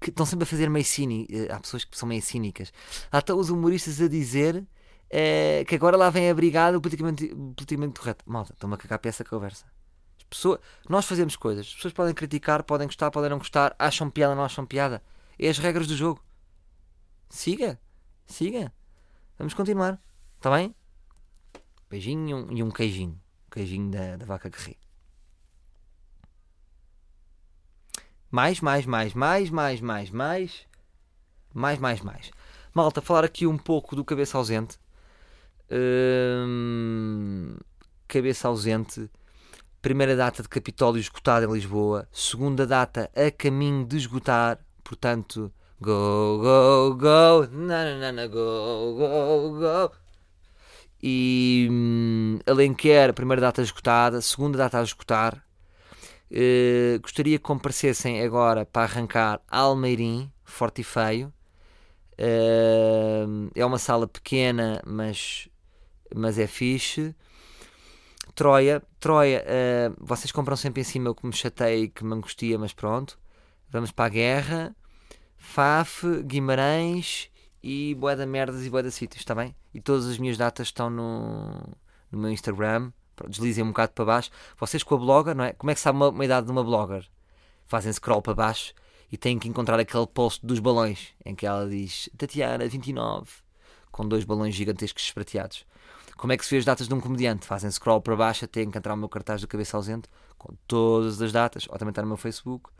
que 0.00 0.08
estão 0.10 0.24
sempre 0.26 0.44
a 0.44 0.46
fazer 0.46 0.70
meio 0.70 0.84
cínicos. 0.84 1.36
Há 1.50 1.60
pessoas 1.60 1.84
que 1.84 1.96
são 1.96 2.08
meio 2.08 2.22
cínicas. 2.22 2.72
Lá 3.12 3.18
estão 3.18 3.38
os 3.38 3.50
humoristas 3.50 4.00
a 4.00 4.08
dizer 4.08 4.66
eh, 5.10 5.62
que 5.68 5.74
agora 5.74 5.96
lá 5.96 6.08
vem 6.10 6.30
a 6.30 6.34
brigada 6.34 6.80
politicamente, 6.80 7.28
politicamente 7.28 8.00
correto. 8.00 8.24
Malta, 8.26 8.52
estão-me 8.54 8.74
a 8.74 8.78
cagar 8.78 8.98
para 8.98 9.10
essa 9.10 9.24
conversa. 9.24 9.66
Nós 10.88 11.06
fazemos 11.06 11.36
coisas, 11.36 11.66
as 11.66 11.74
pessoas 11.74 11.94
podem 11.94 12.14
criticar, 12.14 12.62
podem 12.62 12.86
gostar, 12.86 13.10
podem 13.10 13.30
não 13.30 13.38
gostar, 13.38 13.74
acham 13.78 14.10
piada, 14.10 14.34
não 14.34 14.44
acham 14.44 14.66
piada. 14.66 15.02
É 15.38 15.48
as 15.48 15.58
regras 15.58 15.86
do 15.86 15.96
jogo. 15.96 16.24
Siga, 17.28 17.80
siga. 18.26 18.72
Vamos 19.38 19.54
continuar. 19.54 20.00
Está 20.36 20.50
bem? 20.50 20.74
Beijinho 21.90 22.28
e 22.28 22.34
um, 22.34 22.52
e 22.58 22.62
um 22.62 22.70
queijinho. 22.70 23.20
Queijinho 23.50 23.90
da, 23.90 24.16
da 24.16 24.24
vaca 24.24 24.50
que 24.50 24.60
ri. 24.60 24.78
Mais, 28.30 28.60
mais, 28.60 28.84
mais, 28.84 29.14
mais, 29.14 29.50
mais, 29.50 29.80
mais, 29.80 30.10
mais. 30.10 30.66
Mais, 31.52 31.78
mais, 31.78 32.00
mais. 32.00 32.30
Malta, 32.72 33.00
falar 33.00 33.24
aqui 33.24 33.46
um 33.46 33.56
pouco 33.56 33.94
do 33.94 34.04
cabeça 34.04 34.36
ausente. 34.36 34.76
Hum, 35.70 37.56
cabeça 38.08 38.48
ausente. 38.48 39.08
Primeira 39.84 40.16
data 40.16 40.42
de 40.42 40.48
Capitólio 40.48 40.98
esgotada 40.98 41.44
em 41.44 41.52
Lisboa. 41.52 42.08
Segunda 42.10 42.66
data 42.66 43.10
a 43.14 43.30
caminho 43.30 43.84
de 43.84 43.98
esgotar. 43.98 44.58
Portanto, 44.82 45.52
go, 45.78 46.38
go, 46.38 46.94
go. 46.94 47.46
Na, 47.52 47.94
na, 47.94 48.10
na, 48.10 48.26
go, 48.26 48.94
go, 48.96 49.58
go. 49.58 49.92
E 51.02 51.68
hum, 51.70 52.38
Alenquer, 52.46 53.12
primeira 53.12 53.42
data 53.42 53.60
esgotada. 53.60 54.22
Segunda 54.22 54.56
data 54.56 54.80
a 54.80 54.82
esgotar. 54.82 55.44
Eh, 56.30 56.98
gostaria 57.02 57.36
que 57.36 57.44
comparecessem 57.44 58.22
agora 58.22 58.64
para 58.64 58.84
arrancar 58.84 59.42
Almeirim, 59.50 60.32
forte 60.44 60.80
e 60.80 60.84
feio. 60.84 61.30
Eh, 62.16 63.26
é 63.54 63.66
uma 63.66 63.78
sala 63.78 64.08
pequena, 64.08 64.80
mas, 64.86 65.46
mas 66.16 66.38
é 66.38 66.46
fixe. 66.46 67.14
Troia, 68.34 68.82
Troia, 68.98 69.44
eh, 69.46 69.92
vocês 69.98 70.32
compram 70.32 70.56
sempre 70.56 70.80
em 70.80 70.84
cima 70.84 71.10
o 71.10 71.14
que 71.14 71.24
me 71.24 71.32
chateia 71.32 71.84
e 71.84 71.88
que 71.88 72.04
me 72.04 72.14
angustia, 72.14 72.58
mas 72.58 72.72
pronto. 72.72 73.18
Vamos 73.70 73.92
para 73.92 74.06
a 74.06 74.08
guerra. 74.08 74.76
Faf, 75.36 76.04
Guimarães 76.22 77.30
e 77.62 77.94
Boé 77.94 78.16
da 78.16 78.26
Merdas 78.26 78.64
e 78.64 78.70
Boé 78.70 78.82
da 78.82 78.90
Sítios, 78.90 79.20
está 79.20 79.34
bem? 79.34 79.54
E 79.72 79.80
todas 79.80 80.06
as 80.06 80.18
minhas 80.18 80.36
datas 80.36 80.68
estão 80.68 80.90
no, 80.90 81.76
no 82.10 82.18
meu 82.18 82.30
Instagram. 82.30 82.92
Deslizem 83.28 83.62
um 83.62 83.68
bocado 83.68 83.92
para 83.92 84.04
baixo. 84.04 84.30
Vocês 84.58 84.82
com 84.82 84.96
a 84.96 84.98
blogger, 84.98 85.34
não 85.34 85.44
é? 85.44 85.52
Como 85.52 85.70
é 85.70 85.74
que 85.74 85.80
sabe 85.80 85.96
uma, 85.96 86.08
uma 86.08 86.24
idade 86.24 86.46
de 86.46 86.52
uma 86.52 86.64
blogger? 86.64 87.06
Fazem 87.66 87.92
scroll 87.92 88.20
para 88.20 88.34
baixo 88.34 88.74
e 89.12 89.16
têm 89.16 89.38
que 89.38 89.48
encontrar 89.48 89.78
aquele 89.78 90.06
post 90.08 90.44
dos 90.44 90.58
balões 90.58 91.14
em 91.24 91.36
que 91.36 91.46
ela 91.46 91.68
diz 91.68 92.10
Tatiana, 92.18 92.66
29, 92.66 93.30
com 93.92 94.08
dois 94.08 94.24
balões 94.24 94.54
gigantescos 94.54 95.04
esprateados. 95.04 95.64
Como 96.16 96.32
é 96.32 96.36
que 96.36 96.44
se 96.44 96.50
vê 96.52 96.58
as 96.58 96.64
datas 96.64 96.88
de 96.88 96.94
um 96.94 97.00
comediante? 97.00 97.46
Fazem 97.46 97.70
scroll 97.70 98.00
para 98.00 98.16
baixo 98.16 98.44
até 98.44 98.62
encontrar 98.62 98.94
o 98.94 98.96
meu 98.96 99.08
cartaz 99.08 99.40
do 99.40 99.48
cabeça 99.48 99.76
ausente 99.76 100.08
com 100.38 100.54
todas 100.66 101.20
as 101.20 101.32
datas, 101.32 101.66
ou 101.68 101.76
também 101.78 101.90
está 101.90 102.02
no 102.02 102.08
meu 102.08 102.16
Facebook. 102.16 102.70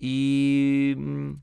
E 0.00 0.94
hum, 0.98 1.36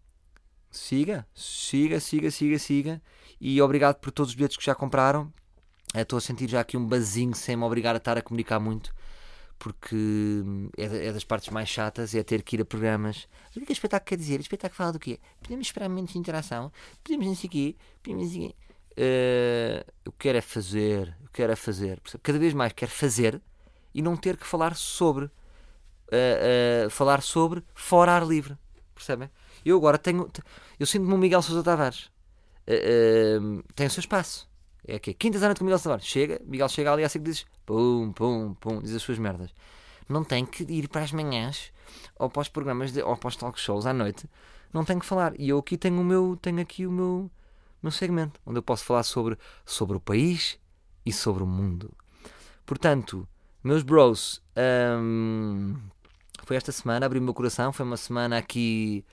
siga, 0.71 1.27
siga, 1.33 1.99
siga, 1.99 2.31
siga, 2.31 2.59
siga. 2.59 3.01
E 3.39 3.61
obrigado 3.61 3.97
por 3.97 4.11
todos 4.11 4.31
os 4.31 4.35
bilhetes 4.35 4.57
que 4.57 4.65
já 4.65 4.75
compraram. 4.75 5.31
Eh, 5.93 6.01
Estou 6.01 6.17
a 6.17 6.21
sentir 6.21 6.49
já 6.49 6.61
aqui 6.61 6.77
um 6.77 6.87
bazinho 6.87 7.35
sem 7.35 7.55
me 7.55 7.63
obrigar 7.63 7.95
a 7.95 7.97
estar 7.97 8.17
a 8.17 8.21
comunicar 8.21 8.59
muito, 8.59 8.93
porque 9.59 9.95
hum, 9.95 10.69
é, 10.77 10.87
da- 10.89 10.97
é 10.97 11.13
das 11.13 11.23
partes 11.23 11.49
mais 11.49 11.69
chatas, 11.69 12.15
é 12.15 12.23
ter 12.23 12.43
que 12.43 12.55
ir 12.57 12.61
a 12.61 12.65
programas. 12.65 13.27
O 13.51 13.53
que 13.53 13.59
é 13.61 13.65
que 13.65 13.71
o 13.71 13.73
espetáculo 13.73 14.07
quer 14.09 14.17
dizer? 14.17 14.39
O 14.39 14.41
espetáculo 14.41 14.77
fala 14.77 14.93
do 14.93 14.99
quê? 14.99 15.19
Podemos 15.41 15.67
esperar 15.67 15.89
momentos 15.89 16.13
de 16.13 16.19
interação? 16.19 16.71
Podemos 17.03 17.27
não 17.27 17.35
sei 17.35 17.47
o 17.47 17.51
quê? 17.51 17.75
Podemos 18.03 18.25
não 18.25 18.31
sei 18.31 18.45
o 18.45 18.49
quê? 18.49 18.55
Eh, 18.97 19.85
eu 20.05 20.11
quero 20.13 20.37
é 20.37 20.41
fazer, 20.41 21.15
eu 21.21 21.29
quero 21.33 21.51
é 21.51 21.55
fazer. 21.55 22.01
Cada 22.23 22.39
vez 22.39 22.53
mais 22.53 22.73
quero 22.73 22.91
fazer 22.91 23.41
e 23.93 24.01
não 24.01 24.15
ter 24.17 24.37
que 24.37 24.45
falar 24.47 24.75
sobre. 24.75 25.29
eh, 26.11 26.85
eh, 26.85 26.89
falar 26.89 27.21
sobre 27.21 27.63
fora 27.73 28.13
ar 28.13 28.25
livre. 28.27 28.57
Percebem? 28.95 29.29
Eu 29.65 29.77
agora 29.77 29.97
tenho. 29.97 30.29
Eu 30.79 30.85
sinto-me 30.85 31.13
um 31.13 31.17
Miguel 31.17 31.41
Sousa 31.41 31.63
Tavares. 31.63 32.09
Tem 33.75 33.87
o 33.87 33.89
seu 33.89 33.99
espaço. 34.01 34.49
É 34.87 34.99
que 34.99 35.13
quinta 35.13 35.37
à 35.39 35.41
noite 35.41 35.59
com 35.59 35.65
Miguel 35.65 35.79
Tavares. 35.79 36.05
Chega, 36.05 36.41
Miguel 36.45 36.69
chega 36.69 36.91
ali 36.93 37.03
assim 37.03 37.19
que 37.19 37.25
diz 37.25 37.45
pum, 37.65 38.11
pum, 38.13 38.53
pum, 38.55 38.81
diz 38.81 38.93
as 38.95 39.01
suas 39.01 39.17
merdas. 39.19 39.51
Não 40.07 40.23
tem 40.23 40.45
que 40.45 40.63
ir 40.63 40.87
para 40.87 41.01
as 41.03 41.11
manhãs 41.11 41.71
ou 42.19 42.29
para 42.29 42.41
os 42.41 42.49
programas 42.49 42.91
de, 42.93 43.01
ou 43.01 43.17
para 43.17 43.27
os 43.29 43.35
talk 43.35 43.59
shows 43.59 43.85
à 43.85 43.93
noite. 43.93 44.29
Não 44.73 44.85
tenho 44.85 44.99
que 44.99 45.05
falar. 45.05 45.33
E 45.39 45.49
eu 45.49 45.57
aqui 45.59 45.77
tenho 45.77 45.99
o 45.99 46.03
meu, 46.03 46.37
tenho 46.41 46.61
aqui 46.61 46.85
o 46.87 46.91
meu, 46.91 47.31
meu 47.85 47.91
segmento, 47.91 48.39
onde 48.45 48.57
eu 48.57 48.63
posso 48.63 48.83
falar 48.83 49.03
sobre, 49.03 49.37
sobre 49.65 49.95
o 49.95 49.99
país 49.99 50.59
e 51.05 51.13
sobre 51.13 51.43
o 51.43 51.47
mundo. 51.47 51.91
Portanto, 52.65 53.27
meus 53.63 53.83
bros, 53.83 54.41
hum, 55.01 55.75
foi 56.43 56.57
esta 56.57 56.71
semana, 56.71 57.05
abri 57.05 57.19
o 57.19 57.21
meu 57.21 57.33
coração, 57.33 57.71
foi 57.71 57.85
uma 57.85 57.97
semana 57.97 58.37
aqui 58.37 59.05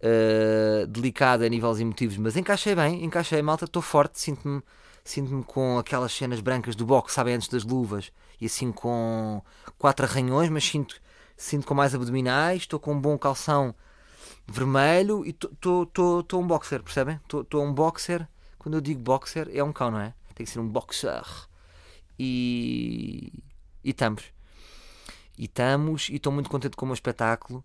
uh, 0.00 0.86
delicada 0.86 1.44
a 1.44 1.48
níveis 1.48 1.80
emotivos, 1.80 2.16
mas 2.16 2.36
encaixei 2.36 2.74
bem, 2.74 3.04
encaixei, 3.04 3.42
malta, 3.42 3.66
estou 3.66 3.82
forte, 3.82 4.18
sinto-me 4.20 4.62
sinto-me 5.04 5.44
com 5.44 5.78
aquelas 5.78 6.12
cenas 6.12 6.40
brancas 6.40 6.74
do 6.74 6.86
boxe, 6.86 7.14
sabem, 7.14 7.34
antes 7.34 7.48
das 7.48 7.62
luvas, 7.62 8.10
e 8.40 8.46
assim 8.46 8.72
com 8.72 9.42
quatro 9.78 10.06
arranhões, 10.06 10.48
mas 10.48 10.64
sinto, 10.64 10.98
sinto 11.36 11.66
com 11.66 11.74
mais 11.74 11.94
abdominais, 11.94 12.62
estou 12.62 12.80
com 12.80 12.94
um 12.94 13.00
bom 13.00 13.18
calção 13.18 13.74
vermelho 14.46 15.24
e 15.24 15.30
estou 15.30 15.90
um 16.34 16.46
boxer, 16.46 16.82
percebem? 16.82 17.20
Estou 17.24 17.64
um 17.64 17.72
boxer, 17.72 18.26
quando 18.58 18.74
eu 18.76 18.80
digo 18.80 19.00
boxer, 19.00 19.48
é 19.52 19.62
um 19.62 19.72
cão, 19.72 19.90
não 19.90 20.00
é? 20.00 20.14
Tem 20.34 20.44
que 20.44 20.50
ser 20.52 20.60
um 20.60 20.68
boxer. 20.68 21.24
E, 22.18 23.32
e 23.82 23.90
estamos. 23.90 24.24
E 25.36 25.44
estamos, 25.46 26.08
e 26.08 26.16
estou 26.16 26.32
muito 26.32 26.48
contente 26.48 26.76
com 26.76 26.84
o 26.84 26.88
meu 26.88 26.94
espetáculo. 26.94 27.64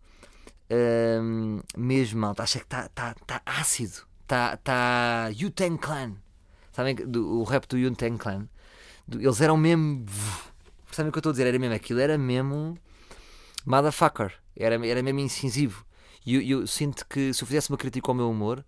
Ahm, 0.71 1.59
mesmo, 1.77 2.19
malta, 2.21 2.43
acha 2.43 2.59
que 2.59 2.65
está 2.65 2.87
tá, 2.89 3.15
tá 3.25 3.41
ácido. 3.45 4.07
Está 4.21 4.57
tá 4.57 5.29
Yu-Tang 5.35 5.77
Clan. 5.77 6.13
Sabem 6.71 6.95
do- 6.95 7.39
o 7.39 7.43
rap 7.43 7.67
do 7.67 7.77
Yu-Tang 7.77 8.17
Clan? 8.17 8.47
Do- 9.07 9.19
Eles 9.21 9.41
eram 9.41 9.57
mesmo. 9.57 10.05
Sabem 10.91 11.09
o 11.09 11.11
que 11.11 11.17
eu 11.17 11.21
estou 11.21 11.29
a 11.31 11.33
dizer? 11.33 11.47
Era 11.47 11.57
mesmo 11.59 11.75
aquilo, 11.75 11.99
era 11.99 12.17
mesmo. 12.17 12.77
Motherfucker. 13.65 14.33
Era, 14.55 14.85
era 14.87 15.01
mesmo 15.03 15.19
incisivo. 15.19 15.85
E 16.29 16.35
eu, 16.35 16.61
eu 16.61 16.67
sinto 16.67 17.05
que 17.07 17.33
se 17.33 17.43
eu 17.43 17.47
fizesse 17.47 17.69
uma 17.71 17.77
crítica 17.77 18.09
ao 18.11 18.15
meu 18.15 18.29
humor, 18.29 18.63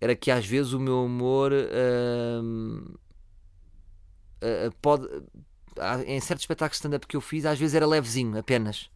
era 0.00 0.14
que 0.16 0.30
às 0.30 0.44
vezes 0.46 0.72
o 0.72 0.80
meu 0.80 1.04
humor 1.04 1.52
ahm, 1.52 2.94
ah, 4.40 4.70
pode. 4.80 5.08
há- 5.78 6.02
Em 6.04 6.20
certos 6.20 6.42
espetáculos 6.44 6.76
stand-up 6.76 7.06
que 7.06 7.16
eu 7.16 7.20
fiz, 7.20 7.44
às 7.46 7.58
vezes 7.58 7.74
era 7.74 7.86
levezinho 7.86 8.38
apenas. 8.38 8.90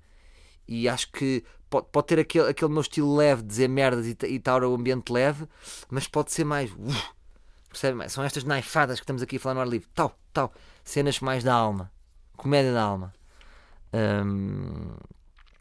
E 0.69 0.89
acho 0.89 1.11
que 1.13 1.45
pode, 1.71 1.89
pode 1.93 2.09
ter 2.09 2.21
aquele, 2.21 2.51
aquele 2.51 2.73
meu 2.73 2.83
estilo 2.83 3.17
leve 3.17 3.43
de 3.43 3.49
dizer 3.49 3.69
merdas 3.69 4.07
e 4.07 4.17
e 4.27 4.37
estar 4.37 4.65
o 4.65 4.75
ambiente 4.75 5.13
leve, 5.13 5.47
mas 5.91 6.09
pode 6.09 6.33
ser 6.33 6.45
mais. 6.45 6.73
uf, 6.73 7.11
percebe? 7.71 8.09
São 8.11 8.25
estas 8.25 8.45
naifadas 8.45 9.01
que 9.01 9.05
estamos 9.05 9.23
aqui 9.23 9.37
a 9.39 9.41
falar 9.41 9.57
no 9.57 9.63
ar 9.63 9.69
livre. 9.69 9.89
Tal, 9.95 10.19
tal. 10.33 10.53
Cenas 10.85 11.21
mais 11.21 11.45
da 11.45 11.55
alma. 11.55 11.93
Comédia 12.37 12.73
da 12.73 12.83
alma. 12.83 13.15
Hum, 13.93 14.97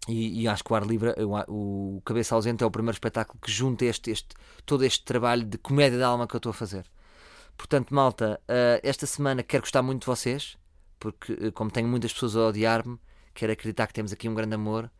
e, 0.07 0.41
e 0.41 0.47
acho 0.47 0.63
que 0.63 0.71
o 0.71 0.75
Ar 0.75 0.85
Livre, 0.85 1.13
o, 1.23 1.97
o 1.97 2.01
Cabeça 2.01 2.35
Ausente, 2.35 2.63
é 2.63 2.67
o 2.67 2.71
primeiro 2.71 2.95
espetáculo 2.95 3.39
que 3.41 3.51
junta 3.51 3.85
este, 3.85 4.11
este, 4.11 4.35
todo 4.65 4.83
este 4.83 5.03
trabalho 5.03 5.43
de 5.43 5.57
comédia 5.57 5.97
da 5.97 6.07
alma 6.07 6.27
que 6.27 6.35
eu 6.35 6.39
estou 6.39 6.51
a 6.51 6.53
fazer. 6.53 6.85
Portanto, 7.57 7.93
malta, 7.93 8.39
eh, 8.47 8.81
esta 8.83 9.05
semana 9.05 9.41
quero 9.41 9.63
gostar 9.63 9.81
muito 9.81 10.01
de 10.01 10.07
vocês, 10.07 10.57
porque 10.99 11.33
eh, 11.41 11.51
como 11.51 11.71
tenho 11.71 11.87
muitas 11.87 12.13
pessoas 12.13 12.35
a 12.35 12.47
odiar-me, 12.47 12.99
quero 13.33 13.53
acreditar 13.53 13.87
que 13.87 13.93
temos 13.93 14.11
aqui 14.11 14.29
um 14.29 14.35
grande 14.35 14.55
amor 14.55 14.91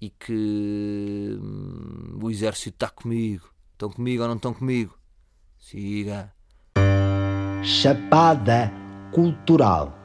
e 0.00 0.10
que 0.10 1.38
hum, 1.40 2.18
o 2.22 2.30
exército 2.30 2.76
está 2.76 2.90
comigo. 2.90 3.48
Estão 3.72 3.90
comigo 3.90 4.22
ou 4.22 4.28
não 4.28 4.36
estão 4.36 4.52
comigo? 4.52 4.98
Siga. 5.58 6.32
Chapada 7.62 8.70
cultural. 9.12 9.96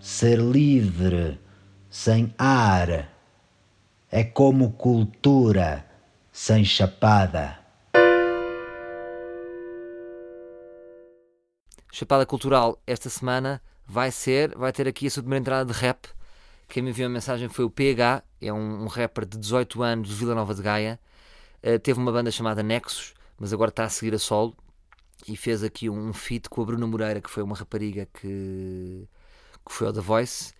Ser 0.00 0.40
livre 0.40 1.40
sem 1.90 2.34
ar 2.36 3.08
é 4.10 4.24
como 4.24 4.72
cultura 4.72 5.86
sem 6.30 6.64
chapada. 6.64 7.58
Chapada 11.90 12.26
Cultural 12.26 12.80
esta 12.86 13.08
semana 13.08 13.60
vai 13.86 14.10
ser, 14.10 14.56
vai 14.56 14.72
ter 14.72 14.86
aqui 14.86 15.06
a 15.06 15.10
sua 15.10 15.22
primeira 15.22 15.40
entrada 15.40 15.72
de 15.72 15.78
rap. 15.78 16.06
Quem 16.68 16.82
me 16.82 16.90
enviou 16.90 17.06
a 17.06 17.10
mensagem 17.10 17.48
foi 17.48 17.64
o 17.64 17.70
PH, 17.70 18.22
é 18.40 18.52
um, 18.52 18.84
um 18.84 18.86
rapper 18.86 19.24
de 19.24 19.38
18 19.38 19.82
anos 19.82 20.08
de 20.08 20.14
Vila 20.14 20.34
Nova 20.34 20.54
de 20.54 20.62
Gaia. 20.62 21.00
Eh, 21.62 21.78
teve 21.78 21.98
uma 21.98 22.12
banda 22.12 22.30
chamada 22.30 22.62
Nexus, 22.62 23.14
mas 23.38 23.52
agora 23.52 23.70
está 23.70 23.84
a 23.84 23.88
seguir 23.88 24.14
a 24.14 24.18
solo 24.18 24.54
e 25.26 25.36
fez 25.36 25.64
aqui 25.64 25.88
um, 25.88 26.08
um 26.08 26.12
feat 26.12 26.48
com 26.48 26.62
a 26.62 26.64
Bruna 26.66 26.86
Moreira, 26.86 27.20
que 27.20 27.30
foi 27.30 27.42
uma 27.42 27.56
rapariga 27.56 28.06
que, 28.12 29.08
que 29.66 29.72
foi 29.72 29.86
ao 29.86 29.92
The 29.92 30.00
Voice. 30.00 30.52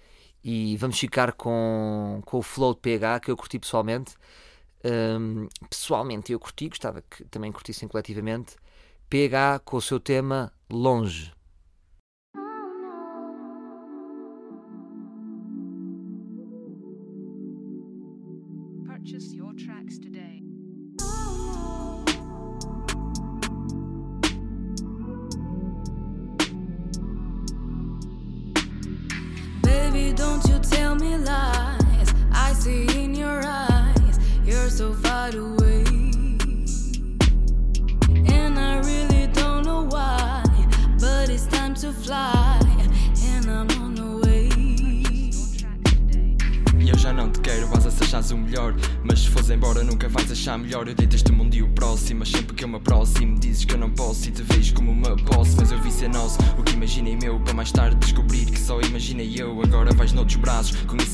E 0.42 0.76
vamos 0.76 0.98
ficar 0.98 1.32
com, 1.32 2.20
com 2.24 2.38
o 2.38 2.42
flow 2.42 2.74
de 2.74 2.80
PH, 2.80 3.20
que 3.20 3.30
eu 3.30 3.36
curti 3.36 3.58
pessoalmente. 3.58 4.14
Hum, 4.84 5.48
pessoalmente 5.68 6.32
eu 6.32 6.38
curti, 6.38 6.68
gostava 6.68 7.02
que 7.02 7.24
também 7.24 7.52
curtissem 7.52 7.88
coletivamente. 7.88 8.56
PH 9.10 9.60
com 9.64 9.76
o 9.76 9.82
seu 9.82 9.98
tema 9.98 10.52
Longe. 10.70 11.32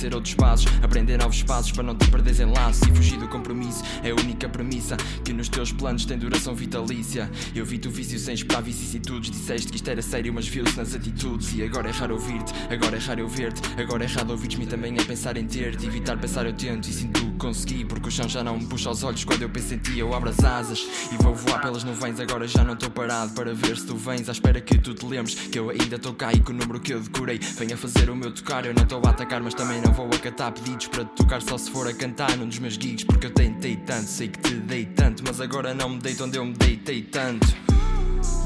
Conhecer 0.04 0.14
outros 0.14 0.34
passos. 0.34 0.66
Aprender 0.82 1.18
novos 1.18 1.42
passos 1.42 1.72
para 1.72 1.82
não 1.82 1.94
te 1.94 2.10
perderes 2.10 2.40
em 2.40 2.46
laços 2.46 2.82
E 2.88 2.94
fugir 2.94 3.18
do 3.18 3.28
compromisso 3.28 3.63
é 4.02 4.10
a 4.10 4.14
única 4.14 4.48
premissa 4.48 4.96
Que 5.24 5.32
nos 5.32 5.48
teus 5.48 5.72
planos 5.72 6.04
tem 6.04 6.18
duração 6.18 6.54
vitalícia. 6.54 7.30
Eu 7.54 7.64
vi-te 7.64 7.88
o 7.88 7.90
vício 7.90 8.18
sem 8.18 8.34
esperar 8.34 8.62
vicissitudes 8.62 9.30
Disseste 9.30 9.68
que 9.70 9.76
isto 9.76 9.88
era 9.88 10.02
sério 10.02 10.32
mas 10.32 10.46
viu-se 10.46 10.76
nas 10.76 10.94
atitudes. 10.94 11.54
E 11.54 11.62
agora 11.62 11.88
é 11.88 11.92
raro 11.92 12.14
ouvir-te, 12.14 12.52
agora 12.72 12.96
é 12.96 13.00
raro 13.00 13.20
eu 13.20 13.28
ver-te. 13.28 13.62
Agora 13.80 14.04
é 14.04 14.06
errado 14.06 14.30
ouvires-me 14.30 14.66
também 14.66 14.98
a 14.98 15.04
pensar 15.04 15.36
em 15.36 15.46
ter-te. 15.46 15.86
Evitar 15.86 16.18
pensar 16.18 16.46
eu 16.46 16.52
tento 16.52 16.88
e 16.88 16.92
sinto 16.92 17.20
que 17.20 17.32
consegui 17.38 17.84
Porque 17.84 18.08
o 18.08 18.10
chão 18.10 18.28
já 18.28 18.42
não 18.42 18.58
me 18.58 18.66
puxa 18.66 18.88
aos 18.88 19.02
olhos 19.02 19.24
quando 19.24 19.42
eu 19.42 19.48
penso 19.48 19.74
em 19.74 19.78
ti. 19.78 19.98
Eu 19.98 20.14
abro 20.14 20.30
as 20.30 20.42
asas 20.42 20.86
e 21.12 21.22
vou 21.22 21.34
voar 21.34 21.60
pelas 21.60 21.84
nuvens. 21.84 22.20
Agora 22.20 22.46
já 22.46 22.64
não 22.64 22.74
estou 22.74 22.90
parado 22.90 23.32
para 23.32 23.52
ver 23.54 23.76
se 23.76 23.86
tu 23.86 23.96
vens 23.96 24.28
À 24.28 24.32
espera 24.32 24.60
que 24.60 24.78
tu 24.78 24.94
te 24.94 25.04
lembres 25.06 25.34
que 25.34 25.58
eu 25.58 25.70
ainda 25.70 25.96
estou 25.96 26.14
cá 26.14 26.32
E 26.32 26.40
que 26.40 26.50
o 26.50 26.54
número 26.54 26.80
que 26.80 26.92
eu 26.92 27.00
decorei 27.00 27.38
venha 27.38 27.76
fazer 27.76 28.10
o 28.10 28.16
meu 28.16 28.32
tocar. 28.32 28.64
Eu 28.66 28.74
não 28.74 28.82
estou 28.82 29.00
a 29.04 29.10
atacar 29.10 29.42
mas 29.42 29.54
também 29.54 29.80
não 29.80 29.92
vou 29.92 30.06
acatar 30.06 30.52
pedidos 30.52 30.86
Para 30.88 31.04
te 31.04 31.14
tocar. 31.16 31.42
Só 31.42 31.58
se 31.58 31.70
for 31.70 31.86
a 31.88 31.92
cantar 31.92 32.36
num 32.36 32.48
dos 32.48 32.58
meus 32.58 32.74
gigs 32.74 33.04
Porque 33.04 33.26
eu 33.26 33.30
tentei 33.64 33.76
tanto, 33.76 34.10
sei 34.10 34.28
que 34.28 34.38
te 34.40 34.54
dei 34.56 34.84
tanto 34.84 35.22
Mas 35.26 35.40
agora 35.40 35.72
não 35.72 35.88
me 35.88 35.98
deito 35.98 36.22
onde 36.22 36.36
eu 36.36 36.44
me 36.44 36.52
deitei 36.52 37.00
tanto 37.02 37.46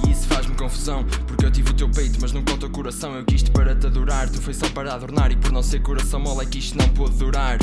e 0.06 0.10
isso 0.10 0.26
faz-me 0.26 0.54
confusão, 0.56 1.04
porque 1.26 1.44
eu 1.44 1.50
tive 1.50 1.70
o 1.70 1.74
teu 1.74 1.88
peito, 1.88 2.18
mas 2.20 2.32
nunca 2.32 2.52
o 2.52 2.58
teu 2.58 2.70
coração. 2.70 3.14
Eu 3.14 3.24
quis-te 3.24 3.50
para 3.50 3.76
te 3.76 3.86
adorar, 3.86 4.28
tu 4.28 4.40
foi 4.40 4.52
só 4.52 4.68
para 4.70 4.92
adornar. 4.92 5.30
E 5.30 5.36
por 5.36 5.52
não 5.52 5.62
ser 5.62 5.80
coração 5.82 6.18
mole, 6.18 6.44
é 6.44 6.48
que 6.48 6.58
isto 6.58 6.76
não 6.76 6.88
pôde 6.88 7.16
durar. 7.16 7.58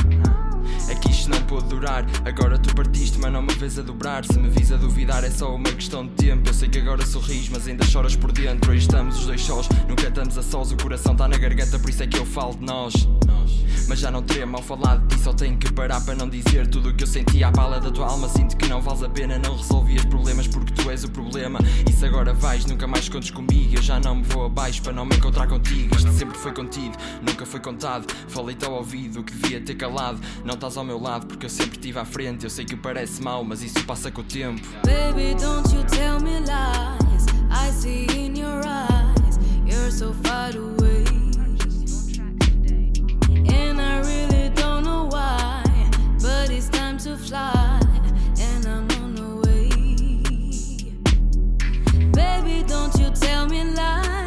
É 0.90 0.96
que 0.96 1.10
isto 1.10 1.30
não 1.30 1.42
pôde 1.44 1.68
durar. 1.68 2.06
Agora 2.24 2.58
tu 2.58 2.74
partiste, 2.76 3.18
mas 3.20 3.32
não 3.32 3.42
me 3.42 3.54
vês 3.54 3.78
a 3.80 3.82
dobrar. 3.82 4.26
Se 4.26 4.38
me 4.38 4.50
vis 4.50 4.72
a 4.72 4.78
duvidar, 4.78 5.24
é 5.24 5.30
só 5.30 5.54
uma 5.56 5.72
questão 5.72 6.06
de 6.06 6.14
tempo. 6.14 6.50
Eu 6.50 6.54
sei 6.54 6.70
que 6.70 6.80
agora 6.80 7.06
sorris, 7.06 7.50
mas 7.50 7.68
ainda 7.68 7.86
choras 7.86 8.16
por 8.16 8.32
dentro. 8.32 8.72
Hoje 8.72 8.82
estamos 8.82 9.20
os 9.20 9.26
dois 9.26 9.42
sós, 9.42 9.68
nunca 9.88 10.08
estamos 10.08 10.38
a 10.38 10.44
sós. 10.44 10.72
O 10.72 10.78
coração 10.78 11.14
está 11.14 11.28
na 11.28 11.38
garganta, 11.38 11.80
por 11.80 11.90
isso 11.90 12.04
é 12.04 12.08
que 12.08 12.18
eu 12.18 12.26
falo 12.26 12.56
de 12.56 12.66
nós. 12.66 13.08
Mas 13.88 14.00
já 14.00 14.10
não 14.10 14.24
tremo 14.24 14.58
ao 14.58 14.64
falar 14.64 14.98
de 14.98 15.16
ti, 15.16 15.24
só 15.24 15.32
tenho 15.32 15.58
que 15.58 15.72
parar 15.72 16.02
para 16.02 16.16
não 16.16 16.28
dizer 16.28 16.68
tudo 16.68 16.90
o 16.90 16.94
que 16.94 17.04
eu 17.04 17.08
senti 17.08 17.44
à 17.44 17.52
bala 17.52 17.80
da 17.80 17.92
tua 17.92 18.08
alma. 18.08 18.28
Sinto 18.28 18.58
que 18.58 18.68
não 18.68 18.82
vales 18.82 19.04
a 19.04 19.10
pena, 19.10 19.38
não 19.38 19.56
resolvi 19.56 19.96
os 19.96 20.06
problemas 20.06 20.48
porque 20.48 20.74
tu 20.74 20.90
és 20.90 21.04
o 21.04 21.12
problema. 21.12 21.60
Se 21.96 22.06
agora 22.06 22.34
vais, 22.34 22.66
nunca 22.66 22.88
mais 22.88 23.08
contes 23.08 23.30
comigo. 23.30 23.76
Eu 23.76 23.82
já 23.82 24.00
não 24.00 24.16
me 24.16 24.24
vou 24.24 24.46
abaixo 24.46 24.82
para 24.82 24.94
não 24.94 25.06
me 25.06 25.16
encontrar 25.16 25.48
contigo. 25.48 25.96
Isto 25.96 26.12
sempre 26.12 26.38
foi 26.38 26.52
contido, 26.52 26.98
nunca 27.22 27.46
foi 27.46 27.60
contado. 27.60 28.12
Falei-te 28.28 28.66
ao 28.66 28.74
ouvido 28.74 29.20
o 29.20 29.24
que 29.24 29.34
devia 29.34 29.62
ter 29.62 29.76
calado. 29.76 30.20
Não 30.44 30.55
estás 30.56 30.78
ao 30.78 30.84
meu 30.84 31.00
lado 31.00 31.28
porque 31.28 31.46
eu 31.46 31.50
sempre 31.50 31.74
estive 31.74 32.00
à 32.00 32.06
frente. 32.06 32.44
Eu 32.44 32.50
sei 32.50 32.66
que 32.66 32.76
parece 32.76 33.22
mau, 33.22 33.44
mas 33.44 33.62
isso 33.62 33.84
passa 33.86 34.12
com 34.12 34.22
o 34.22 34.24
tempo. 34.24 34.62
Baby, 34.84 35.36
don't 35.40 35.74
you 35.74 35.84
tell 35.86 36.20
me 36.20 36.40
lies. 36.40 37.26
I 37.52 37.72
see 37.72 38.06
in 38.08 38.36
your 38.36 38.62
eyes, 38.66 39.38
you're 39.66 39.92
so 39.92 40.14
far 40.24 40.52
away. 40.56 41.06
And 43.48 43.80
I 43.80 44.02
really 44.02 44.50
don't 44.56 44.84
know 44.84 45.08
why, 45.12 45.64
but 46.22 46.50
it's 46.50 46.70
time 46.70 46.98
to 47.00 47.18
fly, 47.18 47.80
and 48.40 48.66
I'm 48.66 48.88
on 49.02 49.16
the 49.16 49.36
way. 49.48 49.70
Baby, 52.12 52.64
don't 52.68 52.94
you 53.00 53.10
tell 53.12 53.48
me 53.48 53.64
lies. 53.64 54.25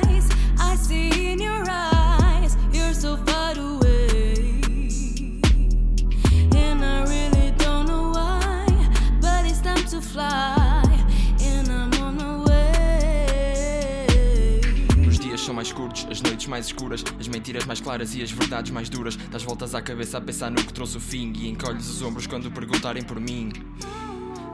São 15.48 15.54
mais 15.54 15.72
curtos, 15.72 16.06
as 16.10 16.20
noites 16.20 16.46
mais 16.46 16.66
escuras, 16.66 17.02
as 17.18 17.26
mentiras 17.26 17.64
mais 17.64 17.80
claras 17.80 18.14
e 18.14 18.22
as 18.22 18.30
verdades 18.30 18.70
mais 18.70 18.90
duras. 18.90 19.16
Das 19.16 19.42
voltas 19.42 19.74
à 19.74 19.80
cabeça 19.80 20.18
a 20.18 20.20
pensar 20.20 20.50
no 20.50 20.62
que 20.62 20.74
trouxe 20.74 20.98
o 20.98 21.00
fim 21.00 21.32
e 21.36 21.48
encolhes 21.48 21.88
os 21.88 22.02
ombros 22.02 22.26
quando 22.26 22.50
perguntarem 22.50 23.02
por 23.02 23.18
mim. 23.18 23.50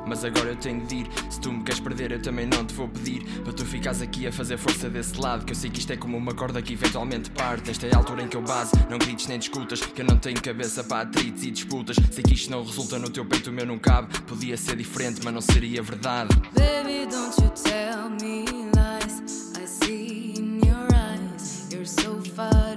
Mas 0.07 0.25
agora 0.25 0.51
eu 0.51 0.57
tenho 0.57 0.85
de 0.87 0.97
ir. 0.97 1.07
Se 1.31 1.41
tu 1.41 1.53
me 1.53 1.63
queres 1.63 1.81
perder, 1.81 2.13
eu 2.13 2.21
também 2.21 2.47
não 2.47 2.65
te 2.65 2.75
vou 2.75 2.89
pedir. 2.89 3.25
Para 3.43 3.53
tu 3.53 3.65
ficares 3.65 4.01
aqui 4.03 4.27
a 4.27 4.33
fazer 4.33 4.57
força 4.57 4.89
desse 4.89 5.19
lado. 5.21 5.45
Que 5.45 5.53
eu 5.53 5.57
sei 5.57 5.71
que 5.71 5.79
isto 5.79 5.93
é 5.93 5.97
como 5.97 6.17
uma 6.17 6.35
corda 6.35 6.61
que 6.63 6.73
eventualmente 6.73 7.31
parte. 7.31 7.71
Esta 7.71 7.87
é 7.87 7.95
a 7.95 7.99
altura 7.99 8.23
em 8.23 8.29
que 8.29 8.37
eu 8.37 8.43
base. 8.43 8.73
Não 8.91 8.99
grites 8.99 9.27
nem 9.27 9.39
discutas. 9.39 9.81
Que 9.81 10.03
eu 10.03 10.07
não 10.07 10.17
tenho 10.17 10.41
cabeça 10.41 10.85
para 10.85 11.03
atritos 11.03 11.43
e 11.43 11.51
disputas. 11.51 11.97
Sei 12.11 12.23
que 12.23 12.35
isto 12.35 12.51
não 12.51 12.65
resulta 12.65 12.99
no 12.99 13.11
teu 13.11 13.25
peito, 13.25 13.51
o 13.51 13.53
meu 13.53 13.67
não 13.67 13.79
cabe. 13.79 14.19
Podia 14.23 14.57
ser 14.57 14.77
diferente, 14.77 15.21
mas 15.25 15.33
não 15.33 15.41
seria 15.41 15.83
verdade. 15.83 16.35
Baby, 16.55 17.07
don't 17.11 17.41
you 17.41 17.51
tell 17.51 18.11
me 18.11 18.45
lies. 18.75 19.53
I 19.57 19.67
see 19.67 20.35
in 20.39 20.61
your 20.65 20.87
eyes. 20.95 21.69
You're 21.71 21.87
so 21.87 22.21
fine. 22.21 22.74